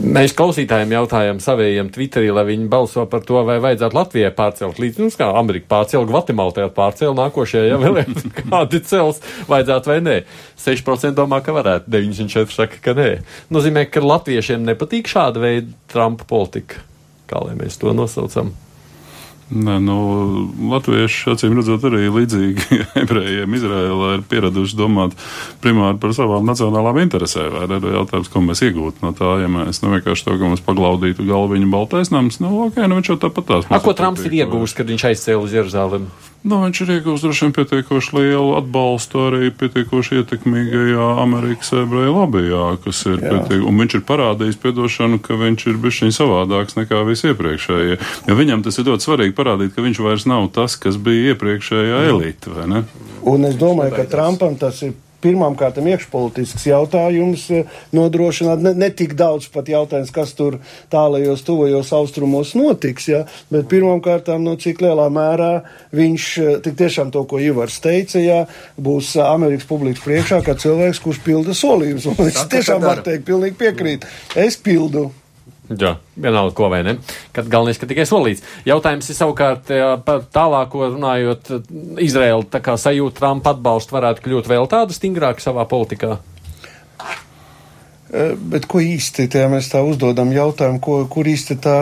Mēs 0.02 0.34
klausītājiem 0.34 0.96
jautājām 0.96 1.38
savējiem 1.44 1.92
Twitterī, 1.94 2.32
lai 2.34 2.44
viņi 2.48 2.66
balso 2.72 3.04
par 3.10 3.22
to, 3.28 3.38
vai 3.46 3.60
vajadzētu 3.62 3.98
Latvijai 4.00 4.32
pārcelt 4.34 4.80
līdz, 4.82 4.98
nu, 5.04 5.12
kā 5.22 5.30
Amerika 5.38 5.70
pārcēla, 5.70 6.10
Gvatemala 6.10 6.56
tajā 6.58 6.72
pārcēla, 6.74 7.14
nākošajā, 7.20 7.70
ja 7.70 7.78
vēl 7.78 8.02
kādi 8.40 8.82
cels 8.90 9.22
vajadzētu 9.52 9.92
vai 9.92 10.00
nē. 10.02 10.18
6% 10.66 11.14
domā, 11.18 11.38
ka 11.46 11.54
varētu, 11.54 11.94
94% 11.94 12.58
saka, 12.58 12.82
ka 12.82 12.96
nē. 12.98 13.08
Nozīmē, 13.54 13.86
ka 13.86 14.02
latviešiem 14.02 14.66
nepatīk 14.66 15.14
šāda 15.14 15.46
veida 15.46 15.70
Trumpa 15.94 16.26
politika, 16.26 16.82
kā 17.30 17.46
lai 17.46 17.54
mēs 17.62 17.78
to 17.78 17.94
nosaucam. 17.94 18.50
Nē, 19.52 19.74
nu, 19.84 19.96
latvieši, 20.72 21.26
acīm 21.34 21.58
redzot, 21.58 21.82
arī 21.84 22.06
līdzīgi 22.08 22.78
ebrejiem 23.02 23.56
Izrēlā 23.58 24.14
ir 24.16 24.24
pieraduši 24.30 24.78
domāt 24.78 25.16
primāri 25.60 26.00
par 26.00 26.14
savām 26.16 26.48
nacionālām 26.48 27.02
interesēm. 27.02 27.52
Vai 27.58 27.66
ne? 27.68 27.80
Jautājums, 27.98 28.30
ko 28.32 28.40
mēs 28.46 28.64
iegūtu 28.64 29.04
no 29.04 29.12
tā, 29.16 29.34
ja 29.42 29.50
mēs 29.52 29.82
nu, 29.84 29.92
vienkārši 29.92 30.28
to, 30.28 30.38
ka 30.40 30.48
mums 30.48 30.64
paglaudītu 30.64 31.26
galviņu 31.28 31.68
baltais 31.72 32.12
nams, 32.14 32.40
nu, 32.40 32.54
ok, 32.68 32.80
nu 32.88 33.00
viņš 33.00 33.12
jau 33.12 33.18
tāpat 33.26 33.50
tās. 33.50 33.68
A, 33.68 33.82
ko 33.84 33.92
Trumps 33.98 34.24
ir 34.24 34.40
iegūst, 34.40 34.78
kad 34.78 34.88
viņš 34.88 35.10
aizcēla 35.12 35.44
uz 35.44 35.58
Jeruzalemi? 35.60 36.31
Nu, 36.42 36.58
viņš 36.58 36.80
ir 36.82 36.88
iegūst 36.96 37.22
droši 37.22 37.44
vien 37.44 37.52
pietiekoši 37.54 38.16
lielu 38.16 38.54
atbalstu 38.58 39.20
arī 39.28 39.50
pietiekoši 39.54 40.16
ietekmīgajā 40.22 41.04
Amerikas 41.22 41.70
ebreju 41.78 42.16
lobbyjā, 42.16 42.64
kas 42.82 43.04
ir 43.06 43.20
pietiek, 43.22 43.62
un 43.62 43.78
viņš 43.78 43.94
ir 43.98 44.02
parādījis 44.08 44.58
piedošanu, 44.64 45.20
ka 45.22 45.38
viņš 45.38 45.66
ir 45.70 45.78
bišķiņ 45.84 46.16
savādāks 46.18 46.74
nekā 46.80 47.04
visi 47.06 47.30
iepriekšējie. 47.30 48.00
Jo 48.26 48.38
viņam 48.40 48.66
tas 48.66 48.80
ir 48.82 48.90
ļoti 48.90 49.06
svarīgi 49.06 49.38
parādīt, 49.38 49.70
ka 49.76 49.86
viņš 49.86 50.02
vairs 50.02 50.26
nav 50.26 50.50
tas, 50.56 50.74
kas 50.82 50.98
bija 50.98 51.36
iepriekšējā 51.36 52.02
elite, 52.10 52.50
vai 52.56 52.66
ne? 52.74 52.84
Un 53.22 53.46
es 53.46 53.54
domāju, 53.54 53.94
ka 54.00 54.08
Trumpam 54.10 54.58
tas 54.58 54.82
ir 54.82 54.96
pirmām 55.22 55.56
kārtām 55.58 55.88
iekšpolitisks 55.92 56.66
jautājums 56.68 57.46
eh, 57.54 57.70
nodrošināt 57.94 58.62
ne, 58.64 58.74
ne 58.78 58.90
tik 58.94 59.14
daudz 59.18 59.48
pat 59.52 59.70
jautājums, 59.72 60.12
kas 60.14 60.34
tur 60.38 60.58
tālajos 60.92 61.44
tuvajos 61.46 61.92
austrumos 61.96 62.54
notiks, 62.58 63.08
ja, 63.12 63.22
bet 63.52 63.70
pirmām 63.72 64.02
kārtām, 64.04 64.44
no 64.46 64.56
cik 64.60 64.82
lielā 64.84 65.08
mērā 65.12 65.52
viņš 65.96 66.28
eh, 66.42 66.52
tik 66.66 66.78
tiešām 66.82 67.14
to, 67.14 67.24
ko 67.30 67.40
Ivars 67.42 67.80
teica, 67.84 68.20
ja, 68.22 68.42
būs 68.76 69.14
Amerikas 69.22 69.68
publikas 69.70 70.04
priekšā, 70.04 70.42
kā 70.46 70.58
cilvēks, 70.58 71.02
kurš 71.02 71.24
pilda 71.24 71.56
solījumus. 71.56 72.10
Un 72.12 72.28
es 72.28 72.44
tiešām 72.52 72.84
varu 72.84 73.06
teikt, 73.06 73.26
pilnīgi 73.28 73.58
piekrīt. 73.62 74.08
Es 74.38 74.58
pildu. 74.60 75.10
Jā, 75.78 75.94
vienalga, 76.16 76.54
ko 76.58 76.68
vai 76.72 76.82
ne. 76.86 76.96
Kad 77.36 77.48
galvenais, 77.52 77.78
ka 77.80 77.88
tikai 77.90 78.04
solīts. 78.08 78.42
Jautājums 78.68 79.08
ir 79.08 79.18
savukārt 79.18 79.70
par 80.06 80.26
tālāko 80.34 80.90
runājot, 80.96 81.54
Izraela 82.02 82.44
tā 82.50 82.60
kā 82.64 82.76
sajūta 82.80 83.20
Trumpa 83.22 83.54
atbalstu 83.56 83.96
varētu 83.96 84.26
kļūt 84.26 84.50
vēl 84.50 84.68
tādu 84.72 84.96
stingrāku 84.96 85.44
savā 85.44 85.64
politikā. 85.70 86.18
Bet 88.12 88.66
ko 88.68 88.82
īsti, 88.84 89.24
ja 89.32 89.46
mēs 89.48 89.70
tā 89.72 89.80
uzdodam 89.88 90.34
jautājumu, 90.34 90.82
ko, 90.84 90.96
kur 91.08 91.24
īsti 91.30 91.54
tā 91.64 91.76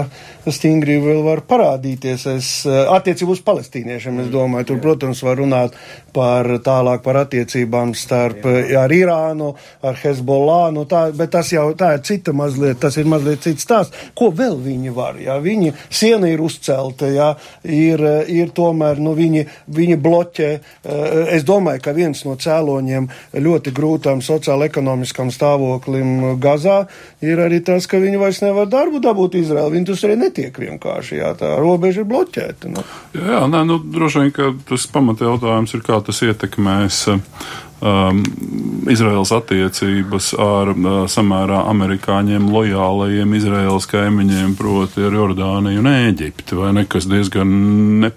stingrība 0.47 1.09
vēl 1.09 1.25
var 1.27 1.41
parādīties? 1.43 2.27
Es, 2.31 2.51
attiecībā 2.71 3.35
uz 3.35 3.41
palestīniešiem, 3.43 4.21
es 4.23 4.29
domāju, 4.31 4.69
tur, 4.69 4.79
protams, 4.85 5.25
var 5.27 5.41
runāt 5.43 5.75
par 6.15 6.49
tālāk 6.65 7.03
par 7.05 7.21
attiecībām 7.25 7.95
starp 7.99 8.47
ar 8.47 8.93
Irānu, 8.95 9.53
ar 9.83 9.99
Hezbollah, 10.01 10.71
nu 10.75 10.87
tā, 10.91 11.07
bet 11.17 11.33
tas 11.35 11.53
jau 11.53 11.69
tā 11.79 11.95
ir 11.97 12.05
cita 12.07 12.35
mazliet, 12.37 12.81
tas 12.83 12.97
ir 13.01 13.09
mazliet 13.11 13.45
cits 13.45 13.67
stāsts. 13.67 14.09
Ko 14.19 14.31
vēl 14.35 14.57
viņi 14.61 14.95
var, 14.95 15.19
jā, 15.21 15.37
viņi 15.43 15.75
siena 15.89 16.31
ir 16.31 16.43
uzcelta, 16.45 17.09
jā, 17.11 17.31
ir, 17.65 18.03
ir 18.31 18.53
tomēr, 18.57 19.01
nu, 19.03 19.15
viņi, 19.19 19.47
viņi 19.71 19.99
bloķē. 20.01 20.51
Es 21.37 21.47
domāju, 21.49 21.83
ka 21.85 21.95
viens 21.97 22.25
no 22.27 22.37
cēloņiem 22.41 23.09
ļoti 23.41 23.75
grūtam 23.77 24.25
sociāla-ekonomiskam 24.25 25.33
stāvoklim 25.35 26.37
Gazā 26.43 26.85
ir 27.25 27.41
arī 27.43 27.61
tas, 27.65 27.87
ka 27.91 28.01
viņi 28.01 28.21
vairs 28.21 28.43
nevar 28.45 28.69
darbu 28.71 29.01
dabūt 29.05 29.39
Izraēlu. 29.41 29.75
Viņi 29.77 29.89
tur 29.91 30.05
arī 30.09 30.19
netiek 30.25 30.61
vienkārši, 30.65 31.21
jā, 31.21 31.33
tā 31.39 31.55
robeža 31.61 32.05
ir 32.05 32.11
bloķēta. 32.11 32.73
Nu. 32.73 32.85
Jā, 33.17 33.27
jā 33.37 33.43
nē, 33.53 33.63
nu, 33.69 33.79
droši 33.97 34.25
vien, 34.25 34.33
ka 34.37 34.51
tas 34.69 34.87
pamata 34.91 35.29
jautājums 35.29 35.75
ir, 35.77 35.85
kā 35.87 36.00
tas 36.07 36.23
ietekmēs. 36.27 37.07
Um, 37.81 38.19
Izraels 38.93 39.31
attiecības 39.33 40.35
ar 40.37 40.75
uh, 40.75 40.89
samērā 41.09 41.63
amerikāņiem 41.71 42.51
lojālajiem 42.53 43.33
Izraels 43.39 43.89
kaimiņiem, 43.89 44.53
proti 44.59 45.07
ar 45.09 45.17
Jordāniju 45.17 45.81
un 45.81 45.89
Ēģipti, 45.89 46.59
vai 46.61 46.75
ne, 46.77 46.85
kas 46.85 47.09
diezgan 47.09 47.55
ne 48.03 48.13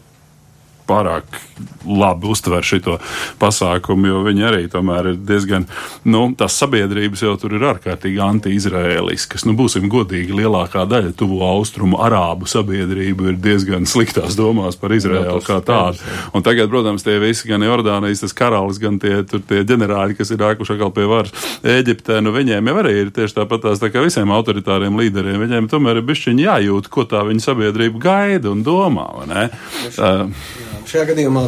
pārāk 0.89 1.39
labi 1.86 2.28
uztver 2.32 2.63
šo 2.66 2.98
pasākumu, 3.39 4.08
jo 4.10 4.22
viņi 4.26 4.46
arī 4.48 4.63
tomēr 4.72 5.12
ir 5.12 5.18
diezgan, 5.28 5.68
nu, 6.08 6.24
tās 6.38 6.56
sabiedrības 6.60 7.24
jau 7.26 7.34
tur 7.39 7.56
ir 7.58 7.66
ārkārtīgi 7.74 8.22
anti-izraēliskas. 8.24 9.46
Nu, 9.48 9.56
būsim 9.58 9.89
godīgi, 9.92 10.36
lielākā 10.36 10.86
daļa 10.89 11.13
tuvo 11.20 11.44
austrumu 11.46 12.00
arābu 12.04 12.48
sabiedrību 12.50 13.32
ir 13.32 13.39
diezgan 13.44 13.88
sliktās 13.89 14.38
domās 14.39 14.80
par 14.80 14.96
Izraēlu 14.96 15.44
kā 15.46 15.60
tādu. 15.66 16.02
Un 16.34 16.46
tagad, 16.46 16.72
protams, 16.72 17.06
tie 17.06 17.20
visi, 17.22 17.48
gan 17.52 17.66
Jordānijas, 17.66 18.24
tas 18.24 18.36
karalis, 18.38 18.82
gan 18.82 19.00
tie, 19.04 19.20
tur, 19.28 19.44
tie 19.48 19.63
ģenerāļi, 19.68 20.18
kas 20.20 20.34
ir 20.34 20.42
nākuši 20.42 20.78
atkal 20.78 20.94
pie 20.96 21.08
varas 21.10 21.50
Eģiptē, 21.74 22.20
nu, 22.24 22.34
viņiem 22.36 22.72
jau 22.72 22.78
arī 22.82 22.96
ir 23.04 23.13
tieši 23.16 23.39
tāpat 23.42 23.68
tās 23.68 23.82
tā 23.84 23.92
kā 23.94 24.04
visiem 24.04 24.32
autoritāriem 24.34 24.98
līderiem. 25.00 25.39
Viņiem 25.44 25.70
tomēr 25.72 26.02
ir 26.02 26.08
bišķiņi 26.08 26.48
jājūt, 26.48 26.89
ko 26.94 27.08
tā 27.10 27.24
viņa 27.28 27.48
sabiedrība 27.48 28.02
gaida 28.04 28.52
un 28.52 28.63
domā, 28.66 29.08
vai 29.20 29.28
ne? 29.30 29.48
Uh, 29.94 30.63
Šajā 30.89 31.10
gadījumā 31.13 31.48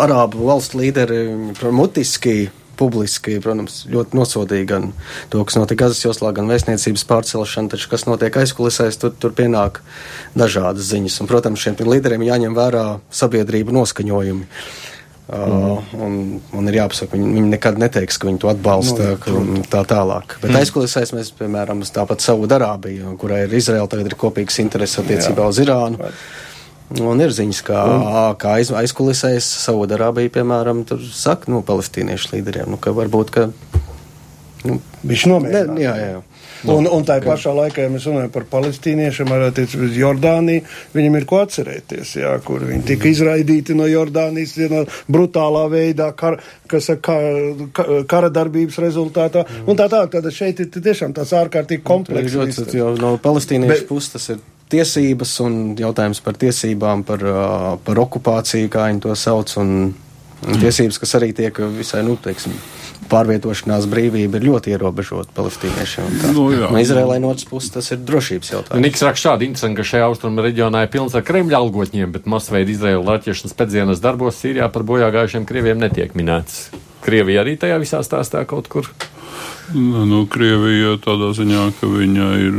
Arābu 0.00 0.46
valstu 0.48 0.80
līderi 0.80 1.18
mutiski 1.76 2.48
publiski, 2.78 3.36
protams, 3.42 3.82
ļoti 3.92 4.16
nosodīja 4.16 4.68
gan 4.70 4.86
to, 5.32 5.42
kas 5.46 5.58
notika 5.58 5.84
Gazas 5.84 6.02
joslā, 6.02 6.32
gan 6.34 6.48
vēstniecības 6.50 7.04
pārcelšanu, 7.08 7.72
taču 7.72 7.90
kas 7.92 8.06
notiek 8.08 8.36
aizkulisēs, 8.42 8.98
tur, 9.02 9.12
tur 9.12 9.34
pienāk 9.36 9.82
dažādas 10.38 10.88
ziņas. 10.90 11.20
Un, 11.22 11.30
protams, 11.30 11.62
šiem 11.62 11.76
līderiem 11.84 12.24
jāņem 12.26 12.56
vērā 12.56 12.86
sabiedrību 13.12 13.76
noskaņojumi. 13.76 14.48
Mm. 15.32 15.52
Uh, 15.52 15.92
un, 16.02 16.16
un 16.52 16.68
ir 16.68 16.76
jāpasaka, 16.80 17.14
viņi, 17.14 17.28
viņi 17.38 17.50
nekad 17.54 17.78
neteiks, 17.80 18.18
ka 18.20 18.26
viņi 18.28 18.40
to 18.42 18.50
atbalsta, 18.50 19.12
no, 19.30 19.42
nu, 19.46 19.62
tā 19.70 19.84
tālāk. 19.88 20.34
Bet 20.42 20.50
mm. 20.50 20.58
aizkulisēs 20.60 21.14
mēs, 21.16 21.30
piemēram, 21.38 21.84
tāpat 21.94 22.24
Saudarābiju, 22.24 23.14
kurai 23.20 23.44
ir 23.46 23.54
Izraela, 23.56 23.88
tagad 23.88 24.10
ir 24.10 24.18
kopīgs 24.18 24.58
intereses 24.60 25.00
attiecībā 25.00 25.46
Jā. 25.46 25.52
uz 25.54 25.62
Irānu. 25.62 26.02
Vai. 26.02 26.10
Un 27.00 27.22
ir 27.24 27.32
ziņas, 27.32 27.60
kā, 27.64 27.82
un, 27.88 28.02
kā 28.40 28.56
aiz, 28.60 28.72
aizkulisēs 28.76 29.46
Saudarābija, 29.64 30.32
piemēram, 30.34 30.84
tur 30.88 31.00
saka, 31.14 31.48
nu, 31.52 31.62
palestīniešu 31.66 32.34
līderiem, 32.34 32.72
nu, 32.74 32.80
ka 32.82 32.92
varbūt, 32.96 33.32
ka. 33.32 33.48
Nu, 34.68 34.78
Viņš 35.02 35.24
nomierināja. 35.30 35.80
Jā, 35.82 35.94
jā. 36.12 36.20
Nu, 36.62 36.76
un, 36.78 36.86
un 36.94 37.02
tā 37.06 37.16
pašā 37.24 37.50
laikā, 37.56 37.86
ja 37.86 37.90
mēs 37.90 38.04
runājam 38.06 38.30
par 38.34 38.44
palestīniešiem, 38.52 39.30
ar 39.34 39.48
attiecību 39.48 39.88
uz 39.88 39.96
Jordāniju, 39.98 40.62
viņam 40.94 41.16
ir 41.18 41.26
ko 41.26 41.40
atcerēties, 41.42 42.12
jā, 42.20 42.36
kur 42.46 42.62
viņi 42.68 42.86
tika 42.92 43.10
izraidīti 43.10 43.74
no 43.78 43.88
Jordānijas 43.90 44.54
no 44.70 44.84
brutālā 45.10 45.64
veidā, 45.72 46.12
kar, 46.18 46.38
kas 46.70 46.92
ka, 47.02 47.18
ka, 47.74 47.88
kara 48.10 48.30
darbības 48.30 48.78
rezultātā. 48.84 49.42
Mm. 49.42 49.72
Un 49.72 49.80
tā 49.80 49.88
tā, 49.90 50.04
tad 50.12 50.30
šeit 50.34 50.62
ir 50.62 50.70
tiešām 50.70 51.16
tāds 51.18 51.34
ārkārtīgi 51.40 51.82
komplekss. 51.86 52.62
Nu, 52.70 52.94
no 53.00 53.16
palestīniešu 53.22 53.88
puses 53.90 54.14
tas 54.14 54.30
ir 54.36 54.42
tiesības 54.72 55.34
un 55.44 55.58
jautājums 55.78 56.22
par 56.24 56.38
tiesībām, 56.40 57.04
par, 57.08 57.24
par 57.84 58.04
okupāciju, 58.06 58.70
kā 58.72 58.88
viņi 58.90 59.04
to 59.04 59.16
sauc, 59.18 59.52
un, 59.60 59.92
un 59.92 60.62
tiesības, 60.62 61.00
kas 61.02 61.18
arī 61.20 61.32
tiek 61.36 61.60
visai, 61.76 62.02
nu, 62.06 62.16
teiksim, 62.20 62.56
pārvietošanās 63.12 63.86
brīvība 63.90 64.38
ir 64.38 64.46
ļoti 64.48 64.72
ierobežota 64.72 65.34
palestīniešiem. 65.36 66.10
Nu, 66.32 66.46
jā, 66.54 66.70
no 66.72 66.80
Izrēlai 66.80 67.18
no 67.22 67.32
otras 67.34 67.48
puses 67.48 67.72
tas 67.74 67.90
ir 67.92 68.00
drošības 68.06 68.52
jautājums. 68.54 68.84
Niks 68.84 69.04
raksta 69.04 69.28
šādi 69.28 69.48
interesanti, 69.50 69.78
ka 69.80 69.88
šajā 69.90 70.08
austrumu 70.08 70.44
reģionā 70.46 70.84
ir 70.86 70.92
pilns 70.92 71.16
ar 71.18 71.26
Kremļa 71.26 71.60
algotņiem, 71.60 72.12
bet 72.14 72.28
masveida 72.30 72.72
Izraēla 72.72 73.18
raķešanas 73.18 73.58
pēcdienas 73.58 74.04
darbos 74.04 74.40
Sīrijā 74.40 74.70
par 74.72 74.86
bojā 74.88 75.10
gājušiem 75.14 75.48
krieviem 75.48 75.82
netiek 75.82 76.16
minēts. 76.18 76.70
Krievija 77.02 77.42
arī 77.42 77.58
tajā 77.60 77.80
visā 77.82 78.00
stāstā 78.06 78.44
kaut 78.48 78.70
kur. 78.72 78.88
Nu, 79.72 80.24
Krievija 80.28 80.98
tādā 81.00 81.30
ziņā, 81.32 81.62
ka 81.78 81.88
viņa 81.88 82.26
ir 82.44 82.56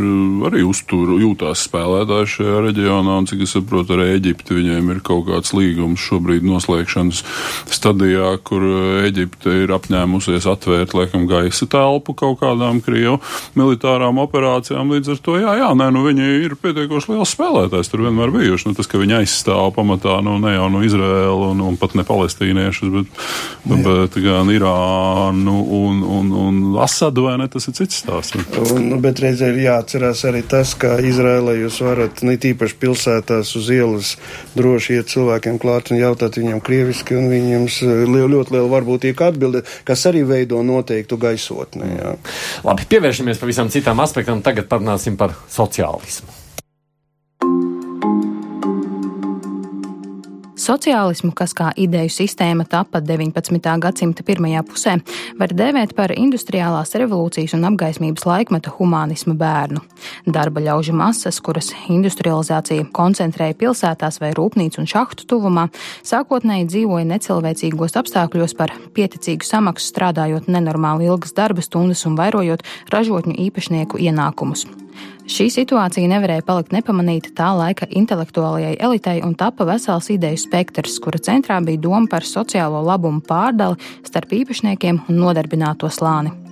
arī 0.47 0.63
uztur, 0.65 1.11
jūtās 1.21 1.61
spēlētāji 1.67 2.29
šajā 2.31 2.61
reģionā, 2.65 3.17
un 3.21 3.27
cik 3.29 3.43
es 3.45 3.53
saprotu, 3.53 3.93
ar 3.93 4.15
Eģipti 4.15 4.57
viņiem 4.57 4.89
ir 4.95 5.01
kaut 5.05 5.27
kāds 5.27 5.53
līgums 5.53 6.01
šobrīd 6.01 6.45
noslēgšanas 6.47 7.21
stadijā, 7.69 8.31
kur 8.47 8.65
Eģipte 9.03 9.53
ir 9.61 9.73
apņēmusies 9.75 10.47
atvērt, 10.49 10.95
laikam, 10.97 11.27
gaisa 11.29 11.67
telpu 11.69 12.15
kaut 12.17 12.39
kādām 12.41 12.81
Krievu 12.81 13.19
militārām 13.59 14.17
operācijām. 14.23 14.95
Līdz 14.95 15.13
ar 15.13 15.21
to, 15.27 15.37
jā, 15.43 15.53
jā, 15.59 15.69
nē, 15.77 15.91
nu 15.93 16.05
viņi 16.07 16.31
ir 16.47 16.57
pietiekoši 16.63 17.13
liels 17.13 17.35
spēlētājs, 17.35 17.93
tur 17.93 18.07
vienmēr 18.07 18.33
bijuši. 18.33 18.71
Nu, 18.71 18.77
tas, 18.79 18.89
ka 18.89 19.01
viņi 19.01 19.19
aizstāv 19.19 19.69
pamatā, 19.77 20.17
nu, 20.25 20.39
ne 20.41 20.55
jau 20.55 20.71
no 20.73 20.81
Izraēlu 20.87 21.51
un, 21.51 21.61
un 21.67 21.77
pat 21.81 21.93
ne 21.99 22.07
palestīniešus, 22.07 22.93
bet, 22.97 23.23
bet, 23.69 23.85
bet 23.85 24.19
gan 24.23 24.49
Irānu 24.53 25.59
un, 25.83 26.03
un, 26.17 26.35
un 26.47 26.62
Asadu, 26.83 27.25
vai 27.27 27.35
ne? 27.41 27.47
Tas 27.51 27.67
ir 27.69 27.75
cits 27.77 28.01
stāsts. 28.03 28.37
Un, 28.63 28.87
nu, 28.91 28.99
bet 29.03 29.21
reizē 29.23 29.51
ir 29.53 29.61
jāatcerās 29.63 30.23
arī 30.29 30.43
tas, 30.49 30.73
ka 30.79 30.95
Izrēlē 31.03 31.55
jūs 31.61 31.79
varat, 31.85 32.23
ne 32.27 32.35
tīpaši 32.41 32.77
pilsētās 32.81 33.53
uz 33.59 33.71
ielas, 33.73 34.13
droši 34.57 34.99
iet 34.99 35.11
cilvēkiem 35.13 35.59
klāt 35.61 35.93
un 35.93 36.01
jautāt 36.01 36.39
viņiem 36.41 36.61
krieviski, 36.65 37.17
un 37.19 37.31
viņiem 37.31 37.67
liel, 38.11 38.29
ļoti 38.35 38.57
liela 38.57 38.69
varbūtīga 38.75 39.31
atbilde, 39.33 39.63
kas 39.87 40.05
arī 40.09 40.23
veido 40.27 40.61
noteiktu 40.65 41.19
gaisotni. 41.21 41.89
Jā. 41.97 42.15
Labi, 42.67 42.87
pievēršamies 42.93 43.41
pavisam 43.41 43.73
citām 43.73 44.03
aspektam. 44.03 44.43
Tagad 44.45 44.69
parunāsim 44.71 45.19
par 45.19 45.37
sociālismu. 45.51 46.42
Sociālismu, 50.63 51.33
kas 51.35 51.51
kā 51.57 51.71
ideju 51.75 52.11
sistēma 52.13 52.63
tapa 52.69 53.01
19. 53.03 53.57
gadsimta 53.83 54.23
pirmajā 54.23 54.61
pusē, 54.63 54.93
var 55.39 55.51
dēvēt 55.51 55.91
par 55.97 56.13
industriālās 56.15 56.93
revolūcijas 57.01 57.55
un 57.57 57.65
apgaismības 57.67 58.23
laikmeta 58.29 58.71
humanisma 58.77 59.35
bērnu. 59.39 59.81
Darba 60.37 60.63
ļaužu 60.63 60.95
masas, 60.95 61.41
kuras 61.43 61.73
industrializācija 61.91 62.85
koncentrēja 62.95 63.57
pilsētās 63.59 64.21
vai 64.23 64.31
rūpnīcu 64.37 64.79
un 64.83 64.87
šahtu 64.93 65.27
tuvumā, 65.33 65.67
sākotnēji 66.07 66.69
dzīvoja 66.71 67.09
necilvēcīgos 67.11 67.99
apstākļos 67.99 68.55
par 68.55 68.71
pieticīgu 68.95 69.43
samaksu 69.49 69.91
strādājot 69.91 70.47
nenormāli 70.47 71.11
ilgas 71.11 71.35
darba 71.35 71.65
stundas 71.65 72.05
un 72.07 72.15
vairojot 72.19 72.63
ražotņu 72.93 73.35
īpašnieku 73.49 73.99
ienākumus. 74.05 74.63
Šī 75.23 75.47
situācija 75.53 76.09
nevarēja 76.11 76.43
palikt 76.43 76.73
nepamanīta 76.75 77.31
tā 77.37 77.49
laika 77.55 77.87
intelektuālajai 77.87 78.75
elitei 78.83 79.21
un 79.23 79.37
tapa 79.39 79.65
vesels 79.69 80.11
ideju 80.11 80.41
spektrs, 80.43 80.99
kura 81.03 81.21
centrā 81.23 81.61
bija 81.63 81.79
doma 81.87 82.11
par 82.11 82.27
sociālo 82.27 82.83
labumu 82.83 83.23
pārdali 83.23 83.79
starp 84.03 84.35
īpašniekiem 84.43 85.05
un 85.07 85.21
nodarbināto 85.23 85.87
slāni. 85.87 86.42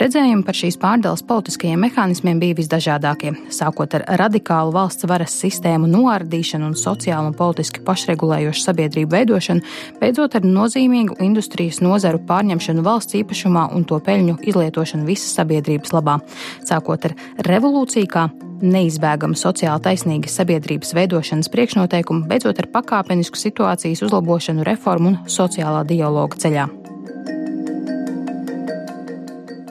Redzējumi 0.00 0.44
par 0.46 0.56
šīs 0.58 0.78
pārdales 0.82 1.22
politiskajiem 1.26 1.84
mehānismiem 1.86 2.40
bija 2.42 2.58
visdažādākie, 2.58 3.34
sākot 3.54 3.94
ar 3.98 4.06
radikālu 4.20 4.74
valsts 4.74 5.06
varas 5.08 5.34
sistēmu 5.42 5.88
noardīšanu 5.90 6.70
un 6.70 6.78
sociālu 6.78 7.30
un 7.30 7.36
politiski 7.38 7.82
pašregulējošu 7.86 8.64
sabiedrību 8.66 9.14
veidošanu, 9.14 9.64
beidzot 10.00 10.38
ar 10.38 10.48
nozīmīgu 10.48 11.18
industrijas 11.24 11.82
nozaru 11.84 12.22
pārņemšanu 12.28 12.84
valsts 12.86 13.20
īpašumā 13.20 13.68
un 13.76 13.86
to 13.88 14.00
peļņu 14.02 14.40
izlietošanu 14.42 15.06
visas 15.08 15.36
sabiedrības 15.38 15.94
labā, 15.94 16.18
sākot 16.66 17.10
ar 17.10 17.16
revolūciju 17.46 18.10
kā 18.10 18.28
neizbēgama 18.64 19.38
sociāli 19.38 19.82
taisnīgas 19.84 20.38
sabiedrības 20.38 20.94
veidošanas 20.96 21.50
priekšnoteikumu, 21.52 22.26
beidzot 22.30 22.62
ar 22.62 22.70
pakāpenisku 22.78 23.40
situācijas 23.40 24.04
uzlabošanu 24.06 24.66
reformu 24.66 25.14
un 25.14 25.20
sociālā 25.30 25.84
dialoga 25.88 26.40
ceļā. 26.40 26.70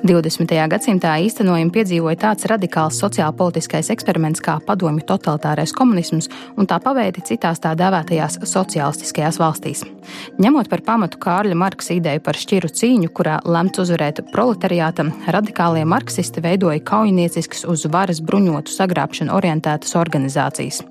20. 0.03 0.51
gadsimtā 0.67 1.13
īstenojumu 1.23 1.71
piedzīvoja 1.71 2.17
tāds 2.19 2.43
radikāls 2.51 2.97
sociālpolitiskais 2.99 3.87
eksperiments 3.93 4.41
kā 4.43 4.57
padomju 4.67 5.05
totalitārais 5.07 5.71
komunisms 5.71 6.27
un 6.59 6.67
tā 6.67 6.75
paveidi 6.83 7.23
citās 7.23 7.61
tā 7.63 7.71
dēvētajās 7.79 8.41
sociālistiskajās 8.51 9.39
valstīs. 9.39 9.85
Ņemot 10.43 10.67
par 10.67 10.83
pamatu 10.83 11.21
Kārļa 11.23 11.55
Marksa 11.55 11.95
ideju 11.95 12.19
par 12.25 12.35
šķiru 12.35 12.73
cīņu, 12.81 13.13
kurā 13.15 13.37
lemts 13.47 13.79
uzvarēt 13.79 14.19
proletariātam, 14.33 15.13
radikālie 15.31 15.85
marksisti 15.87 16.43
veidoja 16.43 16.83
kaujinieciskas 16.83 17.63
uz 17.63 17.87
varas 17.87 18.19
bruņotu 18.19 18.75
sagrābšanu 18.75 19.31
orientētas 19.31 19.95
organizācijas. 19.95 20.81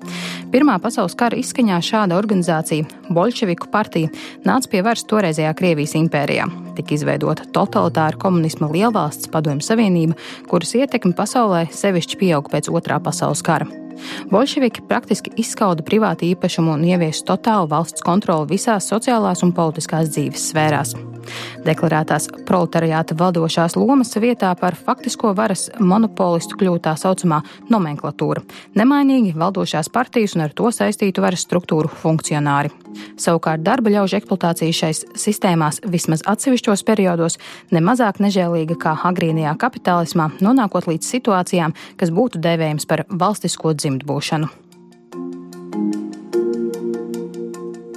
Pirmā 0.49 0.79
pasaules 0.81 1.13
kara 1.13 1.37
izskaņā 1.37 1.77
šāda 1.85 2.17
organizācija, 2.17 2.89
Bolševiku 3.13 3.69
partija, 3.69 4.09
nāca 4.41 4.73
pie 4.73 4.81
varas 4.81 5.05
toreizējā 5.05 5.53
Krievijas 5.61 5.93
impērijā. 6.01 6.49
Tika 6.77 6.95
izveidota 6.95 7.45
totalitāra 7.53 8.17
komunisma 8.17 8.71
lielvalsts 8.71 9.27
valsts 9.27 9.31
Padomju 9.33 9.65
Savienība, 9.65 10.17
kuras 10.49 10.73
ietekme 10.79 11.13
pasaulē 11.17 11.67
sevišķi 11.71 12.19
pieauga 12.23 12.57
pēc 12.57 12.71
otrā 12.73 12.99
pasaules 13.03 13.45
kara. 13.45 13.82
Bolševiki 14.31 14.85
praktiski 14.89 15.33
izskauda 15.37 15.85
privātu 15.85 16.27
īpašumu 16.31 16.75
un 16.77 16.85
ieviesa 16.87 17.25
totālu 17.33 17.69
valsts 17.71 18.05
kontroli 18.05 18.53
visās 18.55 18.89
sociālās 18.91 19.43
un 19.45 19.53
politiskās 19.55 20.11
dzīves 20.13 20.51
sfērās. 20.51 20.95
Deklarētās 21.63 22.27
proletariāta 22.47 23.15
valdošās 23.19 23.77
lomas 23.79 24.11
vietā 24.19 24.51
par 24.59 24.75
faktisko 24.75 25.31
varas 25.37 25.69
monopolistu 25.79 26.57
kļūst 26.59 26.83
tā 26.87 26.95
saucamā 26.99 27.41
nomenklatūra- 27.71 28.43
nemainīgi 28.79 29.35
valdošās 29.35 29.89
partijas 29.89 30.35
un 30.35 30.41
ar 30.41 30.53
to 30.53 30.71
saistītu 30.71 31.21
varas 31.21 31.45
struktūru 31.45 31.89
funkcionāri. 31.89 32.71
Savukārt 33.17 33.63
darba 33.63 33.89
ļaužu 33.89 34.19
eksploatācija 34.19 34.73
šais 34.73 35.05
sistēmās 35.15 35.79
vismaz 35.85 36.21
atsevišķos 36.29 36.83
periodos 36.83 37.37
nemazāk 37.71 38.19
nežēlīga 38.19 38.77
kā 38.77 38.93
agrīnajā 39.09 39.55
kapitālismā, 39.57 40.29
nonākot 40.41 40.85
līdz 40.91 41.09
situācijām, 41.15 41.73
kas 41.97 42.09
būtu 42.09 42.41
dēvējams 42.43 42.85
par 42.85 43.05
valstisko 43.09 43.73
dzimtbūšanu. 43.83 44.51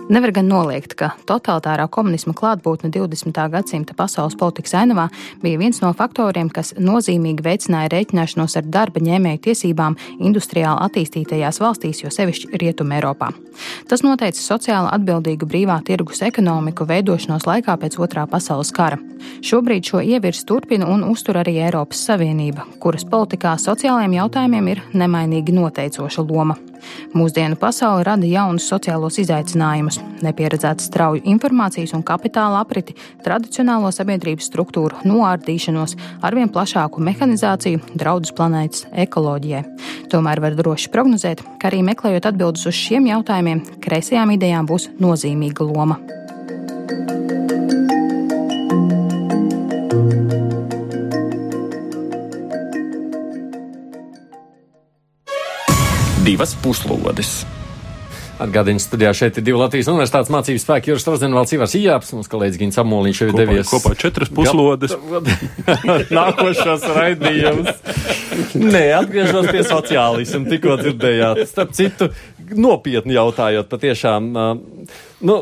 Nevar 0.07 0.31
gan 0.31 0.47
noliegt, 0.47 0.93
ka 0.95 1.09
totalitārā 1.27 1.89
komunisma 1.91 2.31
klātbūtne 2.39 2.93
20. 2.95 3.41
gadsimta 3.51 3.95
pasaules 3.99 4.37
politikas 4.39 4.77
ainavā 4.79 5.09
bija 5.43 5.59
viens 5.59 5.81
no 5.83 5.91
faktoriem, 5.99 6.47
kas 6.47 6.77
nozīmīgi 6.79 7.43
veicināja 7.43 7.91
rēķināšanos 7.91 8.55
ar 8.61 8.69
darba 8.71 9.03
ņēmēju 9.03 9.43
tiesībām 9.49 9.99
industriāli 10.23 10.87
attīstītajās 10.87 11.59
valstīs, 11.59 12.05
jo 12.05 12.15
sevišķi 12.15 12.53
Rietumē 12.63 13.01
Eiropā. 13.01 13.33
Tas 13.87 14.03
noteica 14.03 14.41
sociāli 14.43 14.91
atbildīgu 14.91 15.47
brīvā 15.47 15.77
tirgus 15.87 16.19
ekonomiku 16.27 16.89
veidošanos 16.89 17.47
laikā 17.47 17.77
pēc 17.79 17.99
otrā 18.03 18.25
pasaules 18.27 18.73
kara. 18.75 18.99
Šobrīd 19.47 19.87
šo 19.87 20.01
ievirs 20.03 20.43
turpina 20.49 20.89
un 20.91 21.05
uztur 21.07 21.39
arī 21.39 21.61
Eiropas 21.63 22.03
Savienība, 22.09 22.67
kuras 22.83 23.07
politikā 23.07 23.55
sociālajiem 23.63 24.19
jautājumiem 24.19 24.73
ir 24.75 24.83
nemainīgi 24.91 25.55
noteicoša 25.55 26.27
loma. 26.27 26.59
Mūsdienu 27.17 27.59
pasaule 27.61 28.05
rada 28.07 28.29
jaunus 28.29 28.67
sociālos 28.71 29.19
izaicinājumus, 29.23 30.01
nepieredzētu 30.27 30.85
strauju 30.87 31.25
informācijas 31.33 31.95
un 31.97 32.05
kapitāla 32.07 32.61
apriti, 32.65 32.97
tradicionālo 33.25 33.93
sabiedrības 33.95 34.51
struktūru 34.51 35.07
noārdīšanos, 35.09 35.97
arvien 36.27 36.53
plašāku 36.53 37.03
mehanizāciju, 37.09 37.83
draudus 37.95 38.35
planētas 38.37 38.87
ekoloģijai. 39.07 39.65
Tomēr 40.13 40.43
var 40.45 40.59
droši 40.59 40.93
prognozēt, 40.95 41.43
ka 41.61 41.71
arī 41.71 41.83
meklējot 41.87 42.31
atbildus 42.31 42.69
uz 42.71 42.79
šiem 42.79 43.11
jautājumiem, 43.13 43.65
kreisajām 43.85 44.37
idejām 44.37 44.71
būs 44.71 44.91
nozīmīga 45.03 45.67
loma. 45.67 46.01
Divas 56.27 56.57
puslodes. 56.59 57.45
Atgādījums 58.43 58.85
studijā 58.85 59.13
šeit 59.17 59.39
ir 59.39 59.45
divi 59.47 59.57
Latvijas 59.57 59.89
universitātes 59.89 60.29
mācību 60.33 60.61
spēki, 60.61 60.91
Juris 60.91 61.07
Rozenvalds, 61.09 61.55
Ivars 61.57 61.77
Ijāps, 61.79 62.11
mums 62.13 62.29
kolēģis 62.29 62.59
Gins 62.61 62.81
Amoliņš 62.83 63.21
jau 63.23 63.29
ir 63.31 63.39
devies. 63.39 63.71
Kopā 63.71 63.95
četras 63.97 64.33
puslodes. 64.35 64.93
Nākošās 66.19 66.85
raidījums. 66.99 67.71
Nē, 68.59 68.85
atgriežos 68.99 69.49
pie 69.49 69.63
sociālismu, 69.65 70.51
tikko 70.51 70.77
dzirdējāt. 70.83 71.47
Starp 71.49 71.73
citu, 71.79 72.11
nopietni 72.53 73.17
jautājot, 73.17 73.71
patiešām. 73.73 74.29
Uh, 74.35 75.01
nu, 75.27 75.37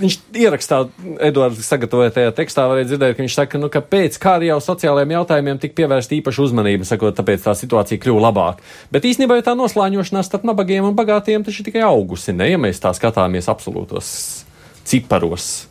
viņš 0.00 0.16
ierakstā, 0.42 0.82
Edvards 1.22 1.62
sagatavotajā 1.66 2.34
tekstā, 2.36 2.66
varēja 2.70 2.90
dzirdēt, 2.90 3.16
ka 3.16 3.24
viņš 3.24 3.38
saka, 3.38 3.60
nu, 3.62 3.70
ka 3.72 3.82
pēc 3.84 4.18
kara 4.22 4.48
jau 4.48 4.58
sociālajiem 4.64 5.16
jautājumiem 5.16 5.62
tika 5.62 5.78
pievērsta 5.80 6.16
īpaša 6.18 6.44
uzmanība, 6.48 6.88
sakot, 6.88 7.16
tāpēc 7.18 7.46
tā 7.46 7.56
situācija 7.58 8.02
kļuva 8.02 8.26
labāka. 8.28 8.68
Bet 8.92 9.08
īstenībā 9.08 9.40
jau 9.40 9.48
tā 9.50 9.56
noslāņošanās 9.58 10.30
starp 10.30 10.46
nabagiem 10.50 10.90
un 10.90 10.98
bagātiem 10.98 11.46
taču 11.46 11.66
tikai 11.66 11.84
augusi, 11.88 12.36
ne, 12.36 12.52
ja 12.52 12.60
mēs 12.60 12.82
tā 12.82 12.92
skatāmies 12.96 13.50
absolūtos 13.52 14.12
ciparos. 14.88 15.69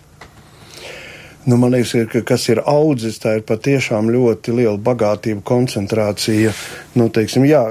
Nu, 1.45 1.55
man 1.57 1.71
liekas, 1.71 1.93
ir, 1.95 2.07
ka 2.11 2.19
kas 2.33 2.49
ir 2.51 2.59
audzis, 2.67 3.15
tā 3.23 3.37
ir 3.39 3.45
patiešām 3.47 4.09
ļoti 4.11 4.53
liela 4.57 4.75
bagātība, 4.75 5.39
koncentrācija. 5.47 6.51
Nu, 6.99 7.07
teiksim, 7.13 7.45
jā, 7.47 7.61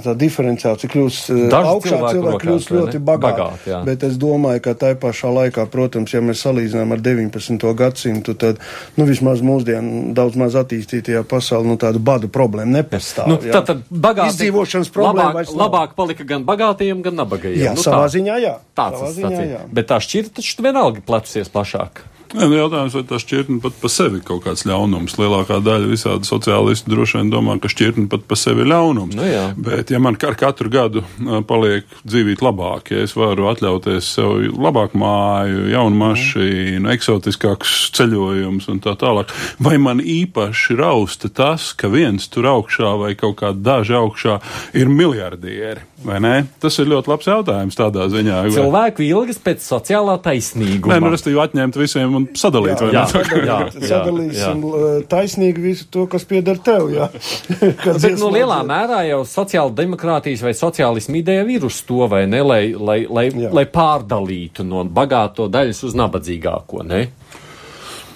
tā 0.00 0.14
diferenciācija 0.16 0.88
kļūst 0.90 1.28
Daži 1.52 1.68
augšā, 1.74 1.98
cilvēki 2.08 2.40
kļūst 2.46 2.72
ļoti 2.72 3.00
bagāti. 3.04 3.42
bagāti 3.42 3.72
jā. 3.72 3.80
bet 3.84 4.06
es 4.08 4.16
domāju, 4.20 4.62
ka 4.64 4.74
tai 4.80 4.94
pašā 4.96 5.32
laikā, 5.36 5.66
protams, 5.72 6.14
ja 6.14 6.22
mēs 6.24 6.40
salīdzinām 6.46 6.94
ar 6.96 7.02
19. 7.04 7.66
gadsimtu, 7.82 8.34
tad 8.38 8.62
nu, 8.96 9.04
vismaz 9.08 9.44
mūsdienu 9.44 10.14
daudz 10.16 10.38
maz 10.40 10.56
attīstītajā 10.62 11.26
pasaulē 11.28 11.74
nu, 11.74 11.76
tāda 11.82 12.00
bada 12.00 12.30
problēma 12.32 12.78
nepastāv. 12.78 13.28
Nu, 13.28 13.36
jā. 13.44 13.58
tad, 13.58 13.68
tad 13.68 13.84
bagāti, 13.92 14.32
Izdzīvošanas 14.32 14.92
problēma 14.94 15.34
labāk, 15.34 15.52
labāk 15.58 15.98
palika 15.98 16.26
gan 16.32 16.48
bagātiem, 16.48 17.04
gan 17.04 17.20
nabagajiem. 17.20 17.60
Jā, 17.60 17.76
nu, 17.76 17.84
savā 17.84 18.06
tā, 18.06 18.14
ziņā 18.16 18.40
jā. 18.40 18.56
Tāds 18.78 19.02
Savā 19.02 19.12
ziņā, 19.18 19.44
jā. 19.50 19.60
Bet 19.74 19.90
tā 19.92 20.00
šķirta 20.00 20.38
taču 20.40 20.64
vienalga 20.64 21.04
plecusies 21.04 21.52
plašāk. 21.52 22.06
Nē, 22.32 22.46
nu 22.48 22.56
jautājums, 22.56 22.94
vai 22.96 23.02
tā 23.04 23.18
šķirtne 23.20 23.58
pat 23.60 23.74
par 23.76 23.90
sevi 23.92 24.16
ir 24.16 24.24
kaut 24.24 24.46
kāds 24.46 24.64
ļaunums. 24.64 25.18
Lielākā 25.20 25.58
daļa 25.60 25.90
visādi 25.90 26.28
sociālisti 26.28 26.88
droši 26.88 27.18
vien 27.18 27.32
domā, 27.32 27.58
ka 27.60 27.68
šķirtne 27.68 28.06
pat 28.12 28.24
par 28.28 28.40
sevi 28.40 28.64
ir 28.64 28.70
ļaunums. 28.72 29.16
Nu 29.18 29.26
jā. 29.28 29.42
Bet, 29.60 29.92
ja 29.92 30.00
man 30.00 30.16
ar 30.16 30.38
katru 30.40 30.72
gadu 30.72 31.04
paliek 31.48 31.84
dzīvīt 32.08 32.40
labāk, 32.44 32.94
ja 32.94 33.04
es 33.04 33.12
varu 33.18 33.50
atļauties 33.52 34.08
sev 34.16 34.46
labāku 34.56 35.00
māju, 35.02 35.66
jaunu 35.74 36.00
mašīnu, 36.06 36.88
eksotiskākus 36.94 37.76
ceļojumus 37.98 38.70
un 38.72 38.80
tā 38.80 38.96
tālāk, 38.96 39.32
vai 39.60 39.76
man 39.82 40.00
īpaši 40.00 40.80
rausta 40.80 41.28
tas, 41.28 41.74
ka 41.76 41.92
viens 41.92 42.32
tur 42.32 42.48
augšā 42.48 42.96
vai 43.02 43.12
kaut 43.18 43.42
kā 43.42 43.52
daži 43.52 43.98
augšā 44.00 44.40
ir 44.72 44.88
miljardieri? 44.88 45.84
Tas 46.02 46.76
ir 46.82 46.88
ļoti 46.90 47.10
labs 47.12 47.28
jautājums 47.28 47.76
tādā 47.78 48.08
ziņā. 48.10 48.40
Cilvēku 48.56 49.04
ilgas 49.06 49.38
pēc 49.42 49.62
sociālā 49.62 50.16
taisnīguma. 50.24 50.96
Nē, 50.96 51.04
nu, 51.04 51.12
restīvi 51.12 51.38
atņemt 51.42 51.78
visiem 51.78 52.21
un 52.22 52.28
sadalīt, 52.38 52.82
jā, 52.94 53.02
ne? 53.04 53.04
sadalīt, 53.12 53.48
Jā, 53.82 53.88
sadalīsim 53.90 54.62
jā. 54.64 54.92
taisnīgi 55.12 55.64
visu 55.64 55.88
to, 55.92 56.06
kas 56.10 56.24
pieder 56.28 56.60
tev, 56.62 56.88
jā. 56.94 57.08
Kad 57.82 58.00
Bet, 58.02 58.16
nu, 58.20 58.30
lielā 58.34 58.60
mērā 58.66 59.02
jau 59.08 59.22
sociāla 59.28 59.74
demokrātijas 59.82 60.44
vai 60.46 60.54
sociālisma 60.56 61.20
ideja 61.20 61.44
ir 61.50 61.66
uz 61.68 61.80
to, 61.86 62.04
vai 62.10 62.24
ne, 62.30 62.42
lai, 62.46 62.62
lai, 62.76 63.00
lai, 63.10 63.26
Jā. 63.34 63.52
lai 63.54 63.66
pārdalītu 63.70 64.66
no 64.66 64.84
bagāto 64.86 65.48
daļas 65.52 65.82
uz 65.88 65.98
nabadzīgāko, 65.98 66.86
ne? 66.86 67.04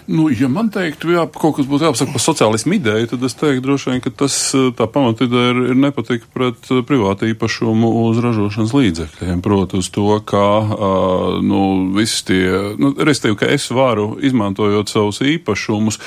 Nu, 0.06 0.28
ja 0.30 0.46
man 0.48 0.68
teiktu, 0.70 1.10
jā, 1.10 1.24
kaut 1.34 1.56
kas 1.56 1.66
būtu 1.66 1.88
jāpasaka 1.88 2.12
par 2.14 2.22
sociālismu 2.22 2.76
ideju, 2.76 3.08
tad 3.10 3.24
es 3.26 3.34
teiktu 3.34 3.64
droši 3.64 3.90
vien, 3.90 4.02
ka 4.04 4.12
tas 4.22 4.36
eh, 4.54 4.68
tā 4.78 4.86
pamatideja 4.90 5.50
ir, 5.50 5.60
ir 5.72 5.80
nepatika 5.82 6.28
pret 6.30 6.70
eh, 6.70 6.82
privātu 6.86 7.26
īpašumu 7.32 7.90
uz 8.04 8.20
ražošanas 8.22 8.74
līdzekļiem. 8.76 9.42
Proti 9.42 9.80
uz 9.80 9.88
to, 9.90 10.06
ka, 10.26 10.44
uh, 10.62 11.24
nu, 11.42 11.60
visi 11.96 12.22
tie, 12.28 12.42
nu, 12.78 12.92
respektīvi, 12.94 13.38
ka 13.40 13.48
es 13.50 13.66
varu, 13.74 14.06
izmantojot 14.22 14.90
savus 14.90 15.20
īpašumus, 15.26 15.98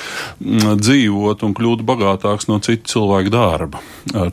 dzīvot 0.80 1.44
un 1.46 1.54
kļūt 1.56 1.84
bagātāks 1.86 2.48
no 2.50 2.58
citu 2.64 2.94
cilvēku 2.94 3.32
darba. 3.32 3.82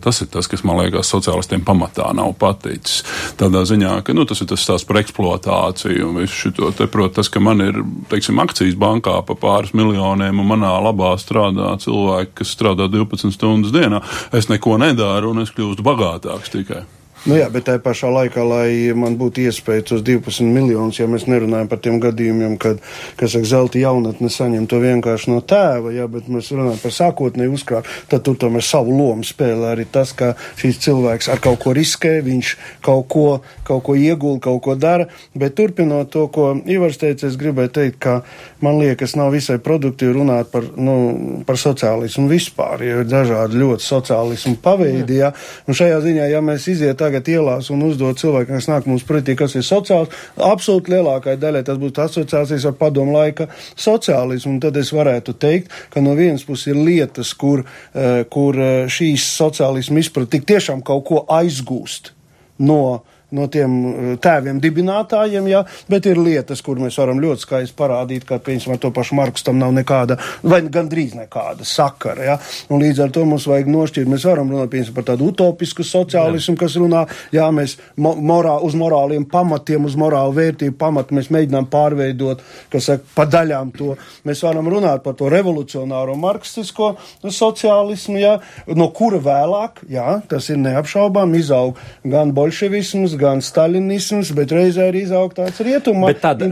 Tas 0.03 0.21
ir 0.23 0.31
tas, 0.31 0.47
kas 0.49 0.63
man 0.67 0.81
liekas 0.81 1.11
sociālistiem 1.11 1.63
pamatā 1.67 2.09
nav 2.15 2.33
paticis. 2.39 3.03
Tādā 3.39 3.63
ziņā, 3.67 3.97
ka, 4.07 4.15
nu, 4.17 4.25
tas 4.29 4.41
ir 4.43 4.49
tas 4.51 4.63
stāsts 4.63 4.87
par 4.87 5.01
eksploatāciju 5.01 6.09
un 6.09 6.21
visu 6.23 6.47
šito. 6.47 6.71
Te, 6.77 6.89
proti, 6.91 7.17
tas, 7.19 7.31
ka 7.31 7.43
man 7.43 7.63
ir, 7.63 7.81
teiksim, 8.11 8.39
akcijas 8.43 8.77
bankā 8.79 9.19
pa 9.27 9.37
pāris 9.57 9.73
miljoniem, 9.77 10.41
un 10.41 10.51
manā 10.51 10.73
labā 10.83 11.15
strādā 11.21 11.73
cilvēki, 11.81 12.35
kas 12.41 12.53
strādā 12.53 12.89
12 12.91 13.33
stundas 13.33 13.73
dienā. 13.73 14.03
Es 14.35 14.51
neko 14.51 14.77
nedaru, 14.81 15.33
un 15.33 15.45
es 15.45 15.53
kļūstu 15.55 15.85
bagātāks 15.85 16.53
tikai. 16.53 16.85
Nu 17.27 17.35
jā, 17.35 17.49
bet 17.51 17.65
tajā 17.67 17.81
pašā 17.83 18.07
laikā, 18.07 18.39
lai 18.47 18.93
man 18.95 19.17
būtu 19.19 19.41
iespēja 19.49 19.83
tos 19.89 20.03
12 20.07 20.47
miljonus, 20.47 20.95
ja 20.95 21.09
mēs 21.11 21.25
nerunājam 21.27 21.67
par 21.67 21.81
tiem 21.83 21.97
gadījumiem, 21.99 22.53
kad, 22.55 22.79
kas 23.19 23.33
saka, 23.35 23.49
zelta 23.49 23.81
jaunatne 23.81 24.29
saņem 24.31 24.63
to 24.71 24.79
vienkārši 24.79 25.33
no 25.33 25.41
tēva, 25.43 25.91
jā, 25.91 26.05
bet 26.07 26.29
mēs 26.31 26.53
runājam 26.55 26.79
par 26.79 26.93
sākotnēju 26.95 27.57
uzkrājumu, 27.57 27.95
tad 28.07 28.23
tur 28.23 28.37
tomēr 28.39 28.63
savu 28.63 28.95
lomu 28.95 29.27
spēlē 29.27 29.73
arī 29.73 29.83
tas, 29.91 30.13
ka 30.15 30.37
šīs 30.61 30.79
cilvēks 30.85 31.27
ar 31.33 31.41
kaut 31.43 31.59
ko 31.65 31.73
riskē, 31.75 32.13
viņš 32.23 32.53
kaut 32.87 33.09
ko, 33.11 33.25
kaut 33.67 33.83
ko 33.89 33.97
iegulda, 33.99 34.45
kaut 34.47 34.63
ko 34.63 34.77
dara, 34.79 35.09
bet 35.35 35.57
turpinot 35.59 36.07
to, 36.15 36.29
ko 36.31 36.53
Ivars 36.63 37.01
teica, 37.03 37.27
es 37.27 37.35
gribēju 37.35 37.73
teikt, 37.75 37.99
ka 38.07 38.21
man 38.63 38.79
liekas, 38.79 39.17
nav 39.19 39.33
visai 39.35 39.59
produktīvi 39.59 40.15
runāt 40.15 40.53
par, 40.55 40.71
nu, 40.79 40.95
par 41.43 41.59
sociālismu 41.59 42.29
vispār, 42.31 42.87
jo 42.87 43.03
ir 43.03 43.11
dažādi 43.11 43.59
ļoti 43.59 43.89
sociālismu 43.89 44.55
paveidi, 44.63 45.19
jā, 45.25 45.35
un 45.67 45.75
šajā 45.75 45.99
ziņā, 46.07 46.31
ja 46.31 46.43
mēs 46.45 46.71
iziet 46.71 46.95
tagad 46.95 47.16
ielās 47.25 47.71
un 47.73 47.81
uzdot 47.87 48.19
cilvēkiem, 48.21 48.59
kas 48.59 48.69
nāk 48.69 48.85
mums 48.89 49.05
pretī, 49.07 49.33
kas 49.39 49.55
ir 49.57 49.65
sociāls, 49.65 50.13
absolūti 50.37 50.93
lielākai 50.93 51.37
daļai 51.41 51.63
tas 51.65 51.79
būtu 51.81 52.03
asociācijas 52.05 52.67
ar 52.69 52.77
padomu 52.77 53.15
laika 53.17 53.49
sociālismu, 53.73 54.53
un 54.53 54.61
tad 54.61 54.77
es 54.77 54.93
varētu 54.93 55.33
teikt, 55.41 55.73
ka 55.93 56.03
no 56.05 56.13
vienas 56.17 56.45
puses 56.47 56.73
ir 56.73 56.77
lietas, 56.77 57.33
kur, 57.33 57.65
eh, 57.93 58.23
kur 58.29 58.59
eh, 58.61 58.85
šīs 58.85 59.25
sociālismu 59.39 60.03
izprat 60.03 60.29
tik 60.29 60.45
tiešām 60.45 60.83
kaut 60.85 61.05
ko 61.09 61.25
aizgūst 61.25 62.13
no 62.59 63.03
no 63.35 63.47
tiem 63.51 63.75
eh, 63.87 64.11
tēviem 64.23 64.61
dibinātājiem, 64.63 65.49
jā, 65.51 65.63
bet 65.91 66.07
ir 66.07 66.19
lietas, 66.21 66.61
kur 66.63 66.79
mēs 66.79 66.97
varam 66.99 67.19
ļoti 67.23 67.43
skaisti 67.43 67.75
parādīt, 67.77 68.27
ka, 68.27 68.39
piemēram, 68.43 68.75
ar 68.77 68.81
to 68.83 68.91
pašu 68.95 69.17
Marks 69.19 69.43
tam 69.47 69.59
nav 69.59 69.73
nekāda, 69.75 70.17
vai 70.47 70.61
gandrīz 70.71 71.15
nekāda 71.17 71.67
sakara, 71.67 72.27
jā, 72.31 72.37
un 72.71 72.83
līdz 72.83 73.03
ar 73.03 73.13
to 73.15 73.25
mums 73.27 73.47
vajag 73.49 73.71
nošķirt, 73.73 74.11
mēs 74.11 74.27
varam 74.29 74.53
runāt, 74.53 74.71
piemēram, 74.71 74.95
par 74.95 75.07
tādu 75.11 75.31
utopisku 75.33 75.85
sociālismu, 75.87 76.55
jā. 76.55 76.61
kas 76.63 76.77
runā, 76.79 77.03
jā, 77.35 77.49
mēs 77.51 77.77
mo 77.99 78.13
morā, 78.15 78.57
uz 78.63 78.77
morāliem 78.79 79.27
pamatiem, 79.29 79.89
uz 79.89 79.97
morālu 79.99 80.35
vērtību 80.37 80.77
pamatu 80.79 81.17
mēs 81.17 81.31
mēģinām 81.33 81.67
pārveidot, 81.73 82.43
kas 82.71 82.91
saka, 82.91 83.05
pa 83.15 83.27
daļām 83.27 83.73
to. 83.75 83.95
Mēs 84.27 84.43
varam 84.45 84.69
runāt 84.71 85.03
par 85.03 85.17
to 85.19 85.27
revolucionāro 85.31 86.15
marksistisko 86.19 86.93
sociālismu, 87.23 88.17
jā, 88.21 88.33
no 88.77 88.89
kura 88.95 89.19
vēlāk, 89.23 89.83
jā, 89.91 90.19
tas 90.29 90.47
ir 90.53 90.61
neapšaubām, 90.63 91.35
izaug 91.37 91.79
gan 92.07 92.31
bolševisms, 92.37 93.16
gan 93.19 93.41
stalinisms, 93.43 94.31
bet 94.37 94.53
reizē 94.55 94.87
arī 94.91 95.03
izaug 95.07 95.33
tāds 95.37 95.59
rietuma 95.65 96.11
Bet 96.11 96.21
tāda 96.23 96.47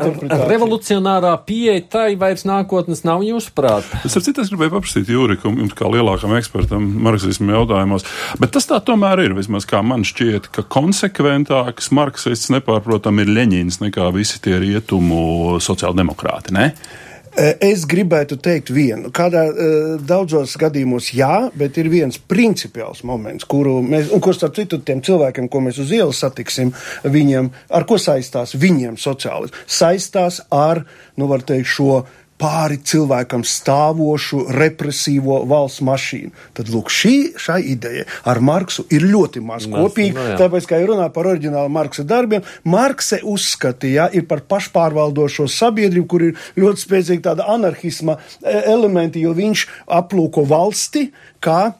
revolucionārā 0.49 1.33
pieeja 1.47 1.83
tai 1.95 2.07
vairs 2.19 2.45
nākotnes 2.47 3.05
nav 3.07 3.23
jūsuprāt. 3.25 3.87
Es 4.07 4.17
ar 4.17 4.25
citu 4.25 4.43
es 4.43 4.51
gribēju 4.53 4.75
paprasīt 4.75 5.11
Jūrikum, 5.13 5.59
jums 5.63 5.77
kā 5.77 5.89
lielākam 5.91 6.35
ekspertam 6.39 6.87
marksismu 7.05 7.55
jautājumos, 7.55 8.07
bet 8.41 8.55
tas 8.55 8.69
tā 8.69 8.81
tomēr 8.85 9.23
ir, 9.25 9.37
vismaz 9.37 9.67
kā 9.69 9.81
man 9.85 10.05
šķiet, 10.07 10.51
ka 10.55 10.65
konsekventāks 10.75 11.91
marksists 11.95 12.51
nepārprotam 12.53 13.23
ir 13.23 13.31
Leņins 13.31 13.81
nekā 13.83 14.11
visi 14.15 14.41
tie 14.43 14.59
rietumu 14.61 15.59
sociāldemokrāti, 15.63 16.55
ne? 16.55 16.71
Eh, 17.35 17.55
Es 17.59 17.83
gribētu 17.83 18.37
teikt 18.39 18.69
vienu. 18.71 19.09
Kādā 19.15 19.41
uh, 19.49 19.95
daudzos 19.99 20.53
gadījumos 20.59 21.09
jā, 21.15 21.49
bet 21.57 21.75
ir 21.81 21.89
viens 21.91 22.15
principiāls 22.15 23.01
moments, 23.03 23.43
kuru 23.49 23.81
mēs, 23.83 24.07
un 24.15 24.23
ko 24.23 24.31
starp 24.35 24.55
citu 24.55 24.79
tiem 24.85 25.01
cilvēkiem, 25.03 25.49
ko 25.51 25.59
mēs 25.65 25.81
uz 25.83 25.91
ielas 25.95 26.21
satiksim, 26.23 26.71
viņiem, 27.03 27.49
ar 27.75 27.87
ko 27.89 27.99
saistās 27.99 28.55
viņiem 28.55 28.95
sociāli, 29.01 29.51
saistās 29.67 30.39
ar, 30.53 30.85
nu 31.19 31.27
var 31.31 31.43
teikt, 31.43 31.67
šo 31.75 32.05
pāri 32.41 32.77
cilvēkam 32.83 33.45
stāvošu 33.47 34.45
represīvo 34.55 35.39
valsts 35.47 35.83
mašīnu. 35.85 36.33
Tad, 36.57 36.71
lūk, 36.73 36.91
šī 36.91 37.13
šai 37.39 37.61
ideja 37.71 38.03
ar 38.27 38.41
Marksu 38.43 38.85
ir 38.93 39.05
ļoti 39.07 39.43
maz 39.45 39.69
kopīga. 39.71 40.17
nu 40.17 40.33
jā. 40.33 40.39
Tāpēc, 40.43 40.67
kā 40.69 40.81
jau 40.81 40.91
runā 40.91 41.07
par 41.15 41.29
oriģinālu 41.31 41.71
Marksa 41.71 42.03
darbiem, 42.07 42.43
Markse 42.67 43.21
uzskatīja, 43.23 44.09
ir 44.13 44.27
par 44.27 44.43
pašpārvaldošo 44.51 45.47
sabiedrību, 45.51 46.07
kur 46.11 46.27
ir 46.27 46.43
ļoti 46.59 46.85
spēcīga 46.87 47.29
tāda 47.31 47.47
anarhisma 47.55 48.17
e, 48.19 48.59
elementi, 48.73 49.23
jo 49.23 49.31
viņš 49.37 49.65
aplūko 49.95 50.43
valsti 50.49 51.07
kā 51.43 51.71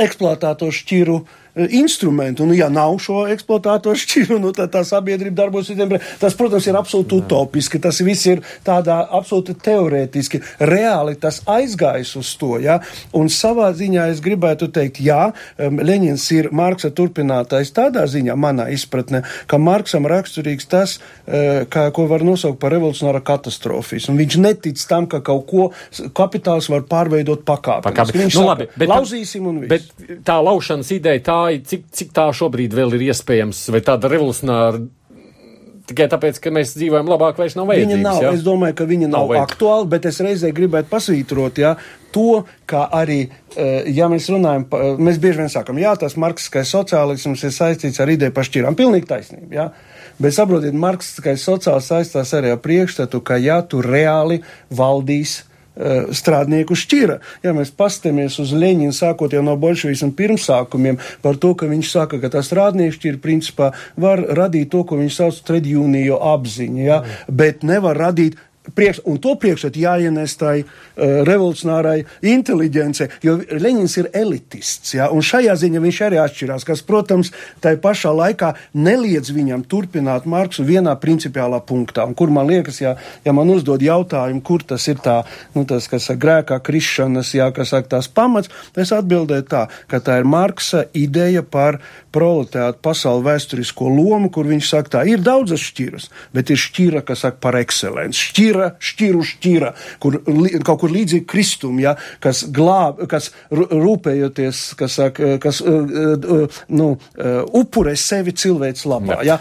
eksploatēto 0.00 0.70
šķiru 0.72 1.20
e, 1.20 1.41
instrumentu. 1.54 2.46
Nu, 2.46 2.54
ja 2.56 2.68
nav 2.72 2.96
šo 3.02 3.26
eksploatātoru 3.32 3.98
šķiru, 4.00 4.38
nu, 4.40 4.52
tad 4.56 4.72
tā 4.72 4.82
sabiedrība 4.88 5.42
darbosies. 5.42 5.78
Tas, 6.20 6.36
protams, 6.38 6.66
ir 6.66 6.78
absolūti 6.78 7.18
utopiski. 7.20 7.80
Tas 7.82 8.00
viss 8.04 8.26
ir 8.30 8.40
tādā 8.64 9.02
absolūti 9.12 9.54
teorētiski. 9.60 10.40
Reāli 10.72 11.18
tas 11.20 11.42
aizgājis 11.50 12.14
uz 12.20 12.32
to. 12.40 12.56
Ja? 12.62 12.78
Un 13.16 13.28
savā 13.32 13.68
ziņā 13.76 14.08
es 14.12 14.22
gribētu 14.24 14.70
teikt, 14.72 15.02
jā, 15.04 15.32
Leņins 15.58 16.24
ir 16.36 16.48
Marksa 16.56 16.92
turpinātājs 16.94 17.72
tādā 17.76 18.06
ziņā, 18.08 18.36
manā 18.38 18.68
izpratnē, 18.72 19.22
ka 19.50 19.60
Marksam 19.60 20.08
raksturīgs 20.08 20.68
tas, 20.72 20.98
eh, 21.26 21.64
kā, 21.68 21.90
ko 21.92 22.06
var 22.10 22.24
nosaukt 22.24 22.60
par 22.62 22.72
revolucionāru 22.72 23.22
katastrofismu. 23.26 24.16
Viņš 24.16 24.38
netic 24.40 24.86
tam, 24.88 25.06
ka 25.06 25.20
kaut 25.20 25.46
ko 25.50 25.68
kapitāls 26.16 26.70
var 26.72 26.86
pārveidot 26.88 27.44
pakāpeniski. 27.44 27.92
Pakāpi. 27.92 28.18
Viņš 28.22 28.40
Nu, 28.40 28.46
labi, 28.48 28.66
bet, 28.76 28.88
lauzīsim 28.88 29.46
un 29.46 29.60
viss. 29.60 29.68
bet 29.68 30.22
tā 30.24 30.38
laušanas 30.42 30.90
ideja, 30.94 31.20
tā 31.20 31.41
ir, 31.50 31.62
cik, 31.66 31.86
cik 31.90 32.12
tā 32.16 32.28
šobrīd 32.36 32.74
vēl 32.76 32.94
ir 32.98 33.08
iespējams, 33.10 33.66
vai 33.74 33.80
tāda 33.84 34.10
revolucionāra 34.12 34.82
tikai 35.88 36.06
tāpēc, 36.12 36.38
ka 36.42 36.52
mēs 36.54 36.74
dzīvojam 36.76 37.10
labāk, 37.10 37.38
vairs 37.40 37.56
nav 37.58 37.68
Viņa 37.68 37.82
vajadzīgs. 37.82 38.04
nav, 38.04 38.20
ja? 38.22 38.32
es 38.36 38.44
domāju, 38.46 38.76
ka 38.78 38.86
viņa 38.88 39.08
nav, 39.10 39.32
Nav 39.32 39.44
aktuāla, 39.46 39.88
bet 39.90 40.06
es 40.08 40.20
reizē 40.24 40.52
gribētu 40.54 40.90
pasvītrot, 40.92 41.58
ja, 41.62 41.74
to, 42.14 42.42
ka 42.70 42.86
arī, 42.94 43.20
eh, 43.56 43.90
ja 43.92 44.08
mēs 44.12 44.28
runājam, 44.32 44.66
eh, 44.70 44.96
mēs 45.02 45.20
bieži 45.22 45.42
vien 45.42 45.52
sakam, 45.52 45.80
jā, 45.82 45.94
tas 45.98 46.16
marksiskais 46.16 46.70
sociālisms 46.70 47.44
ir 47.44 47.54
saistīts 47.54 48.00
ar 48.00 48.12
ideju 48.14 48.32
par 48.32 48.44
šķirām. 48.48 48.78
Pilnīgi 48.78 49.10
taisnība, 49.10 49.52
jā. 49.52 49.70
Bet 50.22 50.36
saprotiet, 50.36 50.74
marksiskais 50.76 51.42
sociāls 51.42 51.88
saistās 51.88 52.32
arī 52.36 52.52
ar 52.52 52.60
priekšstatu, 52.62 53.22
ka 53.24 53.36
ja 53.40 53.62
tu 53.62 53.82
reāli 53.82 54.42
valdīs 54.70 55.40
eh, 55.40 55.51
strādnieku 56.12 56.76
šķira. 56.76 57.18
Ja 57.44 57.54
mēs 57.56 57.72
pastamies 57.76 58.38
uz 58.42 58.52
Leņķinu, 58.52 58.92
sākot 58.96 59.32
jau 59.32 59.42
no 59.44 59.56
bolševismu 59.60 60.12
pirmsākumiem, 60.18 61.00
par 61.24 61.40
to, 61.40 61.54
ka 61.56 61.68
viņš 61.70 61.92
saka, 61.94 62.20
ka 62.22 62.32
tā 62.32 62.44
strādnieku 62.44 62.98
šķira 62.98 63.22
principā 63.22 63.72
var 63.96 64.20
radīt 64.36 64.72
to, 64.72 64.84
ko 64.84 65.00
viņš 65.00 65.18
sauc 65.18 65.42
par 65.42 65.52
tredjūniju 65.52 66.20
apziņu, 66.32 66.82
ja? 66.84 67.02
bet 67.28 67.64
nevar 67.66 67.98
radīt. 68.08 68.40
Priekš, 68.62 69.00
un 69.10 69.18
to 69.18 69.34
priekšstat 69.42 69.74
jāienes 69.74 70.36
tai 70.38 70.62
uh, 70.62 71.22
revolucionārai 71.26 72.04
inteliģencei, 72.30 73.08
jo 73.26 73.34
Leņņņins 73.42 73.96
ir 73.98 74.08
elitists, 74.14 74.92
ja, 74.94 75.08
šajā 75.10 75.56
ziņā 75.58 75.82
viņš 75.82 75.98
arī 76.06 76.20
atšķirās, 76.22 76.66
kas, 76.68 76.84
protams, 76.86 77.32
tai 77.62 77.74
pašā 77.82 78.12
laikā 78.14 78.52
neliedz 78.78 79.32
viņam 79.34 79.64
turpināt 79.66 80.28
Marksu 80.30 80.62
vienā 80.68 80.94
principiālā 81.02 81.58
punktā, 81.66 82.06
un 82.06 82.14
kur 82.18 82.30
man 82.30 82.46
liekas, 82.46 82.78
ja, 82.84 82.94
ja 83.26 83.34
man 83.34 83.50
uzdod 83.50 83.82
jautājumu, 83.82 84.44
kur 84.46 84.62
tas 84.62 84.86
ir 84.92 85.02
tā, 85.02 85.18
nu, 85.56 85.66
tas, 85.66 85.90
kas 85.90 86.06
saka, 86.10 86.22
grēkā 86.22 86.60
krišanas, 86.62 87.34
jā, 87.34 87.50
kas 87.56 87.74
saka, 87.74 87.96
tās 87.96 88.10
pamats, 88.14 88.52
es 88.78 88.94
atbildēju 88.94 89.48
tā, 89.50 89.66
ka 89.90 90.02
tā 90.04 90.20
ir 90.22 90.28
Marksa 90.28 90.84
ideja 90.94 91.42
par 91.42 91.80
proletētu 92.12 92.78
pasauli 92.84 93.26
vēsturisko 93.26 93.90
lomu, 93.90 94.30
kur 94.30 94.46
viņš 94.46 94.70
saka, 94.70 94.96
tā 94.98 95.04
ir 95.10 95.22
daudzas 95.24 95.64
šķiras, 95.66 96.10
bet 96.36 96.52
ir 96.52 96.60
šķira, 96.60 97.02
kas 97.08 97.24
saka 97.26 97.40
par 97.42 97.58
ekscelenci. 97.58 98.30
Šķira, 98.52 98.68
šķiru 98.82 99.22
šķira, 99.26 99.70
kur 100.02 100.18
li, 100.28 100.52
kaut 100.64 100.82
kur 100.82 100.92
līdzīgi 100.92 101.26
kristum, 101.28 101.80
ja, 101.82 101.94
kas 102.22 102.44
glāb, 102.52 103.00
kas 103.10 103.30
rūpējoties, 103.52 104.62
kas 104.78 104.98
saka, 105.00 105.36
kas, 105.42 105.62
uh, 105.64 105.80
uh, 105.82 106.28
uh, 106.44 106.62
nu, 106.72 106.92
upurē 107.62 107.96
sevi 107.98 108.36
cilvēks 108.36 108.86
labā. 108.88 109.22
Ja. 109.26 109.40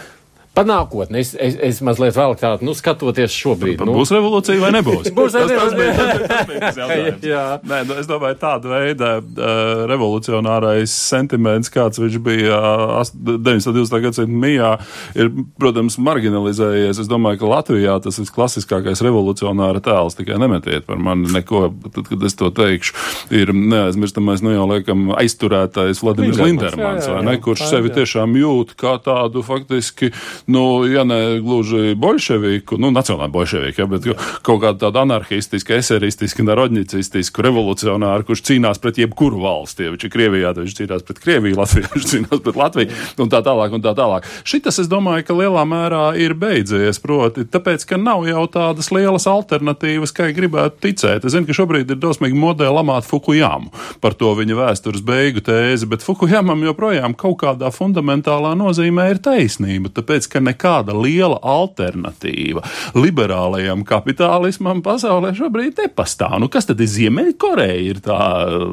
Par 0.61 0.69
nākotni. 0.69 1.21
Es, 1.21 1.33
es, 1.35 1.57
es 1.57 1.81
mazliet 1.85 2.15
vēl 2.17 2.35
tādu, 2.39 2.65
nu, 2.67 2.75
skatoties 2.77 3.33
šobrīd. 3.35 3.81
Nu. 3.85 3.95
Būs 3.97 4.13
revolūcija 4.13 4.61
vai 4.61 4.71
nebūs? 4.77 5.09
Būs 5.17 5.35
tas, 5.35 5.49
tas, 5.49 5.75
bija, 5.77 5.93
tas, 5.97 6.21
tas 6.29 6.47
bija 6.49 6.61
tas 6.63 6.79
jautājums. 6.81 7.25
Jā. 7.25 7.45
Nē, 7.71 7.81
nu, 7.89 7.97
es 8.01 8.09
domāju, 8.09 8.37
tāda 8.41 8.71
veida 8.71 9.11
uh, 9.21 9.83
revolucionārais 9.91 10.93
sentiments, 10.93 11.71
kāds 11.73 12.01
viņš 12.01 12.17
bija 12.25 12.59
uh, 13.01 13.13
19. 13.21 14.01
gadsimta 14.05 14.41
mijā, 14.45 14.71
ir, 15.17 15.31
protams, 15.61 15.97
marginalizējies. 16.01 17.01
Es 17.01 17.11
domāju, 17.11 17.41
ka 17.41 17.51
Latvijā 17.55 17.97
tas 18.03 18.19
ir 18.21 18.29
klasiskākais 18.31 19.03
revolucionāra 19.05 19.81
tēls. 19.83 20.17
Tikai 20.19 20.39
nemetiet 20.41 20.87
par 20.89 21.01
mani 21.01 21.31
neko, 21.33 21.67
tad, 21.89 22.05
kad 22.09 22.27
es 22.27 22.37
to 22.39 22.51
teikšu. 22.55 22.97
Ir 23.41 23.53
neaizmirstamais, 23.55 24.43
nu 24.45 24.53
jau 24.53 24.67
laikam 24.69 25.11
aizturētais 25.17 26.01
Vladimirs 26.03 26.41
Lindermans, 26.41 27.09
vai 27.11 27.23
ne, 27.27 27.37
kurš 27.41 27.65
sevi 27.71 27.91
tiešām 27.93 28.35
jūt 28.39 28.75
kā 28.79 28.97
tādu 29.03 29.43
faktiski, 29.45 30.11
nu, 30.51 30.63
ja 30.89 31.03
ne 31.07 31.39
gluži 31.43 31.95
bolševiku, 31.99 32.77
nu, 32.81 32.91
nacionālu 32.93 33.31
bolševiku, 33.33 33.83
ja, 33.83 33.87
bet 33.89 34.07
kaut 34.45 34.61
kādu 34.63 34.81
tādu 34.83 35.01
anarchistisku, 35.03 35.75
eseristisku, 35.77 36.45
narodņicistisku 36.47 37.45
revolucionāru, 37.45 38.27
kurš 38.27 38.43
cīnās 38.51 38.81
pret 38.83 39.01
jebkuru 39.01 39.41
valsti. 39.43 39.87
Ja 39.87 39.95
viņš 39.95 40.07
ir 40.07 40.13
Krievijā, 40.13 40.53
tad 40.53 40.65
viņš 40.65 40.77
cīnās 40.81 41.05
pret 41.07 41.21
Krieviju, 41.23 41.59
Latvijā 41.59 41.91
viņš 41.95 42.07
cīnās 42.13 42.43
pret 42.45 42.59
Latviju 42.61 42.99
un 43.23 43.31
tā 43.31 43.41
tālāk 43.45 43.75
un 43.77 43.85
tā 43.85 43.95
tālāk. 43.97 44.27
Šitas, 44.47 44.81
es 44.83 44.91
domāju, 44.91 45.25
ka 45.27 45.37
lielā 45.37 45.65
mērā 45.67 46.03
ir 46.19 46.35
beidzies, 46.39 47.01
proti, 47.03 47.45
tāpēc, 47.49 47.85
ka 47.89 47.99
nav 48.01 48.27
jau 48.29 48.45
tādas 48.51 48.91
lielas 48.93 49.27
alternatīvas, 49.29 50.13
kā 50.15 50.29
gribētu 50.35 50.81
ticēt. 50.87 51.25
Es 51.25 51.35
zinu, 51.35 51.47
ka 51.49 51.57
šobrīd 51.57 51.91
ir 51.91 52.01
dosmīgi 52.01 52.37
modē 52.37 52.69
lamāt 52.71 53.07
Fukujamu 53.07 53.71
par 54.01 54.15
to 54.17 54.33
viņa 54.37 54.57
vēstures 54.57 55.03
beigu 55.05 55.43
tēzi, 55.45 55.87
bet 55.89 56.05
Fukujamam 56.05 56.63
joprojām 56.65 57.15
kaut 57.17 57.39
kādā 57.43 57.71
fundamentālā 57.73 58.53
nozīmē 58.59 59.07
ir 59.13 59.21
taisnība, 59.23 59.91
tāpēc, 59.93 60.27
ka 60.31 60.41
nekāda 60.43 60.95
liela 60.95 61.39
alternatīva 61.41 62.63
liberālajam 62.95 63.83
kapitālismam 63.87 64.81
pasaulē 64.85 65.33
šobrīd 65.37 65.79
nepastāv. 65.83 66.37
Nu, 66.41 66.49
kas 66.51 66.69
tad 66.69 66.81
ir 66.83 66.89
Ziemeļkoreja? 66.91 67.79
Ir 67.81 67.99
tā 68.03 68.19
uh, 68.47 68.65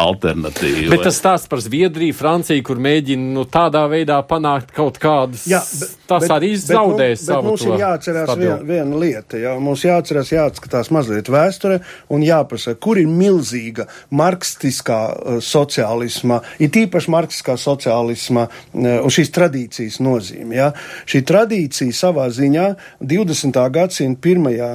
alternatīva. 0.00 0.90
Bet 0.92 1.04
tas 1.06 1.18
stāsts 1.20 1.50
par 1.50 1.62
Zviedriju, 1.64 2.16
Franciju, 2.16 2.64
kur 2.66 2.80
mēģina 2.82 3.34
nu, 3.36 3.46
tādā 3.50 3.84
veidā 3.90 4.18
panākt 4.28 4.74
kaut 4.76 5.00
kādas. 5.02 5.46
Jā, 5.50 5.60
bet, 5.80 5.94
tas 6.10 6.26
bet, 6.26 6.34
arī 6.36 6.52
zaudēs 6.60 7.24
savu. 7.24 7.42
Bet 7.42 7.50
mums 7.50 7.66
ir 7.66 7.84
jāatcerās 7.84 8.28
stabilu. 8.28 8.56
vien, 8.58 8.66
viena 8.74 9.00
lieta. 9.04 9.40
Jā. 9.40 9.54
Mums 9.62 9.84
jāatcerās, 9.86 10.32
jāatskatās 10.34 10.92
mazliet 10.94 11.30
vēsture 11.32 11.80
un 12.12 12.24
jāpasaka, 12.26 12.80
kur 12.82 13.00
ir 13.00 13.10
milzīga 13.10 13.86
marksistiskā 14.16 15.00
uh, 15.10 15.40
sociālisma, 15.44 16.40
ir 16.62 16.72
tīpaši 16.74 17.14
marksistiskā 17.16 17.56
sociālisma 17.60 18.46
uh, 18.48 18.90
un 19.00 19.14
šīs 19.14 19.32
tradīcijas 19.36 20.00
nozīme. 20.04 20.58
Jā. 20.60 20.70
Šī 21.08 21.22
tradīcija 21.26 21.96
savā 21.96 22.28
ziņā 22.34 22.66
20. 23.00 23.60
gadsimta 23.74 24.22
pirmajā 24.24 24.70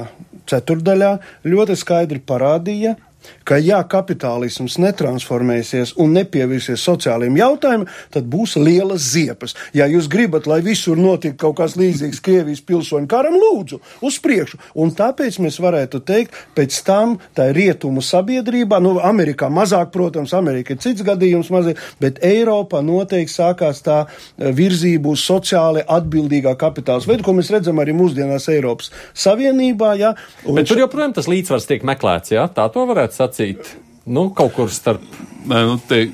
ceturdaļā 0.46 1.12
ļoti 1.46 1.76
skaidri 1.78 2.22
parādīja, 2.22 2.94
ka, 3.46 3.58
ja 3.62 3.82
kapitālisms 3.88 4.78
netransformēsies 4.82 5.94
un 6.02 6.16
nepievērsies 6.16 6.82
sociālajiem 6.88 7.38
jautājumiem, 7.40 7.88
tad 8.14 8.28
būs 8.30 8.56
lielas 8.60 9.04
ziepes. 9.12 9.56
Ja 9.76 9.88
jūs 9.90 10.08
gribat, 10.12 10.48
lai 10.50 10.60
visur 10.64 10.98
notiktu 10.98 11.38
kaut 11.46 11.58
kas 11.60 11.76
līdzīgs 11.78 12.22
Krievijas 12.24 12.62
pilsoņu 12.66 13.08
karam, 13.10 13.36
lūdzu, 13.40 13.80
uz 14.06 14.18
priekšu. 14.22 14.60
Un 14.82 14.92
tāpēc 14.96 15.38
mēs 15.44 15.58
varētu 15.62 16.02
teikt, 16.06 16.36
pēc 16.56 16.78
tam 16.86 17.16
tā 17.36 17.48
rietumu 17.56 18.02
sabiedrībā, 18.04 18.80
nu, 18.82 18.96
Amerikā 19.02 19.50
mazāk, 19.52 19.92
protams, 19.94 20.34
Amerika 20.36 20.74
ir 20.74 20.82
cits 20.82 21.04
gadījums 21.06 21.50
mazliet, 21.54 21.80
bet 22.02 22.20
Eiropā 22.26 22.82
noteikti 22.84 23.34
sākās 23.34 23.82
tā 23.86 24.02
eh, 24.06 24.50
virzība 24.56 25.12
uz 25.12 25.24
sociāli 25.26 25.84
atbildīgā 25.84 26.56
kapitāls 26.60 27.08
veidu, 27.08 27.26
ko 27.26 27.36
mēs 27.36 27.52
redzam 27.54 27.80
arī 27.82 27.94
mūsdienās 27.96 28.48
Eiropas 28.52 28.92
Savienībā. 29.16 29.94
Ja? 30.00 30.14
Un 30.46 30.58
Bet 30.60 30.70
tur 30.70 30.80
joprojām 30.82 31.14
tas 31.16 31.28
līdzsvars 31.30 31.68
tiek 31.68 31.86
meklēts, 31.86 32.34
jā? 32.34 32.46
Tā 32.52 32.68
to 32.72 32.86
varētu 32.88 33.15
sacīt. 33.16 33.74
Nu, 34.06 34.28
kaut 34.36 34.54
kur 34.54 34.70
starp. 34.70 35.02
Nē, 35.46 35.64
nu, 35.66 35.80
te, 35.88 36.04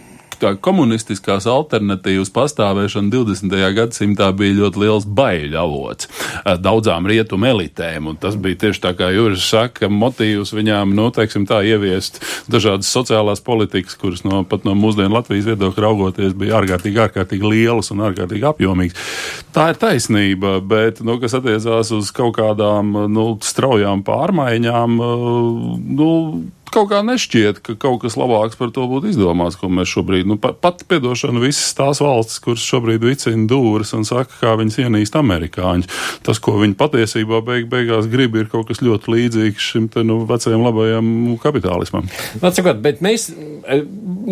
komunistiskās 0.63 1.47
alternatīvas 1.47 2.31
pastāvēšana 2.35 3.13
20. 3.13 3.57
gadsimtā 3.77 4.31
bija 4.37 4.57
ļoti 4.63 4.83
liels 4.83 5.07
baiļu 5.07 5.59
avots 5.59 6.09
eh, 6.09 6.57
daudzām 6.59 7.07
rietumu 7.07 7.51
elitēm. 7.53 8.11
Tas 8.21 8.37
bija 8.41 8.59
tieši 8.67 8.83
tā, 8.83 8.95
kā 8.99 9.13
Juris 9.15 9.45
saka, 9.47 9.89
motīvs 9.93 10.55
viņām, 10.57 10.95
nu, 10.97 11.09
teiksim 11.15 11.47
tā, 11.49 11.63
ieviest 11.67 12.23
dažādas 12.51 12.91
sociālās 12.93 13.43
politikas, 13.45 13.97
kuras 13.99 14.25
no, 14.27 14.43
pat 14.49 14.67
no 14.69 14.75
mūsdienu 14.79 15.15
Latvijas 15.15 15.51
viedokļa 15.53 15.87
raugoties 15.87 16.35
bija 16.39 16.59
ārkārtīgi, 16.61 17.03
ārkārtīgi 17.07 17.53
lielas 17.53 17.93
un 17.95 18.03
ārkārtīgi 18.09 18.49
apjomīgas. 18.49 19.13
Tā 19.55 19.71
ir 19.73 19.81
taisnība, 19.81 20.57
bet, 20.65 21.03
nu, 21.05 21.19
kas 21.23 21.37
attiecās 21.39 21.93
uz 21.95 22.11
kaut 22.15 22.35
kādām, 22.41 22.97
nu, 23.13 23.27
straujām 23.45 24.05
pārmaiņām, 24.07 24.99
nu, 25.99 26.11
kaut 26.73 26.91
kā 26.91 27.01
nešķiet, 27.07 27.61
ka 27.64 27.77
kaut 27.81 28.03
kas 28.05 28.16
labāks 28.18 28.59
par 28.59 28.73
to 28.75 28.87
būtu 28.91 29.11
izdomāts, 29.12 29.59
ko 29.61 29.68
mēs 29.73 29.91
šobrīd, 29.93 30.29
nu, 30.29 30.39
pat, 30.41 30.85
piedošana 30.89 31.43
visas 31.43 31.75
tās 31.79 32.01
valstis, 32.03 32.41
kuras 32.43 32.64
šobrīd 32.66 33.05
vicina 33.05 33.47
dūris 33.51 33.93
un 33.97 34.07
saka, 34.09 34.33
kā 34.41 34.55
viņas 34.61 34.81
ienīst 34.85 35.18
amerikāņi. 35.18 35.89
Tas, 36.27 36.41
ko 36.43 36.57
viņi 36.61 36.77
patiesībā 36.81 37.43
beig, 37.47 37.68
beigās 37.73 38.09
grib, 38.12 38.37
ir 38.41 38.51
kaut 38.53 38.70
kas 38.70 38.83
ļoti 38.85 39.14
līdzīgs 39.14 39.68
šim 39.73 39.89
te, 39.93 40.05
nu, 40.07 40.23
vecajam 40.29 40.64
labajam 40.66 41.12
kapitālismam. 41.43 42.09
Atsakot, 42.41 42.83
bet 42.85 43.03
mēs, 43.05 43.29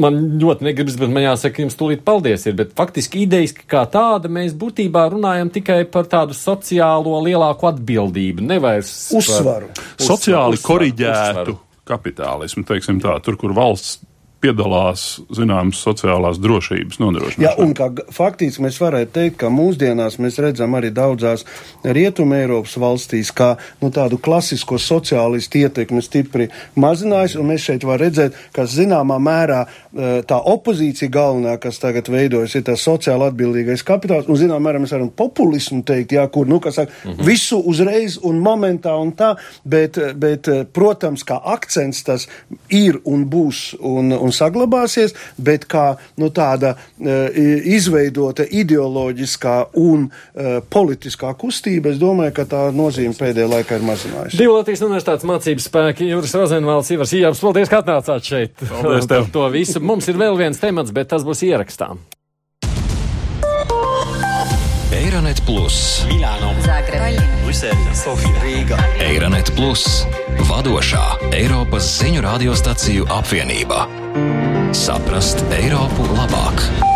man 0.01 0.20
ļoti 0.41 0.68
negribas, 0.70 0.99
bet 1.01 1.12
man 1.12 1.26
jāsaka, 1.28 1.64
jums 1.64 1.78
tūlīt 1.78 2.05
paldies 2.07 2.47
ir, 2.49 2.57
bet 2.59 2.74
faktiski 2.78 3.24
idejas 3.26 3.55
kā 3.61 3.84
tāda 3.91 4.30
mēs 4.32 4.57
būtībā 4.59 5.07
runājam 5.12 5.53
tikai 5.53 5.82
par 5.91 6.09
tādu 6.11 6.36
sociālo 6.36 7.18
lielāku 7.26 7.70
atbildību, 7.70 8.47
nevairs 8.51 8.95
uzsvaru. 9.16 9.72
Sociāli 10.01 10.57
uzsvaru, 10.59 10.68
koriģētu 10.70 11.51
uzsvaru. 11.51 11.59
Kapitālismu, 11.91 12.64
teiksim 12.68 13.03
tā, 13.03 13.16
tur, 13.24 13.38
kur 13.41 13.55
valsts 13.57 13.99
piedalās 14.41 15.20
zināmas 15.36 15.80
sociālās 15.84 16.41
drošības 16.41 17.01
nodrošināšanā. 17.03 17.45
Jā, 17.45 17.53
un 17.61 17.74
kā 17.76 17.91
faktiski 18.14 18.64
mēs 18.64 18.80
varētu 18.80 19.12
teikt, 19.14 19.36
ka 19.43 19.51
mūsdienās 19.53 20.18
mēs 20.22 20.38
redzam 20.41 20.74
arī 20.78 20.91
daudzās 20.97 21.45
Rietuma 21.84 22.41
Eiropas 22.41 22.76
valstīs, 22.80 23.32
kā 23.36 23.53
nu, 23.82 23.91
tādu 23.95 24.18
klasisko 24.22 24.78
sociālistu 24.80 25.61
ietekmi 25.64 26.03
stipri 26.05 26.49
mazinājusi, 26.80 27.38
un 27.41 27.51
mēs 27.53 27.68
šeit 27.68 27.84
varam 27.84 28.01
redzēt, 28.01 28.36
ka 28.57 28.64
zināmā 28.70 29.18
mērā 29.22 29.61
eh, 29.66 30.20
tā 30.26 30.41
opozīcija 30.53 31.12
galvenā, 31.12 31.57
kas 31.61 31.80
tagad 31.82 32.09
veidojas, 32.12 32.57
ir 32.57 32.64
tas 32.68 32.84
sociāli 32.86 33.28
atbildīgais 33.28 33.84
kapitāls, 33.86 34.28
un 34.30 34.41
zināmā 34.41 34.70
mērā 34.70 34.82
mēs 34.82 34.95
varam 34.97 35.12
populismu 35.16 35.82
teikt, 35.86 36.16
jā, 36.16 36.26
kur, 36.32 36.49
nu, 36.51 36.61
kas 36.64 36.80
saka, 36.80 36.93
mm 36.93 37.12
-hmm. 37.12 37.26
visu 37.26 37.61
uzreiz 37.61 38.18
un 38.22 38.41
momentā 38.41 38.97
un 38.97 39.12
tā, 39.12 39.34
bet, 39.64 39.99
bet, 40.16 40.49
eh, 40.49 40.64
protams, 40.72 41.24
kā 41.24 41.41
akcents 41.45 42.03
tas 42.03 42.28
ir 42.68 43.01
un 43.05 43.26
būs 43.26 43.76
un, 43.80 44.12
un 44.12 44.30
saglabāsies, 44.35 45.14
bet 45.39 45.66
kā 45.70 45.95
nu, 46.20 46.31
tāda 46.35 46.74
uh, 46.76 47.41
izveidota 47.76 48.45
ideoloģiskā 48.45 49.57
un 49.81 50.09
uh, 50.09 50.61
politiskā 50.72 51.33
kustība, 51.39 51.95
es 51.95 52.01
domāju, 52.03 52.37
ka 52.41 52.47
tā 52.51 52.62
nozīme 52.74 53.16
pēdējā 53.18 53.49
laikā 53.55 53.81
ir 53.81 53.89
mazinājusies. 53.89 54.39
Divu 54.41 54.57
Latvijas 54.59 54.85
universitātes 54.87 55.28
mācības 55.28 55.68
spēki, 55.70 56.09
Juris 56.12 56.37
Rozenvalds, 56.39 56.93
Ivars 56.95 57.16
Ījāps, 57.16 57.43
paldies, 57.45 57.72
ka 57.72 57.83
atnācāt 57.85 58.33
šeit. 58.33 58.57
Paldies 58.68 59.11
tev. 59.11 59.26
Par 59.26 59.35
to 59.37 59.51
visu. 59.55 59.83
Mums 59.85 60.09
ir 60.11 60.18
vēl 60.20 60.39
viens 60.39 60.61
temats, 60.61 60.95
bet 60.95 61.12
tas 61.12 61.26
būs 61.26 61.45
ierakstām. 61.49 62.01
Eironet 64.91 65.41
Plus, 65.47 66.03
Zagreb, 66.64 67.20
Brisele, 67.45 67.95
Sofija, 67.95 68.43
Rīga. 68.45 68.78
Eironet 69.03 69.51
Plus, 69.57 70.05
vadošā 70.51 71.03
Eiropas 71.35 71.89
ziņu 72.01 72.22
radiostaciju 72.26 73.09
apvienība. 73.11 73.87
Saprast 74.72 75.44
Eiropu 75.54 76.06
labāk! 76.16 76.89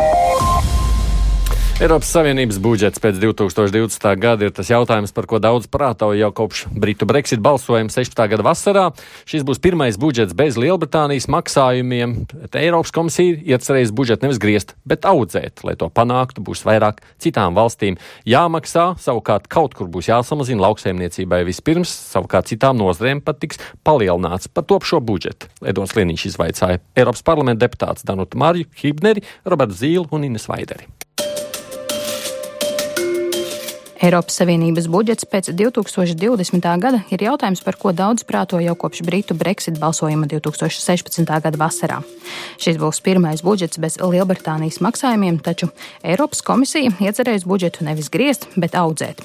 Eiropas 1.84 2.08
Savienības 2.14 2.56
budžets 2.64 2.96
pēc 2.96 3.18
2020. 3.20 4.04
gada 4.16 4.46
ir 4.46 4.52
tas 4.56 4.70
jautājums, 4.72 5.10
par 5.12 5.26
ko 5.28 5.36
daudz 5.36 5.66
prātauja 5.68 6.22
jau 6.22 6.30
kopš 6.32 6.62
Britu 6.72 7.04
Brexit 7.04 7.42
balsojuma 7.44 7.92
16. 7.92 8.22
gada 8.32 8.46
vasarā. 8.46 8.84
Šis 9.28 9.44
būs 9.44 9.60
pirmais 9.60 9.98
budžets 10.00 10.32
bez 10.32 10.56
Lielbritānijas 10.56 11.28
maksājumiem. 11.28 12.14
Bet 12.30 12.56
Eiropas 12.56 12.88
komisija 12.88 13.36
iecerējusi 13.36 13.92
budžetu 14.00 14.24
nevis 14.24 14.40
griezt, 14.40 14.72
bet 14.88 15.04
audzēt. 15.04 15.60
Lai 15.60 15.76
to 15.76 15.90
panāktu, 15.92 16.40
būs 16.48 16.64
vairāk 16.64 17.04
citām 17.20 17.52
valstīm 17.52 18.00
jāmaksā. 18.24 18.94
Savukārt 19.04 19.52
kaut 19.52 19.76
kur 19.76 19.92
būs 19.92 20.08
jāsamazina 20.08 20.64
lauksaimniecībai 20.64 21.44
vispirms, 21.44 21.92
savukārt 22.16 22.48
citām 22.48 22.80
nozarēm 22.80 23.20
pat 23.20 23.44
tiks 23.44 23.60
palielināts 23.84 24.48
par 24.48 24.64
top 24.64 24.88
šo 24.88 25.04
budžetu. 25.04 25.52
Edons 25.60 25.92
Lienīšs 25.92 26.30
izvaicāja 26.32 26.80
Eiropas 26.96 27.26
parlamenta 27.28 27.66
deputāts 27.68 28.08
Danutu 28.08 28.40
Marju, 28.40 28.72
Hibneri, 28.80 29.28
Robertu 29.44 29.82
Zīlu 29.84 30.08
un 30.16 30.30
Ines 30.32 30.48
Vaideri. 30.48 30.88
Eiropas 34.02 34.34
Savienības 34.40 34.88
budžets 34.90 35.26
pēc 35.30 35.52
2020. 35.54 36.64
gada 36.82 37.00
ir 37.14 37.22
jautājums, 37.22 37.60
par 37.62 37.76
ko 37.78 37.92
daudz 37.94 38.24
prāto 38.26 38.58
jau 38.58 38.74
kopš 38.74 39.04
Britu 39.06 39.36
Brexit 39.38 39.78
balsojuma 39.78 40.26
2016. 40.26 41.22
gada 41.22 41.60
vasarā. 41.60 42.00
Šis 42.58 42.80
būs 42.80 42.98
pirmais 43.04 43.44
budžets 43.46 43.78
bez 43.78 44.00
Lielbritānijas 44.02 44.80
maksājumiem, 44.82 45.38
taču 45.38 45.70
Eiropas 46.02 46.42
komisija 46.42 46.90
iecerējusi 46.98 47.46
budžetu 47.46 47.86
nevis 47.86 48.10
griezt, 48.10 48.48
bet 48.56 48.74
audzēt. 48.74 49.22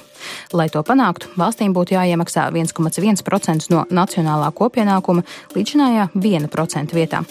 Lai 0.53 0.67
to 0.69 0.83
panāktu, 0.85 1.31
valstīm 1.39 1.73
būtu 1.73 1.95
jāiemaksā 1.95 2.45
1,1% 2.53 3.71
no 3.73 3.87
nacionālā 3.89 4.51
kopienākuma 4.53 5.25
līdzinājā 5.55 6.11
1% 6.13 6.93
vietā. 6.93 7.23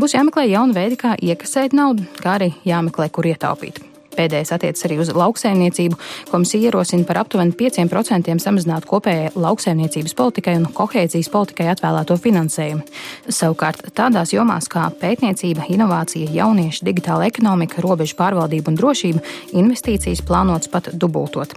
Būs 0.00 0.16
jāmeklē 0.16 0.48
jauni 0.48 0.78
veidi, 0.78 1.00
kā 1.04 1.18
iekasēt 1.20 1.76
naudu, 1.76 2.08
kā 2.22 2.38
arī 2.38 2.54
jāmeklē, 2.64 3.10
kur 3.12 3.28
ietaupīt. 3.28 3.82
Pēdējais 4.18 4.50
attiecas 4.56 4.86
arī 4.88 4.98
uz 5.02 5.12
lauksaimniecību. 5.14 5.98
Komisija 6.32 6.68
ierosina 6.68 7.06
par 7.06 7.20
aptuveni 7.22 7.54
5% 7.58 8.34
samazināt 8.42 8.86
kopējai 8.88 9.30
lauksaimniecības 9.38 10.16
politikai 10.18 10.56
un 10.58 10.66
kohēzijas 10.74 11.30
politikai 11.30 11.68
atvēlēto 11.74 12.16
finansējumu. 12.18 12.82
Savukārt 13.30 13.92
tādās 13.98 14.34
jomās 14.34 14.66
kā 14.72 14.88
pētniecība, 15.00 15.68
inovācija, 15.70 16.32
jaunieši, 16.34 16.84
digitāla 16.88 17.28
ekonomika, 17.30 17.82
robežu 17.84 18.18
pārvaldība 18.18 18.72
un 18.72 18.80
drošība 18.80 19.22
investīcijas 19.60 20.24
plānotas 20.26 20.72
pat 20.72 20.90
dubultot. 20.92 21.54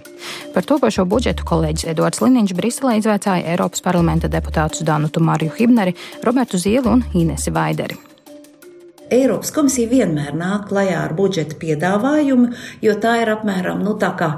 Par 0.54 0.68
topošo 0.68 1.08
budžetu 1.10 1.48
kolēģis 1.50 1.90
Edvards 1.96 2.22
Liniņš 2.22 2.56
Briselē 2.58 3.00
izvaicāja 3.02 3.56
Eiropas 3.56 3.82
parlamenta 3.82 4.30
deputātus 4.30 4.86
Danutu 4.86 5.24
Mariju 5.24 5.58
Hibneri, 5.58 5.98
Robertu 6.22 6.62
Zielu 6.62 6.94
un 6.94 7.06
Inesi 7.18 7.54
Vaideri. 7.54 8.11
Eiropas 9.12 9.52
komisija 9.52 9.90
vienmēr 9.92 10.36
nāk 10.40 10.70
klajā 10.70 11.02
ar 11.04 11.14
budžeta 11.18 11.58
piedāvājumu, 11.60 12.54
jo 12.80 12.94
tā 13.04 13.18
ir 13.20 13.32
apmēram 13.34 13.82
nu, 13.84 13.98
tā 14.00 14.14
kā 14.16 14.30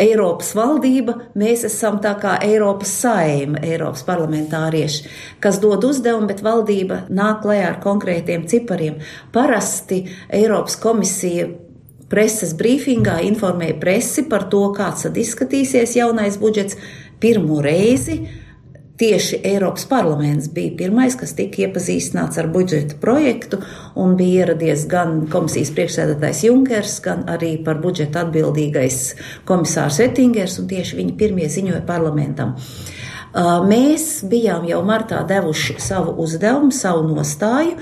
Eiropas 0.00 0.52
valdība, 0.56 1.14
mēs 1.40 1.64
esam 1.64 1.96
tā 2.04 2.12
kā 2.20 2.34
Eiropas 2.44 2.92
saima, 3.00 3.62
Eiropas 3.64 4.04
parlamentārieši, 4.04 5.08
kas 5.40 5.60
dod 5.62 5.86
uzdevumu, 5.88 6.28
bet 6.28 6.44
valdība 6.44 7.06
nāk 7.08 7.40
klajā 7.46 7.70
ar 7.70 7.80
konkrētiem 7.80 8.44
cipariem. 8.50 9.00
Parasti 9.32 10.02
Eiropas 10.28 10.76
komisija 10.80 11.48
preses 12.12 12.52
brīfingā 12.58 13.20
informēja 13.24 13.78
presi 13.80 14.26
par 14.28 14.50
to, 14.52 14.66
kāds 14.76 15.06
tad 15.06 15.16
izskatīsies 15.20 15.96
jaunais 15.96 16.36
budžets 16.42 16.76
pirmo 17.22 17.62
reizi 17.64 18.20
Tieši 19.00 19.38
Eiropas 19.48 19.86
parlaments 19.88 20.50
bija 20.52 20.74
pirmais, 20.76 21.14
kas 21.16 21.32
tika 21.32 21.62
iepazīstināts 21.64 22.36
ar 22.42 22.50
budžeta 22.52 22.98
projektu, 23.00 23.62
un 23.96 24.12
bija 24.18 24.44
ieradies 24.44 24.82
gan 24.90 25.22
komisijas 25.32 25.70
priekšsēdētājs 25.72 26.42
Junkers, 26.44 26.98
gan 27.06 27.24
arī 27.32 27.54
par 27.64 27.80
budžetu 27.80 28.20
atbildīgais 28.20 28.98
komisārs 29.48 30.02
Ettingers, 30.04 30.58
un 30.60 30.68
tieši 30.68 31.00
viņi 31.00 31.16
pirmie 31.16 31.48
ziņoja 31.48 31.80
parlamentam. 31.88 32.58
Mēs 33.70 34.24
bijām 34.28 34.68
jau 34.68 34.82
martā 34.84 35.22
devuši 35.24 35.78
savu 35.80 36.16
uzdevumu, 36.20 36.72
savu 36.74 37.04
nostāju, 37.08 37.76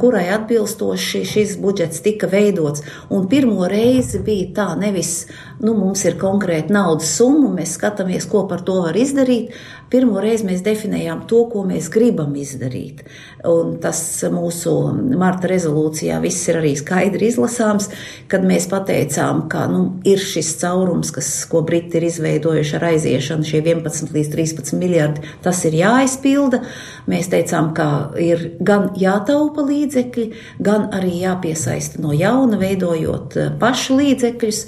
kurai 0.00 0.24
atbilstoši 0.34 1.22
šis 1.28 1.58
budžets 1.60 2.00
tika 2.02 2.26
veidots. 2.26 2.82
Un 3.12 3.28
pirmo 3.28 3.68
reizi 3.70 4.18
bija 4.24 4.48
tā, 4.56 4.68
nevis 4.80 5.26
nu, 5.62 5.74
mums 5.78 6.04
ir 6.08 6.18
konkrēta 6.20 6.74
naudas 6.74 7.14
summa, 7.18 7.52
mēs 7.58 7.76
skatāmies, 7.78 8.26
ko 8.30 8.44
par 8.50 8.64
to 8.66 8.80
var 8.86 8.96
izdarīt. 8.98 9.54
Pirmo 9.92 10.18
reizi 10.18 10.46
mēs 10.48 10.62
definējām 10.64 11.20
to, 11.30 11.44
ko 11.52 11.62
mēs 11.68 11.86
gribam 11.92 12.32
izdarīt. 12.40 13.04
Un 13.46 13.76
tas 13.82 13.98
mūsu 14.32 14.72
marta 15.20 15.46
rezolūcijā 15.50 16.16
viss 16.24 16.48
ir 16.48 16.58
arī 16.58 16.72
skaidri 16.78 17.28
izlasāms, 17.28 17.90
kad 18.32 18.42
mēs 18.48 18.66
pateicām, 18.72 19.44
ka 19.52 19.66
nu, 19.70 19.84
ir 20.08 20.18
šis 20.18 20.54
caurums, 20.62 21.12
kas, 21.14 21.28
ko 21.50 21.62
Briti 21.66 22.00
ir 22.00 22.08
izveidojuši 22.08 22.74
ar 22.78 22.88
aiziešanu, 22.90 23.46
šie 23.46 23.60
11 23.60 24.10
līdz 24.16 24.32
13 24.32 24.74
miljardi, 24.80 25.28
tas 25.44 25.60
ir 25.68 25.76
jāizpilda. 25.78 26.64
Mēs 27.10 27.28
teicām, 27.30 27.70
ka 27.76 27.88
ir 28.18 28.48
gan 28.64 28.90
jātaupa 28.98 29.62
līdzekļi, 29.68 30.26
gan 30.64 30.88
arī 30.96 31.20
jāpiesaista 31.22 32.02
no 32.02 32.16
jauna, 32.16 32.58
veidojot 32.58 33.38
eh, 33.38 33.54
pašu 33.60 34.00
līdzekļus. 34.00 34.64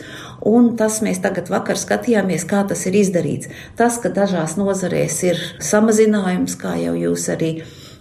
Un 0.46 0.74
tas 0.78 1.00
mēs 1.02 1.18
tagad 1.24 1.50
vakar 1.50 1.78
skatījāmies, 1.80 2.44
kā 2.46 2.62
tas 2.70 2.84
ir 2.86 2.98
izdarīts. 3.00 3.50
Tas, 3.78 3.98
ka 4.02 4.12
dažās 4.14 4.54
nozarēs 4.60 5.18
ir 5.26 5.42
samazinājums, 5.58 6.54
kā 6.60 6.76
jau 6.78 6.94
jūs 6.94 7.26
arī 7.34 7.50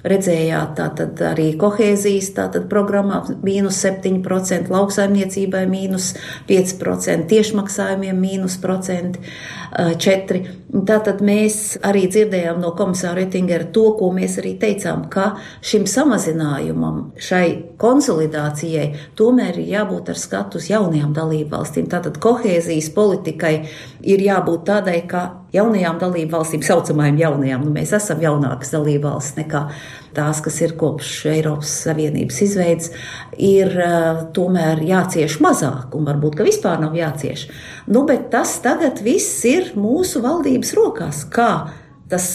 redzējāt, 0.05 0.75
tātad 0.77 1.21
arī 1.31 1.51
kohēzijas 1.59 2.31
tātad 2.37 2.67
programmā 2.71 3.21
mīnus 3.45 3.79
7%, 3.85 4.69
lauksaimniecībai 4.73 5.65
mīnus 5.69 6.13
5%, 6.49 7.27
tiešmaksājumiem 7.31 8.21
mīnus 8.27 8.59
4%. 8.61 9.19
Tātad 10.75 11.21
mēs 11.23 11.77
arī 11.87 12.05
dzirdējām 12.11 12.57
no 12.59 12.73
komisāra 12.75 13.23
Ettingera 13.23 13.67
to, 13.75 13.85
ko 13.99 14.09
mēs 14.15 14.37
arī 14.41 14.55
teicām, 14.59 15.05
ka 15.11 15.37
šim 15.63 15.85
samazinājumam, 15.87 17.13
šai 17.15 17.75
konsolidācijai 17.79 18.89
tomēr 19.15 19.61
ir 19.61 19.71
jābūt 19.77 20.11
ar 20.11 20.19
skatu 20.19 20.59
uz 20.59 20.67
jaunajām 20.71 21.13
dalību 21.15 21.53
valstīm. 21.53 21.87
Tātad 21.91 22.19
kohēzijas 22.23 22.91
politikai 22.95 23.53
ir 24.03 24.25
jābūt 24.25 24.67
tādai, 24.67 24.99
ka 25.07 25.25
jaunajām 25.55 25.99
dalību 26.01 26.35
valstīm, 26.35 26.63
saucamajām 26.65 27.19
jaunajām, 27.19 27.63
nu 27.65 27.73
mēs 27.75 27.93
esam 27.97 28.21
jaunākas 28.23 28.73
dalību 28.75 29.07
valsts 29.07 29.39
nekā 29.39 29.61
tās, 30.15 30.41
kas 30.43 30.59
ir 30.63 30.75
kopš 30.79 31.13
Eiropas 31.31 31.71
Savienības 31.85 32.41
izveidas, 32.45 32.91
ir 33.35 33.71
uh, 33.79 34.25
tomēr 34.35 34.83
jācieš 34.85 35.39
mazāk, 35.43 35.95
un 35.97 36.07
varbūt, 36.07 36.37
ka 36.39 36.47
vispār 36.47 36.79
nav 36.83 36.95
jācieš. 36.97 37.47
Nu, 37.91 38.05
bet 38.07 38.29
tas 38.33 38.57
tagad 38.63 39.01
viss 39.05 39.43
ir 39.49 39.73
mūsu 39.79 40.23
valdības 40.25 40.75
rokās, 40.77 41.25
kā 41.31 41.49
tas 42.11 42.27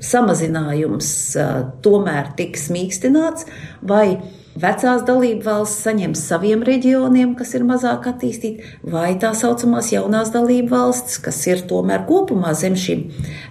samazinājums 0.00 1.10
uh, 1.38 1.56
tomēr 1.84 2.34
tiks 2.38 2.70
mīkstināts, 2.72 3.48
vai 3.82 4.20
Vecās 4.58 5.04
dalību 5.06 5.44
valsts 5.46 5.84
saņems 5.86 6.22
saviem 6.26 6.64
reģioniem, 6.66 7.36
kas 7.38 7.52
ir 7.54 7.62
mazāk 7.68 8.08
attīstīti, 8.10 8.64
vai 8.82 9.12
tā 9.22 9.30
saucamās 9.38 9.92
jaunās 9.92 10.32
dalību 10.34 10.72
valstis, 10.72 11.20
kas 11.22 11.38
ir 11.46 11.62
tomēr 11.70 12.02
kopumā 12.08 12.50
zem 12.58 12.74
šīm 12.74 13.04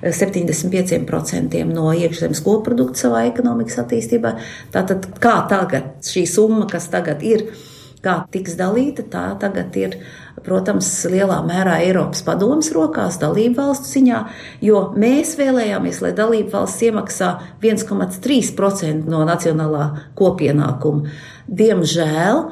75% 0.03 1.55
eh, 1.55 1.63
no 1.69 1.93
iekšzemes 1.95 2.43
koprodukta 2.43 3.05
savā 3.05 3.23
ekonomikas 3.29 3.79
attīstībā. 3.85 4.35
Tātad 4.75 5.07
kā 5.23 5.37
tagad 5.47 6.03
šī 6.03 6.25
summa, 6.27 6.67
kas 6.67 6.91
tagad 6.91 7.23
ir, 7.23 7.47
kā 8.05 8.15
tiks 8.31 8.55
dalīta, 8.59 9.05
tā 9.11 9.25
tagad 9.41 9.75
ir 9.79 9.99
protams, 10.45 10.87
lielā 11.09 11.39
mērā 11.47 11.79
Eiropas 11.83 12.23
padomas 12.25 12.71
rokās, 12.75 13.19
dalību 13.21 13.59
valstu 13.59 13.93
ziņā, 13.97 14.21
jo 14.65 14.83
mēs 14.99 15.35
vēlējāmies, 15.39 16.01
lai 16.03 16.13
dalību 16.17 16.53
valsts 16.53 16.85
iemaksā 16.89 17.29
1,3% 17.63 19.09
no 19.09 19.23
nacionālā 19.27 19.85
kopienākuma. 20.19 21.13
Diemžēl 21.47 22.43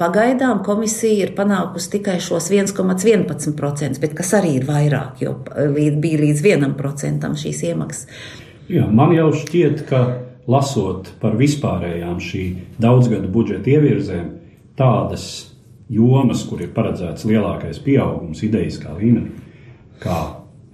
pagaidām 0.00 0.62
komisija 0.66 1.28
ir 1.28 1.34
panākusi 1.36 1.96
tikai 1.98 2.18
šos 2.22 2.50
1,11%, 2.52 4.00
bet 4.02 4.14
kas 4.16 4.32
arī 4.38 4.56
ir 4.60 4.68
vairāk, 4.68 5.20
jo 5.24 5.36
bija 5.74 6.22
līdz 6.24 6.46
1% 6.54 7.34
šīs 7.44 7.66
iemaksas. 7.70 8.06
Jā, 8.72 8.86
man 8.88 9.12
jau 9.12 9.28
šķiet, 9.36 9.84
ka 9.90 10.06
lasot 10.48 11.10
par 11.20 11.36
vispārējām 11.36 12.16
šī 12.20 12.44
daudzgadu 12.80 13.28
budžeta 13.32 13.74
ievirzēm, 13.74 14.32
tādas 14.78 15.26
jomas, 15.92 16.44
kur 16.48 16.62
ir 16.64 16.72
paredzēts 16.74 17.26
lielākais 17.28 17.80
pieaugums, 17.84 18.42
idejas 18.46 18.78
kā 18.82 18.94
līmenī, 18.96 19.34
kā 20.02 20.18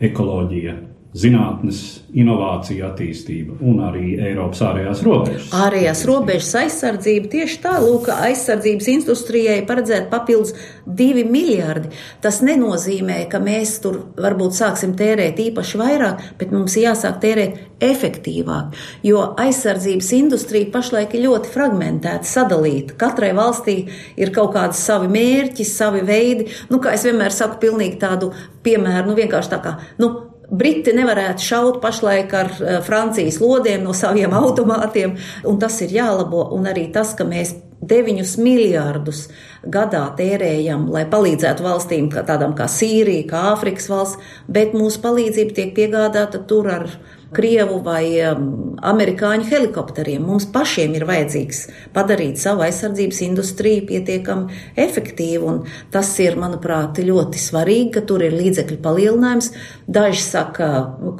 ekoloģija, 0.00 0.76
zinātnes, 1.10 1.80
inovācija, 2.14 2.90
attīstība 2.90 3.56
un 3.66 3.80
arī 3.82 4.12
Eiropas 4.22 4.60
ārējās 4.62 5.00
robežas. 5.06 5.48
Ārējās 5.58 6.02
robežas 6.06 6.50
aizsardzība 6.60 7.30
tieši 7.32 7.58
tā, 7.64 7.72
lūk, 7.82 8.06
aizsardzības 8.14 8.90
industrijai 8.92 9.56
paredzēt 9.66 10.06
papildus 10.12 10.54
divi 10.86 11.24
miljardi. 11.26 11.90
Tas 12.22 12.40
nenozīmē, 12.46 13.24
ka 13.30 13.42
mēs 13.42 13.76
tur 13.82 13.98
varbūt 14.20 14.54
sāksim 14.60 14.94
tērēt 14.98 15.42
īpaši 15.48 15.82
vairāk, 15.82 16.24
bet 16.38 16.54
mums 16.54 16.78
jāsāk 16.78 17.18
tērēt 17.24 17.58
efektīvāk, 17.82 18.78
jo 19.06 19.24
aizsardzības 19.40 20.12
industrija 20.14 20.70
pašlaik 20.70 21.14
ir 21.16 21.26
ļoti 21.26 21.50
fragmentēta, 21.50 22.28
sadalīta. 22.28 22.98
Katrai 23.00 23.32
valstī 23.34 23.80
ir 24.20 24.34
kaut 24.36 24.54
kādi 24.54 24.78
savi 24.78 25.10
mērķi, 25.10 25.66
savi 25.66 26.06
veidi. 26.06 26.50
Nu, 26.70 26.78
kā 26.82 26.94
es 26.94 27.06
vienmēr 27.08 27.34
saku, 27.34 27.58
pilnīgi 27.66 27.98
tādu 28.02 28.34
piemēru, 28.62 29.08
nu 29.10 29.16
vienkārši 29.18 29.54
tā 29.56 29.64
kā, 29.64 29.78
nu, 30.02 30.12
Briti 30.50 30.90
nevarētu 30.96 31.44
šaut 31.46 31.80
pašlaik 31.82 32.32
ar 32.34 32.48
eh, 32.58 32.78
Francijas 32.82 33.38
lodiem 33.42 33.84
no 33.86 33.94
saviem 33.94 34.34
automātiem, 34.34 35.14
un 35.46 35.58
tas 35.62 35.78
ir 35.84 35.94
jālabo. 35.94 36.48
Un 36.56 36.66
arī 36.70 36.88
tas, 36.94 37.14
ka 37.14 37.26
mēs 37.28 37.54
9 37.80 38.34
miljārdus 38.42 39.28
gadā 39.72 40.02
tērējam, 40.18 40.88
lai 40.92 41.06
palīdzētu 41.08 41.64
valstīm, 41.64 42.10
kā 42.12 42.24
tādām 42.28 42.52
kā 42.58 42.66
Sīrija, 42.68 43.28
kā 43.30 43.44
Āfrikas 43.54 43.88
valsts, 43.88 44.34
bet 44.48 44.74
mūsu 44.76 45.00
palīdzība 45.04 45.56
tiek 45.56 45.72
piegādāta 45.78 46.42
tur 46.50 46.68
ar 46.68 46.90
Krievu 47.30 47.76
vai 47.86 48.04
um, 48.26 48.46
amerikāņu 48.82 49.44
helikopteriem. 49.46 50.24
Mums 50.26 50.48
pašiem 50.50 50.96
ir 50.98 51.04
vajadzīgs 51.06 51.60
padarīt 51.94 52.40
savu 52.42 52.64
aizsardzības 52.66 53.20
industriju 53.28 53.84
pietiekami 53.86 54.56
efektīvu, 54.80 55.46
un 55.46 55.60
tas 55.94 56.10
ir, 56.22 56.34
manuprāt, 56.40 56.98
ļoti 57.06 57.38
svarīgi, 57.38 57.92
ka 57.94 58.02
tur 58.08 58.24
ir 58.26 58.34
līdzekļu 58.34 58.80
palielinājums. 58.82 59.52
Daži 59.86 60.24
saka, 60.24 60.70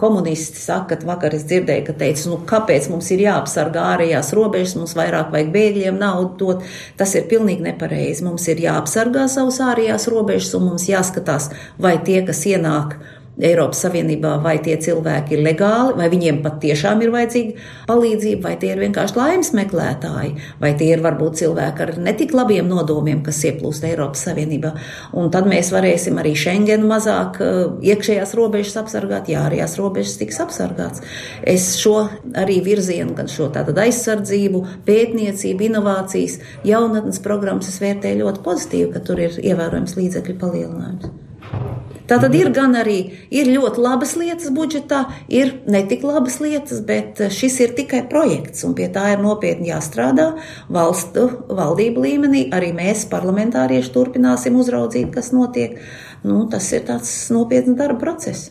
komunisti 0.03 0.59
saka, 0.59 0.99
vakar 1.07 1.37
es 1.39 1.47
dzirdēju, 1.47 1.87
ka 1.87 1.97
teica, 2.03 2.27
nu 2.33 2.41
kāpēc 2.51 2.91
mums 2.91 3.13
ir 3.15 3.23
jāapsargā 3.29 3.87
ārējās 3.93 4.33
robežas, 4.35 4.75
mums 4.81 4.97
vairāk 4.99 5.31
vajag 5.31 5.55
bēgļiem 5.55 6.03
naudu 6.03 6.35
dot. 6.43 6.67
Tas 6.99 7.15
ir 7.15 7.31
pilnīgi 7.31 7.69
nepareizi. 7.69 8.27
Mums 8.27 8.51
ir 8.51 8.67
jāapsargā 8.67 9.29
savus 9.31 9.63
ārējās 9.63 10.11
robežas, 10.11 10.53
un 10.59 10.73
mums 10.73 10.91
jāskatās, 10.91 11.53
vai 11.79 12.01
tie, 12.03 12.19
kas 12.27 12.43
ienāk 12.51 12.99
Eiropas 13.41 13.81
Savienībā, 13.85 14.35
vai 14.45 14.57
tie 14.61 14.75
cilvēki 14.81 15.37
ir 15.37 15.43
legāli, 15.45 15.95
vai 15.97 16.09
viņiem 16.13 16.41
patiešām 16.45 17.01
ir 17.05 17.13
vajadzīga 17.15 17.69
palīdzība, 17.89 18.43
vai 18.49 18.57
tie 18.61 18.73
ir 18.75 18.83
vienkārši 18.83 19.17
laimes 19.17 19.53
meklētāji, 19.57 20.35
vai 20.61 20.73
tie 20.77 20.91
ir 20.93 21.05
varbūt 21.05 21.39
cilvēki 21.41 21.85
ar 21.87 21.93
netik 22.05 22.35
labiem 22.37 22.69
nodomiem, 22.69 23.23
kas 23.25 23.41
ieplūst 23.49 23.87
Eiropas 23.89 24.27
Savienībā. 24.27 24.75
Un 25.17 25.31
tad 25.33 25.49
mēs 25.51 25.73
varēsim 25.73 26.21
arī 26.21 26.35
Schengenu 26.37 26.91
mazāk 26.91 27.41
uh, 27.41 27.63
iekšējās 27.81 28.35
robežas 28.37 28.77
apsargāt, 28.83 29.31
ja 29.33 29.47
ārējās 29.47 29.79
robežas 29.81 30.19
tiks 30.21 30.43
apsargāts. 30.45 31.05
Es 31.41 31.73
šo 31.81 32.11
arī 32.37 32.61
virzienu, 32.67 33.17
gan 33.17 33.31
šo 33.31 33.49
tātad 33.55 33.81
aizsardzību, 33.87 34.67
pētniecību, 34.89 35.71
inovācijas, 35.71 36.41
jaunatnes 36.69 37.23
programmas 37.25 37.73
es 37.73 37.81
vērtēju 37.81 38.25
ļoti 38.25 38.45
pozitīvi, 38.45 38.93
ka 38.93 39.05
tur 39.07 39.25
ir 39.25 39.41
ievērojams 39.41 39.97
līdzekļu 39.97 40.39
palielinājums. 40.45 41.90
Tā 42.11 42.17
tad 42.19 42.35
ir 42.35 42.49
gan 42.51 42.73
arī 42.75 42.99
ir 43.31 43.47
ļoti 43.47 43.79
labas 43.79 44.17
lietas 44.19 44.51
budžetā, 44.51 45.05
ir 45.31 45.53
netik 45.71 46.03
labas 46.03 46.41
lietas, 46.43 46.81
bet 46.83 47.21
šis 47.31 47.61
ir 47.63 47.75
tikai 47.79 48.01
projekts, 48.11 48.65
un 48.67 48.75
pie 48.75 48.89
tā 48.91 49.13
ir 49.13 49.23
nopietni 49.23 49.71
jāstrādā 49.71 50.33
valstu 50.75 51.29
valdību 51.47 52.03
līmenī. 52.03 52.41
Arī 52.57 52.73
mēs, 52.75 53.05
parlamentārieši, 53.13 53.93
turpināsim 53.95 54.59
uzraudzīt, 54.59 55.13
kas 55.15 55.31
notiek. 55.31 55.79
Nu, 56.27 56.43
tas 56.51 56.67
ir 56.75 56.83
tāds 56.89 57.13
nopietns 57.31 57.79
darba 57.79 58.03
process. 58.03 58.51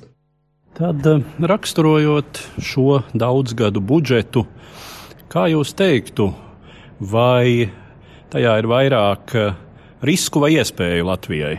Tad 0.79 1.03
eh, 1.11 1.25
raksturojot 1.43 2.39
šo 2.63 3.01
daudzgadu 3.11 3.83
budžetu, 3.83 4.45
kā 5.27 5.49
jūs 5.51 5.75
teiktu, 5.75 6.29
vai 7.03 7.67
tajā 8.31 8.55
ir 8.61 8.69
vairāk 8.71 9.35
eh, 9.35 9.59
risku 10.07 10.39
vai 10.45 10.55
iespēju 10.55 11.09
Latvijai? 11.11 11.57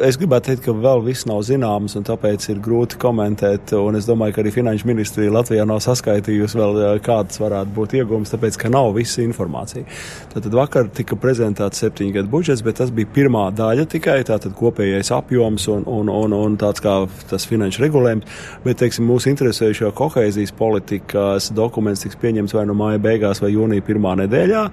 Es 0.00 0.16
gribētu 0.16 0.48
teikt, 0.48 0.62
ka 0.64 0.72
vēl 0.72 1.02
viss 1.04 1.26
nav 1.28 1.42
zināms, 1.44 1.92
un 1.98 2.04
tāpēc 2.06 2.46
ir 2.48 2.60
grūti 2.64 2.96
komentēt. 3.02 3.74
Es 3.98 4.06
domāju, 4.08 4.32
ka 4.32 4.40
arī 4.40 4.52
Finanšu 4.54 4.86
ministrija 4.88 5.32
Latvijā 5.34 5.66
nav 5.68 5.82
saskaitījusi 5.84 6.56
vēl, 6.56 6.78
kādas 7.04 7.40
varētu 7.42 7.74
būt 7.76 7.96
iegūmas, 7.98 8.32
tāpēc, 8.32 8.56
ka 8.62 8.70
nav 8.72 8.94
visa 8.96 9.20
informācija. 9.24 9.84
Tad 10.32 10.48
vakar 10.54 10.88
tika 10.96 11.18
prezentēts 11.20 11.82
septiņu 11.82 12.14
gadu 12.16 12.32
budžets, 12.32 12.62
bet 12.64 12.78
tas 12.80 12.92
bija 12.94 13.10
pirmā 13.12 13.42
daļa 13.58 13.84
tikai 13.92 14.16
tātad 14.28 14.54
kopējais 14.56 15.12
apjoms 15.12 15.68
un, 15.74 15.84
un, 15.84 16.08
un, 16.08 16.36
un 16.38 16.56
tāds 16.60 16.80
kā 16.84 16.94
tas 17.28 17.46
finanšu 17.50 17.84
regulējums. 17.84 18.40
Bet, 18.64 18.80
teiksim, 18.80 19.04
mūsu 19.10 19.28
interesējušo 19.34 19.92
kohēzijas 19.98 20.54
politikas 20.56 21.50
dokuments 21.52 22.06
tiks 22.06 22.16
pieņemts 22.22 22.56
vai 22.56 22.64
nu 22.64 22.72
no 22.72 22.78
māja 22.80 23.02
beigās 23.02 23.42
vai 23.44 23.52
jūnija 23.52 23.84
pirmā 23.84 24.14
nedēļā, 24.22 24.64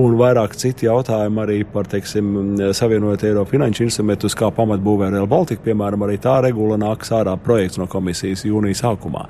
un 0.00 0.16
vairāk 0.20 0.56
citi 0.56 0.88
jautājumi 0.88 1.44
arī 1.44 1.60
par, 1.68 1.90
teiksim, 1.92 2.32
savienojot 2.72 3.28
Eiropu 3.28 3.58
finanšu 3.58 3.84
instrumentus 3.90 4.38
kā 4.38 4.48
pamatbūvē 4.62 5.10
Real 5.12 5.28
Baltica, 5.30 5.64
piemēram, 5.66 6.06
arī 6.06 6.18
tā 6.22 6.38
regula 6.46 6.78
nāks 6.80 7.12
ārā 7.14 7.36
projekts 7.42 7.80
no 7.82 7.88
komisijas 7.90 8.46
jūnijas 8.48 8.84
sākumā. 8.86 9.26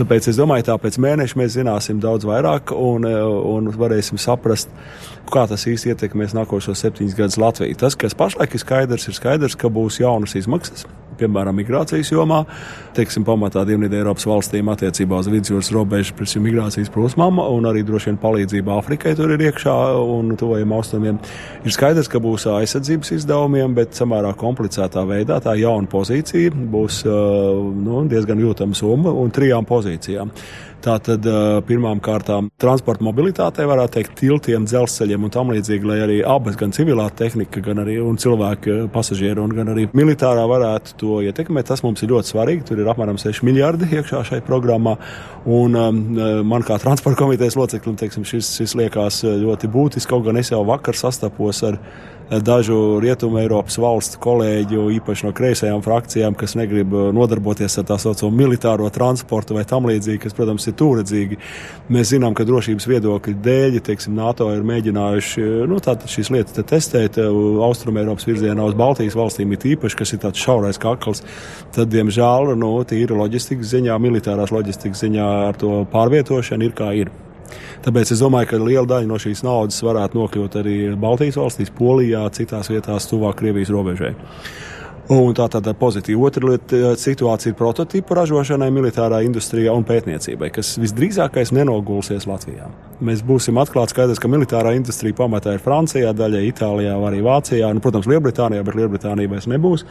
Tāpēc 0.00 0.30
es 0.32 0.40
domāju, 0.40 0.66
ka 0.70 0.80
pēc 0.82 0.98
mēneša 1.04 1.40
mēs 1.40 1.54
zināsim 1.58 2.00
daudz 2.02 2.26
vairāk 2.28 2.74
un, 2.76 3.06
un 3.06 3.70
varēsim 3.80 4.20
saprast, 4.20 4.72
kā 5.30 5.46
tas 5.50 5.66
īsti 5.70 5.94
ietekmēs 5.94 6.34
nākošos 6.34 6.82
septiņus 6.82 7.18
gadus 7.18 7.38
Latviju. 7.40 7.78
Tas, 7.78 7.98
kas 7.98 8.18
pašlaik 8.18 8.56
ir 8.56 8.64
skaidrs, 8.64 9.06
ir 9.06 9.18
skaidrs, 9.20 9.58
ka 9.58 9.70
būs 9.70 10.00
jaunas 10.02 10.34
izmaksas 10.40 10.88
piemēram, 11.20 11.58
migrācijas 11.60 12.10
jomā, 12.12 12.42
teiksim, 12.96 13.24
pamatā 13.26 13.64
Dienvidu 13.68 13.98
Eiropas 13.98 14.26
valstīm 14.28 14.70
attiecībā 14.72 15.20
uz 15.20 15.28
vidusjūras 15.30 15.70
robežu 15.74 16.16
pret 16.18 16.34
migrācijas 16.40 16.92
plūsmām, 16.94 17.40
un 17.42 17.68
arī 17.68 17.84
droši 17.86 18.10
vien 18.10 18.20
palīdzība 18.22 18.78
Āfrikai 18.78 19.14
tur 19.18 19.34
ir 19.34 19.44
iekšā 19.50 19.76
un 20.00 20.34
tuvajiem 20.40 20.74
austrumiem. 20.76 21.20
Ir 21.64 21.76
skaidrs, 21.76 22.10
ka 22.10 22.22
būs 22.22 22.46
aizsardzības 22.50 23.14
izdevumiem, 23.18 23.74
bet 23.76 23.98
samērā 23.98 24.32
komplicētā 24.70 25.04
veidā 25.06 25.40
tā 25.42 25.56
jauna 25.58 25.88
pozīcija 25.90 26.54
būs 26.70 27.04
nu, 27.04 28.06
diezgan 28.08 28.38
jūtama 28.38 28.74
summa 28.74 29.10
un 29.10 29.30
trijām 29.30 29.66
pozīcijām. 29.66 30.30
Tātad 30.80 31.26
pirmām 31.68 31.98
kārtām 32.00 32.46
transporta 32.56 33.04
mobilitātei, 33.04 33.66
varētu 33.68 33.98
teikt, 33.98 34.14
tiltiem, 34.16 34.64
dzelzceļiem 34.64 35.26
un 35.26 35.30
tam 35.30 35.50
līdzīgi, 35.52 35.84
lai 35.84 35.98
arī 36.06 36.16
abas, 36.24 36.56
gan 36.56 36.72
civilā 36.72 37.10
tehnika, 37.12 37.60
gan 37.60 37.82
arī 37.82 37.98
cilvēku 38.00 38.86
pasažieri 38.94 39.42
un 39.42 39.52
gan 39.52 39.68
arī 39.74 39.90
militārā 39.92 40.46
varētu 40.48 40.96
to 40.96 41.18
ietekmēt. 41.26 41.68
Tas 41.68 41.84
mums 41.84 42.00
ir 42.00 42.14
ļoti 42.14 42.32
svarīgi. 42.32 42.64
Tur 42.70 42.80
ir 42.80 42.88
apmēram 42.88 43.20
6 43.20 43.44
miljardi 43.44 43.90
iekšā 43.92 44.22
šai 44.30 44.40
programmā. 44.46 44.96
Un 45.44 45.76
um, 45.76 46.00
man 46.48 46.64
kā 46.64 46.80
transporta 46.80 47.26
komitejas 47.26 47.58
loceklim 47.60 48.00
teiksim, 48.00 48.24
šis, 48.24 48.54
šis 48.62 48.78
liekas 48.80 49.20
ļoti 49.26 49.68
būtisks. 49.68 50.08
Kaut 50.08 50.24
gan 50.24 50.40
es 50.40 50.48
jau 50.48 50.62
vakar 50.64 50.96
sastapos 50.96 51.60
ar 51.68 51.76
dažu 52.38 53.00
rietumu 53.02 53.40
Eiropas 53.40 53.74
valstu 53.82 54.20
kolēģu, 54.22 54.84
īpaši 55.00 55.26
no 55.26 55.32
kreisajām 55.34 55.82
frakcijām, 55.82 56.36
kas 56.38 56.54
negrib 56.58 56.92
uh, 56.94 57.08
nodarboties 57.14 57.80
ar 57.80 57.88
tā 57.88 57.96
saucamo 57.98 58.30
militāro 58.34 58.86
transportu 58.94 59.56
vai 59.56 59.64
tam 59.66 59.88
līdzīgi, 59.90 60.20
kas, 60.22 60.36
protams, 60.38 60.68
ir 60.70 60.76
tūredzīgi. 60.78 61.38
Mēs 61.90 62.12
zinām, 62.12 62.36
ka 62.38 62.46
drošības 62.46 62.86
viedokļu 62.90 63.34
dēļ, 63.42 63.78
teiksim, 63.86 64.14
NATO 64.18 64.46
ir 64.54 64.62
mēģinājuši 64.68 65.46
nu, 65.70 65.80
šīs 65.80 66.30
lietas 66.30 66.54
te 66.54 66.66
testēt 66.74 67.18
uh, 67.18 67.32
Austrum 67.66 67.98
Eiropas 67.98 68.28
virzienā 68.28 68.68
uz 68.68 68.78
Baltijas 68.78 69.18
valstīm, 69.18 69.56
it 69.56 69.66
īpaši, 69.72 69.98
kas 69.98 70.14
ir 70.14 70.22
tāds 70.26 70.44
šaurais 70.44 70.78
kakls. 70.78 71.24
Tad, 71.74 71.90
diemžēl, 71.90 72.54
nu, 72.60 72.76
tīri 72.86 73.18
loģistikas 73.18 73.74
ziņā, 73.74 73.98
militārās 74.02 74.54
loģistikas 74.54 75.02
ziņā 75.02 75.32
ar 75.48 75.58
to 75.58 75.82
pārvietošanu 75.90 76.70
ir 76.70 76.78
kā 76.78 76.92
ir. 77.02 77.10
Tāpēc 77.84 78.12
es 78.14 78.20
domāju, 78.22 78.50
ka 78.50 78.60
liela 78.62 78.86
daļa 78.88 79.08
no 79.08 79.18
šīs 79.20 79.44
naudas 79.46 79.80
varētu 79.84 80.18
nokļūt 80.20 80.58
arī 80.60 80.76
Baltijas 81.00 81.40
valstīs, 81.40 81.72
Polijā, 81.76 82.26
citās 82.36 82.70
vietās, 82.72 83.08
tuvāk 83.10 83.40
Krievijas 83.40 83.72
robežai. 83.72 84.14
Un 85.10 85.32
tā 85.34 85.48
tad 85.50 85.66
pozitīva. 85.74 86.28
Otra 86.28 86.52
lieta 86.52 86.92
situācija 86.94 87.50
ir 87.50 87.56
prototipu 87.58 88.14
ražošanai, 88.14 88.68
militārā 88.70 89.24
industrijā 89.26 89.72
un 89.74 89.82
pētniecībai, 89.88 90.52
kas 90.54 90.76
visdrīzākais 90.78 91.50
nenogulsies 91.56 92.28
Latvijā. 92.30 92.68
Mēs 93.02 93.24
būsim 93.26 93.58
atklāti 93.58 93.96
skaidrs, 93.96 94.22
ka 94.22 94.30
militārā 94.30 94.76
industrija 94.78 95.18
pamatā 95.18 95.56
ir 95.56 95.64
Francijā, 95.64 96.14
daļai 96.14 96.44
Itālijā, 96.52 96.94
arī 97.08 97.24
Vācijā, 97.26 97.72
nu, 97.74 97.82
protams, 97.82 98.06
Lielbritānijā, 98.06 98.62
bet 98.62 98.78
Lielbritānija 98.78 99.34
vairs 99.34 99.50
nebūs 99.50 99.86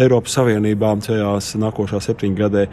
Eiropas 0.00 0.40
Savienībā 0.40 0.96
šajās 1.04 1.52
nākošā 1.60 2.00
septiņu 2.08 2.40
gadē. 2.40 2.68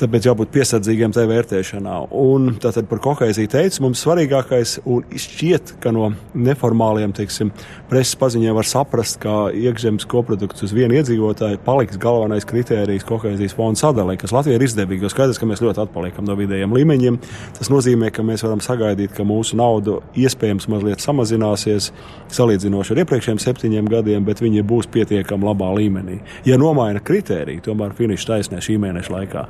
Tāpēc 0.00 0.24
jābūt 0.30 0.48
piesardzīgiem 0.54 1.12
tajā 1.12 1.28
vērtēšanā. 1.28 1.94
Un 2.16 2.54
tātad 2.62 2.86
par 2.88 3.02
kohēziju 3.04 3.50
teicu, 3.52 3.82
mums 3.84 4.00
svarīgākais, 4.00 4.78
un 4.88 5.04
šķiet, 5.12 5.74
ka 5.82 5.90
no 5.92 6.06
neformāliem 6.32 7.12
teiksim, 7.16 7.50
preses 7.90 8.16
paziņiem 8.16 8.56
var 8.56 8.68
saprast, 8.68 9.18
ka 9.20 9.50
iekšzemes 9.52 10.08
koprodukts 10.08 10.64
uz 10.64 10.72
vienu 10.72 10.96
iedzīvotāju 10.96 11.60
paliks 11.66 12.00
galvenais 12.00 12.48
kritērijs 12.48 13.04
kohēzijas 13.10 13.56
fonda 13.58 13.82
sadalē, 13.82 14.16
kas 14.22 14.32
Latvijai 14.32 14.56
ir 14.56 14.64
izdevīgi. 14.70 15.04
Jo 15.04 15.12
skaidrs, 15.12 15.42
ka 15.42 15.50
mēs 15.50 15.60
ļoti 15.66 15.84
atpaliekam 15.84 16.24
no 16.24 16.38
vidējiem 16.40 16.78
līmeņiem. 16.78 17.20
Tas 17.60 17.68
nozīmē, 17.68 18.08
ka 18.08 18.24
mēs 18.24 18.46
varam 18.46 18.64
sagaidīt, 18.64 19.12
ka 19.18 19.28
mūsu 19.28 19.60
nauda 19.60 19.98
iespējams 20.16 20.70
mazliet 20.72 21.04
samazināsies 21.04 21.90
salīdzinoši 22.32 22.96
ar 22.96 23.04
iepriekšējiem 23.04 23.44
septiņiem 23.44 23.92
gadiem, 23.92 24.24
bet 24.24 24.40
viņi 24.40 24.64
būs 24.64 24.88
pietiekami 24.96 25.52
labā 25.52 25.74
līmenī. 25.76 26.22
Ja 26.48 26.56
nomaina 26.56 27.04
kritēriju, 27.04 27.68
tomēr 27.68 27.92
finiša 28.00 28.32
taisnē 28.32 28.64
šī 28.64 28.80
mēneša 28.80 29.18
laikā 29.18 29.48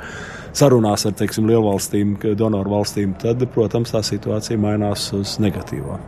sarunās 0.52 1.06
ar 1.08 1.16
teiksim, 1.18 1.48
lielvalstīm, 1.50 2.16
donoru 2.38 2.76
valstīm, 2.76 3.14
tad, 3.22 3.44
protams, 3.54 3.94
tā 3.94 4.02
situācija 4.06 4.60
mainās 4.60 5.10
uz 5.16 5.38
negatīvo. 5.42 5.98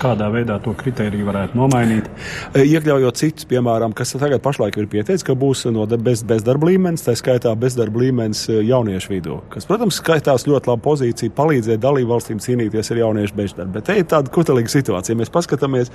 Kādā 0.00 0.26
veidā 0.32 0.56
to 0.62 0.72
kritēriju 0.74 1.26
varētu 1.28 1.58
nomainīt? 1.58 2.08
E, 2.52 2.64
iekļaujot 2.66 3.18
citus, 3.20 3.46
piemēram, 3.48 3.94
kas 3.96 4.16
tagad 4.18 4.42
pašlaik 4.42 4.76
ir 4.80 4.88
pieteicis, 4.90 5.22
ka 5.26 5.36
būs 5.38 5.64
no 5.72 5.86
bez, 5.86 6.24
bezdarba 6.26 6.68
līmenis, 6.68 7.04
tā 7.06 7.14
skaitā 7.18 7.52
bezdarba 7.58 8.02
līmenis 8.02 8.42
e, 8.50 8.58
jauniešu 8.66 9.12
vidū. 9.12 9.38
Kas, 9.52 9.68
protams, 9.68 10.00
skaitās 10.02 10.48
ļoti 10.48 10.72
laba 10.72 10.82
pozīcija 10.84 11.34
palīdzēt 11.36 11.82
dalību 11.82 12.10
valstīm 12.10 12.42
cīnīties 12.42 12.90
ar 12.90 13.00
jauniešu 13.04 13.38
bezdarbu. 13.38 13.74
Bet 13.76 13.86
te 13.88 13.96
ir 14.00 14.08
tāda 14.10 14.32
kutelīga 14.34 14.72
situācija. 14.72 15.16
Mēs 15.20 15.30
paskatāmies, 15.34 15.92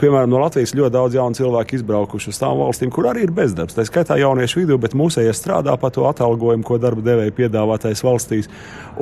piemēram, 0.00 0.30
no 0.30 0.44
Latvijas 0.44 0.76
ļoti 0.78 0.94
daudz 0.94 1.18
jaunu 1.18 1.40
cilvēku 1.40 1.80
izbraukuši 1.80 2.30
uz 2.30 2.40
tām 2.40 2.62
valstīm, 2.62 2.94
kur 2.94 3.10
arī 3.10 3.26
ir 3.26 3.34
bezdarbs. 3.34 3.74
Tā 3.74 3.86
skaitā 3.88 4.20
jauniešu 4.22 4.62
vidū, 4.62 4.78
bet 4.80 4.94
mūsējie 4.98 5.34
strādā 5.34 5.74
pa 5.82 5.90
to 5.90 6.06
atalgojumu, 6.08 6.62
ko 6.66 6.78
darba 6.82 7.02
devēja 7.10 7.34
piedāvātais 7.42 8.04
valstīs, 8.06 8.50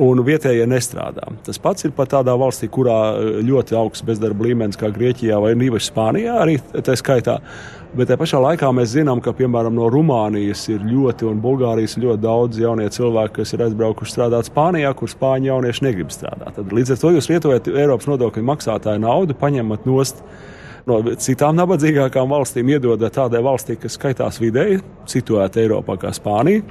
un 0.01 0.25
vietējie 0.25 0.65
nestrādā. 0.69 1.29
Tas 1.45 1.61
pats 1.61 1.85
ir 1.85 1.95
pat 1.95 2.13
tādā 2.15 2.33
valstī, 2.39 2.71
kurā 2.71 2.99
e, 3.13 3.31
ļoti 3.45 3.77
augsts 3.77 4.05
bezdarbs 4.07 4.30
bezdarba 4.31 4.47
līmenis 4.47 4.79
kā 4.79 4.89
Grieķijā 4.91 5.39
vai 5.41 5.53
īpaši 5.55 5.91
Spānijā 5.91 6.39
arī 6.41 6.57
tā 6.83 6.95
skaitā. 6.95 7.39
Bet 7.93 8.07
tajā 8.07 8.19
pašā 8.21 8.39
laikā 8.39 8.69
mēs 8.71 8.93
zinām, 8.93 9.19
ka 9.19 9.33
piemēram 9.35 9.75
no 9.75 9.89
Rumānijas 9.91 10.69
ir 10.71 10.79
ļoti 10.79 11.27
un 11.27 11.41
Bulgārijas 11.43 11.97
ļoti 11.99 12.21
daudz 12.23 12.59
jaunie 12.61 12.87
cilvēki, 12.87 13.35
kas 13.41 13.51
ir 13.53 13.65
aizbraukuši 13.65 14.13
strādāt 14.13 14.47
Spānijā, 14.47 14.93
kur 14.95 15.09
spāņu 15.11 15.51
jaunieši 15.51 15.83
negrib 15.83 16.13
strādāt. 16.13 16.55
Tad, 16.55 16.71
līdz 16.71 16.93
ar 16.95 17.01
to 17.01 17.11
jūs 17.17 17.27
lietojat 17.33 17.67
Eiropas 17.67 18.07
nodokļu 18.07 18.45
maksātāju 18.47 19.03
naudu, 19.03 19.35
paņemat 19.35 19.83
nost 19.89 20.23
no 20.87 21.01
citām 21.19 21.59
nabadzīgākām 21.59 22.31
valstīm, 22.31 22.71
iedodat 22.71 23.19
tādai 23.19 23.43
valstī, 23.43 23.75
kas 23.75 23.99
skaitās 23.99 24.39
vidēji, 24.39 24.79
situēta 25.11 25.59
Eiropā 25.59 25.99
kā 25.99 26.15
Spānija. 26.15 26.63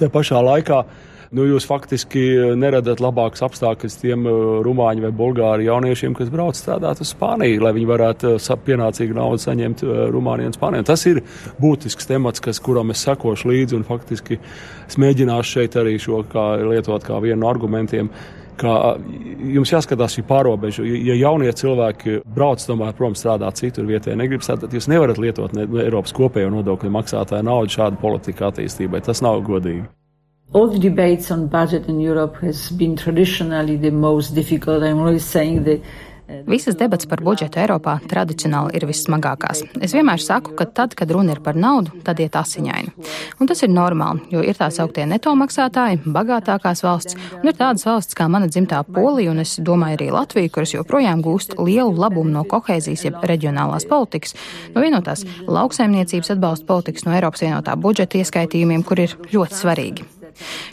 Tajā 0.00 0.08
pašā 0.14 0.40
laikā 0.40 0.80
nu, 1.36 1.44
jūs 1.46 1.66
faktiski 1.68 2.22
neradat 2.58 3.02
labākus 3.02 3.44
apstākļus 3.46 3.98
tiem 4.00 4.26
uh, 4.26 4.40
rumāņu 4.66 5.06
vai 5.06 5.12
bulgāru 5.14 5.66
jauniešiem, 5.68 6.16
kas 6.18 6.32
brauc 6.32 6.58
strādāt 6.58 7.02
uz 7.04 7.12
Spāniju, 7.14 7.62
lai 7.64 7.74
viņi 7.76 7.90
varētu 7.90 8.34
uh, 8.36 8.50
pienācīgu 8.66 9.16
naudu 9.16 9.44
saņemt 9.44 9.84
Rumānijā 10.14 10.50
un 10.50 10.58
Spānijā. 10.58 10.88
Tas 10.90 11.06
ir 11.10 11.22
būtisks 11.62 12.10
temats, 12.10 12.42
kas, 12.42 12.62
kuram 12.62 12.92
es 12.94 13.04
sekošu 13.06 13.52
līdzi 13.52 13.78
un 13.78 13.86
faktiski 13.88 14.40
es 14.88 15.00
mēģināšu 15.00 15.56
šeit 15.56 15.78
arī 15.80 15.96
šo 16.02 16.24
kā 16.30 16.52
lietot 16.64 17.06
kā 17.06 17.22
vienu 17.22 17.44
no 17.44 17.50
argumentiem 17.52 18.10
ka 18.60 18.74
jums 19.54 19.72
jāskatās 19.72 20.16
šī 20.16 20.24
pārobežu. 20.28 20.84
Ja 20.84 21.16
jaunie 21.16 21.52
cilvēki 21.56 22.20
brauc 22.28 22.64
tomēr 22.66 22.92
prom 22.98 23.16
strādāt 23.18 23.60
citur 23.62 23.88
vietējā, 23.88 24.18
negrib 24.20 24.44
strādāt, 24.44 24.74
jūs 24.76 24.90
nevarat 24.92 25.20
lietot 25.22 25.56
ne 25.56 25.64
Eiropas 25.84 26.12
kopējo 26.16 26.52
nodokļu 26.58 26.92
maksātāju 26.98 27.48
naudu 27.48 27.78
šādu 27.78 28.02
politiku 28.02 28.50
attīstībai. 28.50 29.02
Tas 29.06 29.24
nav 29.24 29.40
godīgi. 29.46 29.86
All 30.52 30.68
the 30.68 30.78
debates 30.78 31.30
on 31.30 31.46
budget 31.46 31.88
in 31.88 32.00
Europe 32.00 32.36
has 32.42 32.70
been 32.70 32.96
traditionally 32.96 33.76
the 33.76 33.90
most 33.90 34.34
difficult. 34.34 34.82
I'm 34.82 34.98
always 34.98 35.24
saying 35.24 35.64
that 35.64 35.80
Visas 36.46 36.76
debats 36.78 37.08
par 37.10 37.18
budžetu 37.26 37.58
Eiropā 37.58 37.96
tradicionāli 38.06 38.76
ir 38.78 38.84
vissmagākās. 38.86 39.64
Es 39.82 39.90
vienmēr 39.96 40.22
saku, 40.22 40.52
ka 40.54 40.62
tad, 40.70 40.92
kad 40.94 41.10
runa 41.10 41.34
ir 41.34 41.40
par 41.42 41.56
naudu, 41.58 41.96
tad 42.06 42.20
iet 42.22 42.36
asiņaini. 42.38 42.92
Un 43.42 43.50
tas 43.50 43.64
ir 43.66 43.72
normāli, 43.72 44.22
jo 44.30 44.42
ir 44.46 44.54
tā 44.54 44.68
sauktie 44.70 45.08
neto 45.10 45.32
maksātāji, 45.34 45.98
bagātākās 46.06 46.84
valsts, 46.86 47.18
un 47.40 47.50
ir 47.50 47.58
tādas 47.58 47.82
valsts 47.88 48.14
kā 48.14 48.28
mana 48.30 48.46
dzimtā 48.46 48.84
Polija, 48.86 49.34
un 49.34 49.42
es 49.42 49.56
domāju 49.58 49.98
arī 49.98 50.08
Latvija, 50.14 50.54
kuras 50.54 50.76
joprojām 50.76 51.26
gūst 51.26 51.58
lielu 51.58 51.98
labumu 51.98 52.30
no 52.30 52.46
kohēzijas, 52.46 53.08
jeb 53.08 53.18
reģionālās 53.26 53.90
politikas, 53.90 54.38
no 54.70 54.86
vienotās 54.86 55.26
lauksaimniecības 55.50 56.36
atbalsta 56.36 56.70
politikas, 56.70 57.08
no 57.10 57.18
Eiropas 57.18 57.42
vienotā 57.42 57.74
budžeta 57.74 58.22
ieskaitījumiem, 58.22 58.86
kur 58.86 59.02
ir 59.02 59.18
ļoti 59.34 59.62
svarīgi. 59.64 60.10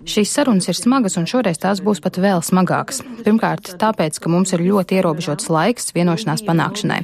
Šīs 0.08 0.34
sarunas 0.34 0.70
ir 0.72 0.78
smagas, 0.78 1.18
un 1.20 1.28
šoreiz 1.30 1.62
tās 1.62 1.82
būs 1.84 2.02
pat 2.04 2.20
vēl 2.22 2.44
smagākas. 2.46 3.02
Pirmkārt, 3.26 3.74
tāpēc, 3.82 4.20
ka 4.24 4.32
mums 4.32 4.54
ir 4.56 4.66
ļoti 4.66 5.00
ierobežots 5.00 5.50
laiks 5.54 5.94
vienošanās 5.98 6.46
panākšanai. 6.48 7.02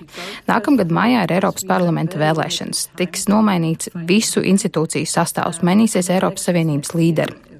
Nākamgad 0.49 0.93
mājā 0.93 1.25
ir 1.27 1.37
Eiropas 1.39 1.67
parlamenta 1.69 2.21
vēlēšanas. 2.21 2.89
Tiks 2.99 3.27
nomainīts 3.31 3.93
visu 4.09 4.43
institūciju 4.43 5.09
sastāvs, 5.09 5.63
mainīsies 5.65 6.11
Eiropas 6.13 6.47
Savienības 6.49 6.95
līderi. 6.97 7.53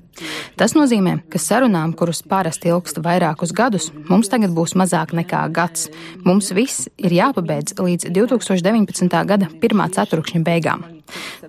Tas 0.60 0.76
nozīmē, 0.78 1.16
ka 1.34 1.42
sarunām, 1.42 1.96
kuras 1.98 2.22
parasti 2.30 2.70
ilgst 2.70 3.00
vairākus 3.04 3.54
gadus, 3.56 3.90
mums 4.10 4.30
tagad 4.30 4.54
būs 4.54 4.76
mazāk 4.78 5.16
nekā 5.18 5.42
gads. 5.56 5.88
Mums 6.26 6.52
viss 6.54 6.88
ir 7.02 7.16
jāpabeidz 7.18 7.80
līdz 7.80 8.12
2019. 8.14 9.10
gada 9.30 9.50
pirmā 9.62 9.90
ceturkšņa 9.94 10.44
beigām. 10.46 10.86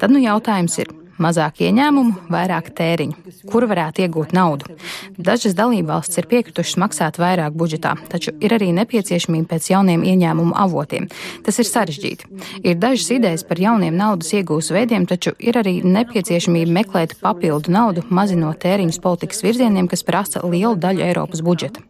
Tad 0.00 0.14
nu 0.14 0.22
jautājums 0.24 0.78
ir, 0.80 0.92
mazāk 1.22 1.62
ieņēmumu, 1.64 2.26
vairāk 2.32 2.70
tēriņu. 2.76 3.34
Kur 3.50 3.66
varētu 3.70 4.04
iegūt 4.04 4.34
naudu? 4.36 4.74
Dažas 5.16 5.56
dalībvalstis 5.58 6.20
ir 6.20 6.28
piekritušas 6.30 6.78
maksāt 6.82 7.20
vairāk 7.22 7.56
budžetā, 7.58 7.94
taču 8.10 8.34
ir 8.40 8.56
arī 8.56 8.72
nepieciešamība 8.76 9.54
pēc 9.54 9.70
jauniem 9.72 10.04
ieņēmumu 10.10 10.56
avotiem. 10.64 11.08
Tas 11.46 11.60
ir 11.62 11.70
sarežģīti. 11.70 12.30
Ir 12.64 12.78
dažas 12.82 13.10
idejas 13.14 13.46
par 13.46 13.62
jauniem 13.62 13.96
naudas 13.96 14.32
iegūs 14.34 14.72
veidiem, 14.74 15.08
taču 15.10 15.34
ir 15.38 15.58
arī 15.60 15.80
nepieciešamība 15.86 16.78
meklēt 16.80 17.18
papildu 17.22 17.74
naudu, 17.74 18.06
mazinot 18.10 18.62
tēriņus 18.64 19.02
politikas 19.04 19.44
virzieniem, 19.46 19.90
kas 19.90 20.06
prasa 20.06 20.44
lielu 20.44 20.76
daļu 20.80 21.04
Eiropas 21.08 21.44
budžeta. 21.44 21.84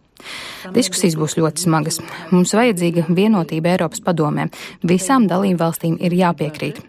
Diskusijas 0.72 1.18
būs 1.20 1.36
ļoti 1.36 1.66
smagas. 1.66 2.00
Mums 2.32 2.54
vajadzīga 2.56 3.06
vienotība 3.12 3.74
Eiropas 3.74 4.00
padomē. 4.04 4.48
Visām 4.86 5.28
dalību 5.28 5.60
valstīm 5.60 5.98
ir 6.00 6.16
jāpiekrīt. 6.16 6.80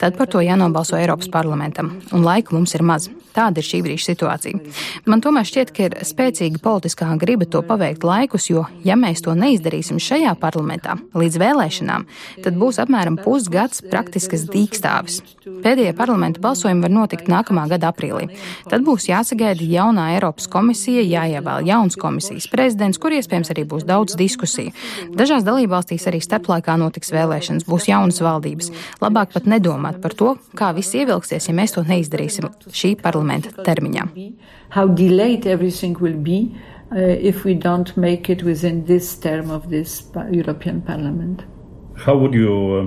Tad 0.00 0.16
par 0.18 0.28
to 0.32 0.42
jānobalso 0.44 0.98
Eiropas 0.98 1.30
parlamentam, 1.32 1.94
un 2.12 2.26
laika 2.26 2.54
mums 2.56 2.74
ir 2.76 2.84
maz. 2.86 3.08
Tāda 3.36 3.60
ir 3.60 3.66
šī 3.68 3.82
brīža 3.84 4.14
situācija. 4.14 4.58
Man 5.04 5.20
tomēr 5.24 5.44
šķiet, 5.44 5.72
ka 5.76 5.88
ir 5.88 5.96
spēcīga 6.08 6.60
politiskā 6.64 7.10
griba 7.20 7.44
to 7.44 7.60
paveikt 7.66 8.04
laikus, 8.06 8.48
jo, 8.48 8.64
ja 8.84 8.96
mēs 8.96 9.20
to 9.26 9.34
neizdarīsim 9.36 10.00
šajā 10.00 10.32
parlamentā 10.40 10.96
līdz 11.12 11.36
vēlēšanām, 11.42 12.06
tad 12.44 12.56
būs 12.56 12.80
apmēram 12.80 13.18
pusgads 13.20 13.82
praktiskas 13.84 14.46
dīkstāvis. 14.48 15.20
Pēdējie 15.46 15.92
parlamenta 15.98 16.40
balsojumi 16.42 16.82
var 16.86 16.94
notikt 16.94 17.28
nākamā 17.30 17.66
gada 17.70 17.92
aprīlī. 17.92 18.30
Tad 18.70 18.86
būs 18.86 19.10
jāsagaida 19.10 19.68
jaunā 19.68 20.08
Eiropas 20.16 20.48
komisija, 20.50 21.04
jāievēl 21.04 21.68
jauns 21.68 21.98
komisijas 22.00 22.48
prezidents, 22.50 22.98
kur 22.98 23.14
iespējams 23.14 23.52
arī 23.52 23.66
būs 23.68 23.84
daudz 23.86 24.16
diskusiju. 24.18 24.72
Dažās 25.16 25.44
dalībvalstīs 25.46 26.08
arī 26.08 26.22
starplaikā 26.24 26.74
notiks 26.80 27.12
vēlēšanas, 27.14 27.68
būs 27.68 27.90
jaunas 27.92 28.22
valdības. 28.24 28.72
Labāk 29.04 29.36
pat 29.36 29.46
nedomāt 29.56 30.00
par 30.04 30.14
to, 30.14 30.36
kā 30.56 30.70
viss 30.76 30.94
ievilksies, 30.96 31.48
ja 31.48 31.56
mēs 31.56 31.74
to 31.76 31.84
neizdarīsim 31.86 32.48
šī 32.70 32.94
parlamenta 33.02 33.52
termiņā. 33.66 34.06
Uh, 36.88 37.18
if 37.18 37.44
we 37.44 37.52
don't 37.52 37.96
make 37.96 38.30
it 38.30 38.44
within 38.44 38.84
this 38.86 39.18
term 39.18 39.50
of 39.50 39.70
this 39.70 40.04
European 40.30 40.80
Parliament. 40.80 41.42
How 41.96 42.16
would 42.16 42.32
you 42.32 42.52
uh, 42.78 42.86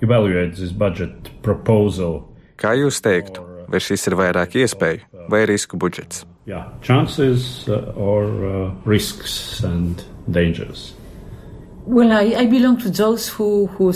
evaluate 0.00 0.56
this 0.56 0.72
budget 0.72 1.42
proposal? 1.42 2.32
Kā 2.56 2.72
jūs 2.72 3.02
teiktu, 3.04 3.44
vai 3.68 3.82
šis 3.84 4.08
ir 4.08 4.16
vairāk 4.16 4.56
iespēju 4.56 5.28
vai 5.28 5.44
risku 5.44 5.76
budžets? 5.76 6.24
Yeah, 6.46 6.70
chances 6.80 7.68
uh, 7.68 7.92
or 7.94 8.24
uh, 8.24 8.70
risks 8.86 9.60
and 9.60 10.00
dangers. 10.32 10.94
Well, 11.88 12.10
I, 12.10 12.34
I 12.34 12.46
who, 13.38 13.66
who 13.78 13.92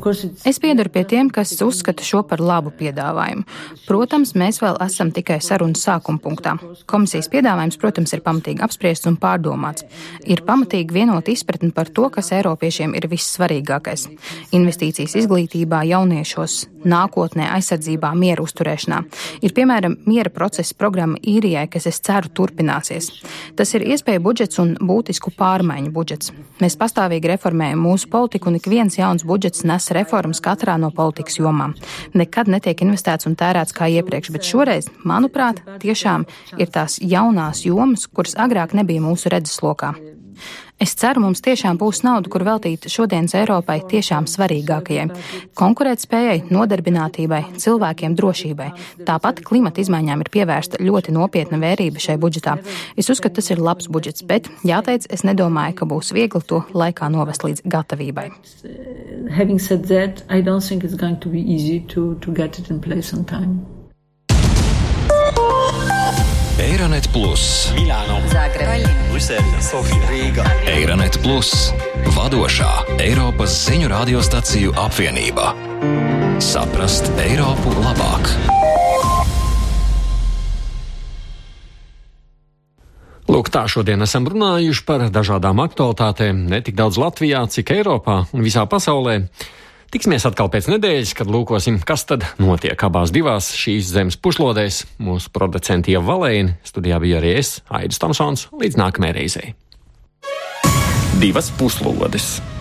course. 0.00 0.24
Es 0.44 0.58
piedaru 0.58 0.88
pie 0.88 1.02
tiem, 1.04 1.28
kas 1.28 1.52
uzskata 1.60 2.00
šo 2.00 2.22
par 2.24 2.40
labu 2.40 2.72
piedāvājumu. 2.72 3.44
Protams, 3.84 4.32
mēs 4.32 4.62
vēl 4.62 4.78
esam 4.80 5.10
tikai 5.12 5.36
sarunas 5.44 5.84
sākuma 5.84 6.16
punktā. 6.24 6.54
Komisijas 6.88 7.28
piedāvājums, 7.28 7.76
protams, 7.76 8.14
ir 8.16 8.22
pamatīgi 8.24 8.64
apspriests 8.64 9.10
un 9.10 9.18
pārdomāts. 9.20 9.84
Ir 10.24 10.40
pamatīgi 10.48 10.96
vienot 10.96 11.28
izpratni 11.28 11.74
par 11.76 11.92
to, 11.92 12.08
kas 12.14 12.32
Eiropiešiem 12.32 12.96
ir 12.96 13.04
vissvarīgākais- 13.12 14.08
investīcijas 14.56 15.12
izglītībā, 15.12 15.84
jauniešos, 15.92 16.68
nākotnē, 16.88 17.50
aizsardzībā, 17.52 18.14
miera 18.16 18.42
uzturēšanā. 18.42 19.02
Ir, 19.42 19.52
piemēram, 19.52 19.98
miera 20.06 20.30
procesa 20.30 20.74
programma 20.78 21.18
īrijai, 21.20 21.68
kas, 21.70 21.86
es 21.86 22.00
ceru, 22.00 22.32
turpināsies. 22.32 23.10
Tas 23.56 23.74
ir 23.74 23.82
iespēja 23.82 24.22
budžets 24.22 24.58
un 24.58 24.74
būtisku 24.80 25.34
pārmaiņu 25.36 25.97
budžets. 25.98 26.32
Mēs 26.62 26.78
pastāvīgi 26.80 27.32
reformējam 27.34 27.82
mūsu 27.84 28.10
politiku, 28.12 28.50
un 28.50 28.58
ik 28.58 28.68
viens 28.70 28.98
jauns 28.98 29.26
budžets 29.28 29.66
nes 29.68 29.90
reformas 29.96 30.42
katrā 30.44 30.78
no 30.80 30.92
politikas 30.94 31.40
jomām. 31.40 31.74
Nekad 32.18 32.50
netiek 32.50 32.86
investēts 32.86 33.28
un 33.28 33.36
tērēts 33.38 33.76
kā 33.76 33.90
iepriekš, 33.98 34.32
bet 34.34 34.46
šoreiz, 34.48 34.92
manuprāt, 35.08 35.62
tiešām 35.82 36.28
ir 36.58 36.70
tās 36.74 37.00
jaunās 37.02 37.66
jomas, 37.66 38.06
kuras 38.10 38.38
agrāk 38.38 38.76
nebija 38.78 39.04
mūsu 39.04 39.34
redzeslokā. 39.34 39.94
Es 40.78 40.92
ceru, 40.94 41.18
mums 41.24 41.40
tiešām 41.42 41.78
būs 41.78 42.04
nauda, 42.06 42.30
kur 42.30 42.44
veltīt 42.46 42.84
šodienas 42.86 43.32
Eiropai 43.34 43.80
tiešām 43.90 44.28
svarīgākajai- 44.30 45.08
konkurētspējai, 45.60 46.44
nodarbinātībai, 46.54 47.40
cilvēkiem 47.58 48.14
drošībai. 48.14 48.68
Tāpat 49.08 49.42
klimata 49.42 49.82
izmaiņām 49.82 50.22
ir 50.22 50.30
pievērsta 50.30 50.78
ļoti 50.78 51.14
nopietna 51.16 51.58
vērība 51.58 51.98
šai 51.98 52.16
budžetā. 52.16 52.58
Es 52.96 53.10
uzskatu, 53.10 53.34
tas 53.34 53.50
ir 53.50 53.58
labs 53.58 53.88
budžets, 53.88 54.22
bet, 54.22 54.48
jāteic, 54.62 55.06
es 55.10 55.22
nedomāju, 55.22 55.74
ka 55.74 55.84
būs 55.84 56.12
viegli 56.14 56.46
to 56.46 56.64
laikā 56.72 57.10
novest 57.10 57.42
līdz 57.42 57.62
gatavībai. 57.66 58.30
Having 59.30 59.58
said 59.58 59.84
that, 59.86 60.22
I 60.30 60.40
don't 60.40 60.62
think 60.62 60.84
it's 60.84 60.94
going 60.94 61.18
to 61.18 61.28
be 61.28 61.40
easy 61.40 61.80
to, 61.88 62.14
to 62.20 62.32
get 62.32 62.58
it 62.60 62.70
in 62.70 62.80
place 62.80 63.12
on 63.12 63.24
time. 63.24 63.77
Eironet 66.58 67.06
Plus, 67.14 67.70
Milāno, 67.78 68.18
Zagreba, 68.26 68.90
Brisele, 69.12 69.60
Sofija, 69.62 70.08
Rīga. 70.10 70.42
Eironet 70.66 71.14
Plus, 71.22 71.70
vadošā 72.16 72.98
Eiropas 72.98 73.54
ziņu 73.68 73.86
radiostaciju 73.92 74.74
apvienība. 74.74 75.52
Saprast 76.42 77.06
Eiropu 77.22 77.70
labāk! 77.78 78.26
Lūk, 83.30 83.52
tā 83.54 83.62
šodien 83.70 84.02
esam 84.02 84.26
runājuši 84.26 84.82
par 84.82 85.06
dažādām 85.14 85.62
aktualitātēm, 85.62 86.42
ne 86.50 86.58
tik 86.66 86.74
daudz 86.74 86.98
Latvijā, 86.98 87.46
cik 87.46 87.70
Eiropā 87.76 88.24
un 88.34 88.42
visā 88.42 88.66
pasaulē. 88.66 89.20
Tiksimies 89.88 90.26
atkal 90.28 90.50
pēc 90.52 90.66
nedēļas, 90.68 91.14
kad 91.16 91.30
lūkosim, 91.32 91.78
kas 91.80 92.04
tad 92.10 92.26
notiek 92.36 92.76
abās 92.84 93.08
divās 93.14 93.54
šīs 93.56 93.88
zemes 93.88 94.18
puslodēs. 94.20 94.82
Mūsu 95.00 95.32
producenti 95.32 95.94
jau 95.94 96.02
valēni, 96.04 96.58
studijā 96.68 97.00
bija 97.00 97.22
arī 97.22 97.38
es, 97.40 97.54
Aidis 97.72 98.02
Tomsons, 98.02 98.50
līdz 98.52 98.76
nākamajai 98.82 99.16
reizei. 99.16 99.54
divas 101.18 101.48
puslodes. 101.58 102.57